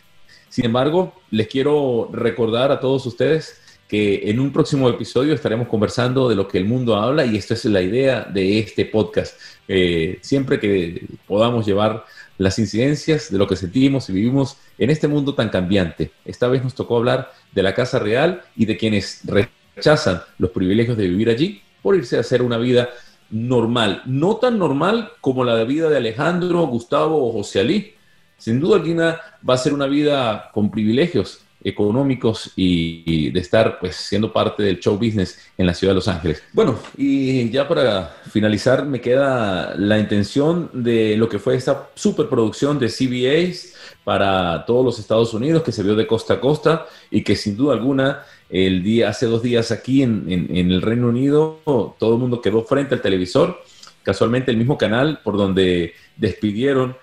Sin 0.49 0.65
embargo, 0.65 1.13
les 1.31 1.47
quiero 1.47 2.09
recordar 2.11 2.71
a 2.71 2.79
todos 2.81 3.05
ustedes 3.05 3.61
que 3.87 4.29
en 4.29 4.39
un 4.39 4.51
próximo 4.51 4.89
episodio 4.89 5.33
estaremos 5.33 5.67
conversando 5.67 6.27
de 6.27 6.35
lo 6.35 6.47
que 6.47 6.57
el 6.57 6.65
mundo 6.65 6.95
habla 6.95 7.25
y 7.25 7.37
esta 7.37 7.53
es 7.53 7.63
la 7.65 7.81
idea 7.81 8.23
de 8.23 8.59
este 8.59 8.85
podcast. 8.85 9.39
Eh, 9.67 10.19
siempre 10.21 10.59
que 10.59 11.07
podamos 11.25 11.65
llevar 11.65 12.05
las 12.37 12.59
incidencias 12.59 13.31
de 13.31 13.37
lo 13.37 13.47
que 13.47 13.55
sentimos 13.55 14.09
y 14.09 14.13
vivimos 14.13 14.57
en 14.77 14.89
este 14.89 15.07
mundo 15.07 15.33
tan 15.33 15.49
cambiante. 15.49 16.11
Esta 16.25 16.47
vez 16.47 16.63
nos 16.63 16.75
tocó 16.75 16.97
hablar 16.97 17.31
de 17.53 17.63
la 17.63 17.73
Casa 17.73 17.97
Real 17.99 18.43
y 18.55 18.65
de 18.65 18.77
quienes 18.77 19.21
rechazan 19.25 20.21
los 20.37 20.51
privilegios 20.51 20.97
de 20.97 21.07
vivir 21.07 21.29
allí 21.29 21.61
por 21.81 21.95
irse 21.95 22.17
a 22.17 22.21
hacer 22.21 22.41
una 22.41 22.57
vida 22.57 22.89
normal, 23.29 24.01
no 24.05 24.37
tan 24.37 24.57
normal 24.57 25.11
como 25.21 25.43
la 25.43 25.63
vida 25.63 25.89
de 25.89 25.97
Alejandro, 25.97 26.67
Gustavo 26.67 27.27
o 27.27 27.31
José 27.31 27.61
Alí. 27.61 27.93
Sin 28.37 28.59
duda 28.59 28.75
alguna 28.77 29.19
va 29.47 29.55
a 29.55 29.57
ser 29.57 29.73
una 29.73 29.87
vida 29.87 30.51
con 30.53 30.69
privilegios, 30.69 31.41
económicos 31.69 32.51
y, 32.55 33.29
de 33.31 33.39
estar 33.39 33.79
pues 33.79 33.95
siendo 33.95 34.31
parte 34.31 34.63
del 34.63 34.79
show 34.79 34.95
business 34.95 35.39
en 35.57 35.65
la 35.65 35.73
ciudad 35.73 35.91
de 35.91 35.95
Los 35.95 36.07
Ángeles. 36.07 36.41
Bueno, 36.53 36.79
y 36.97 37.49
ya 37.49 37.67
para 37.67 38.15
finalizar 38.31 38.85
me 38.85 39.01
queda 39.01 39.75
la 39.75 39.99
intención 39.99 40.69
de 40.73 41.17
lo 41.17 41.27
que 41.27 41.39
fue 41.39 41.55
esta 41.55 41.89
superproducción 41.95 42.79
de 42.79 42.87
CBAs 42.87 43.73
para 44.03 44.65
todos 44.65 44.85
los 44.85 44.99
Estados 44.99 45.33
Unidos 45.33 45.63
que 45.63 45.71
se 45.71 45.83
vio 45.83 45.95
de 45.95 46.07
costa 46.07 46.35
a 46.35 46.39
costa 46.39 46.85
y 47.11 47.23
que 47.23 47.35
sin 47.35 47.57
duda 47.57 47.73
alguna 47.73 48.23
el 48.49 48.81
día, 48.81 49.09
hace 49.09 49.25
dos 49.25 49.41
días 49.41 49.71
aquí 49.71 50.03
en, 50.03 50.25
en 50.29 50.71
el 50.71 50.81
Reino 50.81 51.09
Unido 51.09 51.59
todo 51.65 52.13
el 52.13 52.19
mundo 52.19 52.41
quedó 52.41 52.63
frente 52.63 52.95
al 52.95 53.01
televisor, 53.01 53.61
casualmente 54.03 54.51
el 54.51 54.57
mismo 54.57 54.77
canal 54.77 55.19
por 55.21 55.35
donde 55.35 55.93
despidieron 56.15 56.95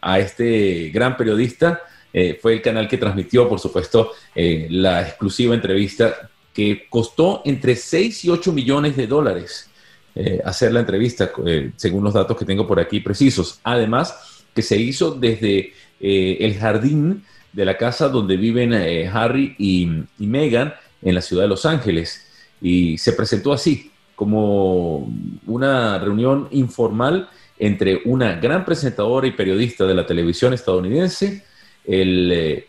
a 0.00 0.18
este 0.18 0.90
gran 0.90 1.16
periodista 1.16 1.82
eh, 2.12 2.38
fue 2.40 2.54
el 2.54 2.62
canal 2.62 2.88
que 2.88 2.98
transmitió, 2.98 3.48
por 3.48 3.60
supuesto, 3.60 4.12
eh, 4.34 4.66
la 4.70 5.02
exclusiva 5.02 5.54
entrevista 5.54 6.30
que 6.52 6.86
costó 6.88 7.42
entre 7.44 7.76
6 7.76 8.24
y 8.24 8.30
8 8.30 8.52
millones 8.52 8.96
de 8.96 9.06
dólares 9.06 9.70
eh, 10.14 10.40
hacer 10.44 10.72
la 10.72 10.80
entrevista, 10.80 11.30
según 11.76 12.02
los 12.02 12.14
datos 12.14 12.36
que 12.36 12.44
tengo 12.44 12.66
por 12.66 12.80
aquí 12.80 13.00
precisos. 13.00 13.60
Además, 13.62 14.44
que 14.52 14.62
se 14.62 14.76
hizo 14.76 15.12
desde 15.12 15.72
el 16.00 16.56
jardín 16.58 17.24
de 17.52 17.64
la 17.64 17.76
casa 17.76 18.08
donde 18.08 18.36
viven 18.36 18.72
Harry 19.12 19.54
y, 19.58 19.88
y 20.18 20.26
Meghan 20.26 20.74
en 21.02 21.14
la 21.14 21.20
ciudad 21.20 21.42
de 21.44 21.48
Los 21.48 21.66
Ángeles. 21.66 22.26
Y 22.60 22.98
se 22.98 23.12
presentó 23.12 23.52
así, 23.52 23.92
como 24.16 25.08
una 25.46 25.98
reunión 26.00 26.48
informal 26.50 27.28
entre 27.56 28.02
una 28.04 28.34
gran 28.34 28.64
presentadora 28.64 29.28
y 29.28 29.32
periodista 29.32 29.84
de 29.86 29.94
la 29.94 30.06
televisión 30.06 30.52
estadounidense, 30.54 31.44
el, 31.88 32.30
eh, 32.32 32.68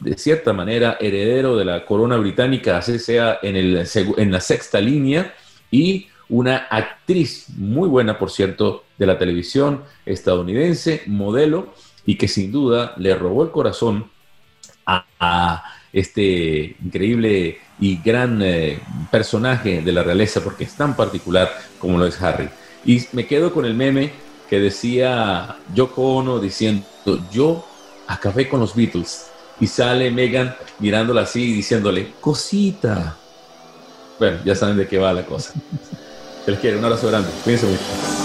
de 0.00 0.16
cierta 0.16 0.52
manera, 0.52 0.96
heredero 1.00 1.56
de 1.56 1.64
la 1.64 1.84
corona 1.84 2.16
británica, 2.16 2.78
así 2.78 2.98
sea 2.98 3.38
en, 3.42 3.56
el, 3.56 3.86
en 4.16 4.32
la 4.32 4.40
sexta 4.40 4.80
línea, 4.80 5.34
y 5.70 6.06
una 6.28 6.68
actriz 6.70 7.46
muy 7.56 7.88
buena, 7.88 8.18
por 8.18 8.30
cierto, 8.30 8.84
de 8.96 9.06
la 9.06 9.18
televisión 9.18 9.82
estadounidense, 10.06 11.02
modelo, 11.06 11.74
y 12.06 12.16
que 12.16 12.28
sin 12.28 12.52
duda 12.52 12.94
le 12.96 13.14
robó 13.14 13.42
el 13.42 13.50
corazón 13.50 14.10
a, 14.86 15.64
este 15.92 16.76
increíble 16.84 17.58
y 17.78 17.98
gran 18.02 18.42
eh, 18.42 18.80
personaje 19.12 19.80
de 19.80 19.92
la 19.92 20.02
realeza, 20.02 20.42
porque 20.42 20.64
es 20.64 20.76
tan 20.76 20.96
particular 20.96 21.50
como 21.78 21.98
lo 21.98 22.06
es 22.06 22.20
Harry. 22.20 22.48
Y 22.84 23.02
me 23.12 23.26
quedo 23.26 23.52
con 23.52 23.64
el 23.64 23.74
meme 23.74 24.10
que 24.50 24.58
decía 24.58 25.56
Yoko 25.72 26.16
Ono 26.16 26.40
diciendo, 26.40 26.84
yo 27.32 27.64
acabé 28.06 28.48
con 28.48 28.60
los 28.60 28.74
Beatles. 28.74 29.26
Y 29.60 29.66
sale 29.66 30.10
Megan 30.10 30.54
mirándola 30.80 31.22
así 31.22 31.50
y 31.50 31.52
diciéndole, 31.52 32.14
cosita. 32.20 33.16
Bueno, 34.18 34.38
ya 34.44 34.54
saben 34.54 34.76
de 34.76 34.86
qué 34.86 34.98
va 34.98 35.12
la 35.12 35.24
cosa. 35.24 35.52
Les 36.46 36.58
quiere, 36.58 36.76
un 36.76 36.84
abrazo 36.84 37.08
grande. 37.08 37.30
Cuídense 37.44 37.66
mucho. 37.66 38.23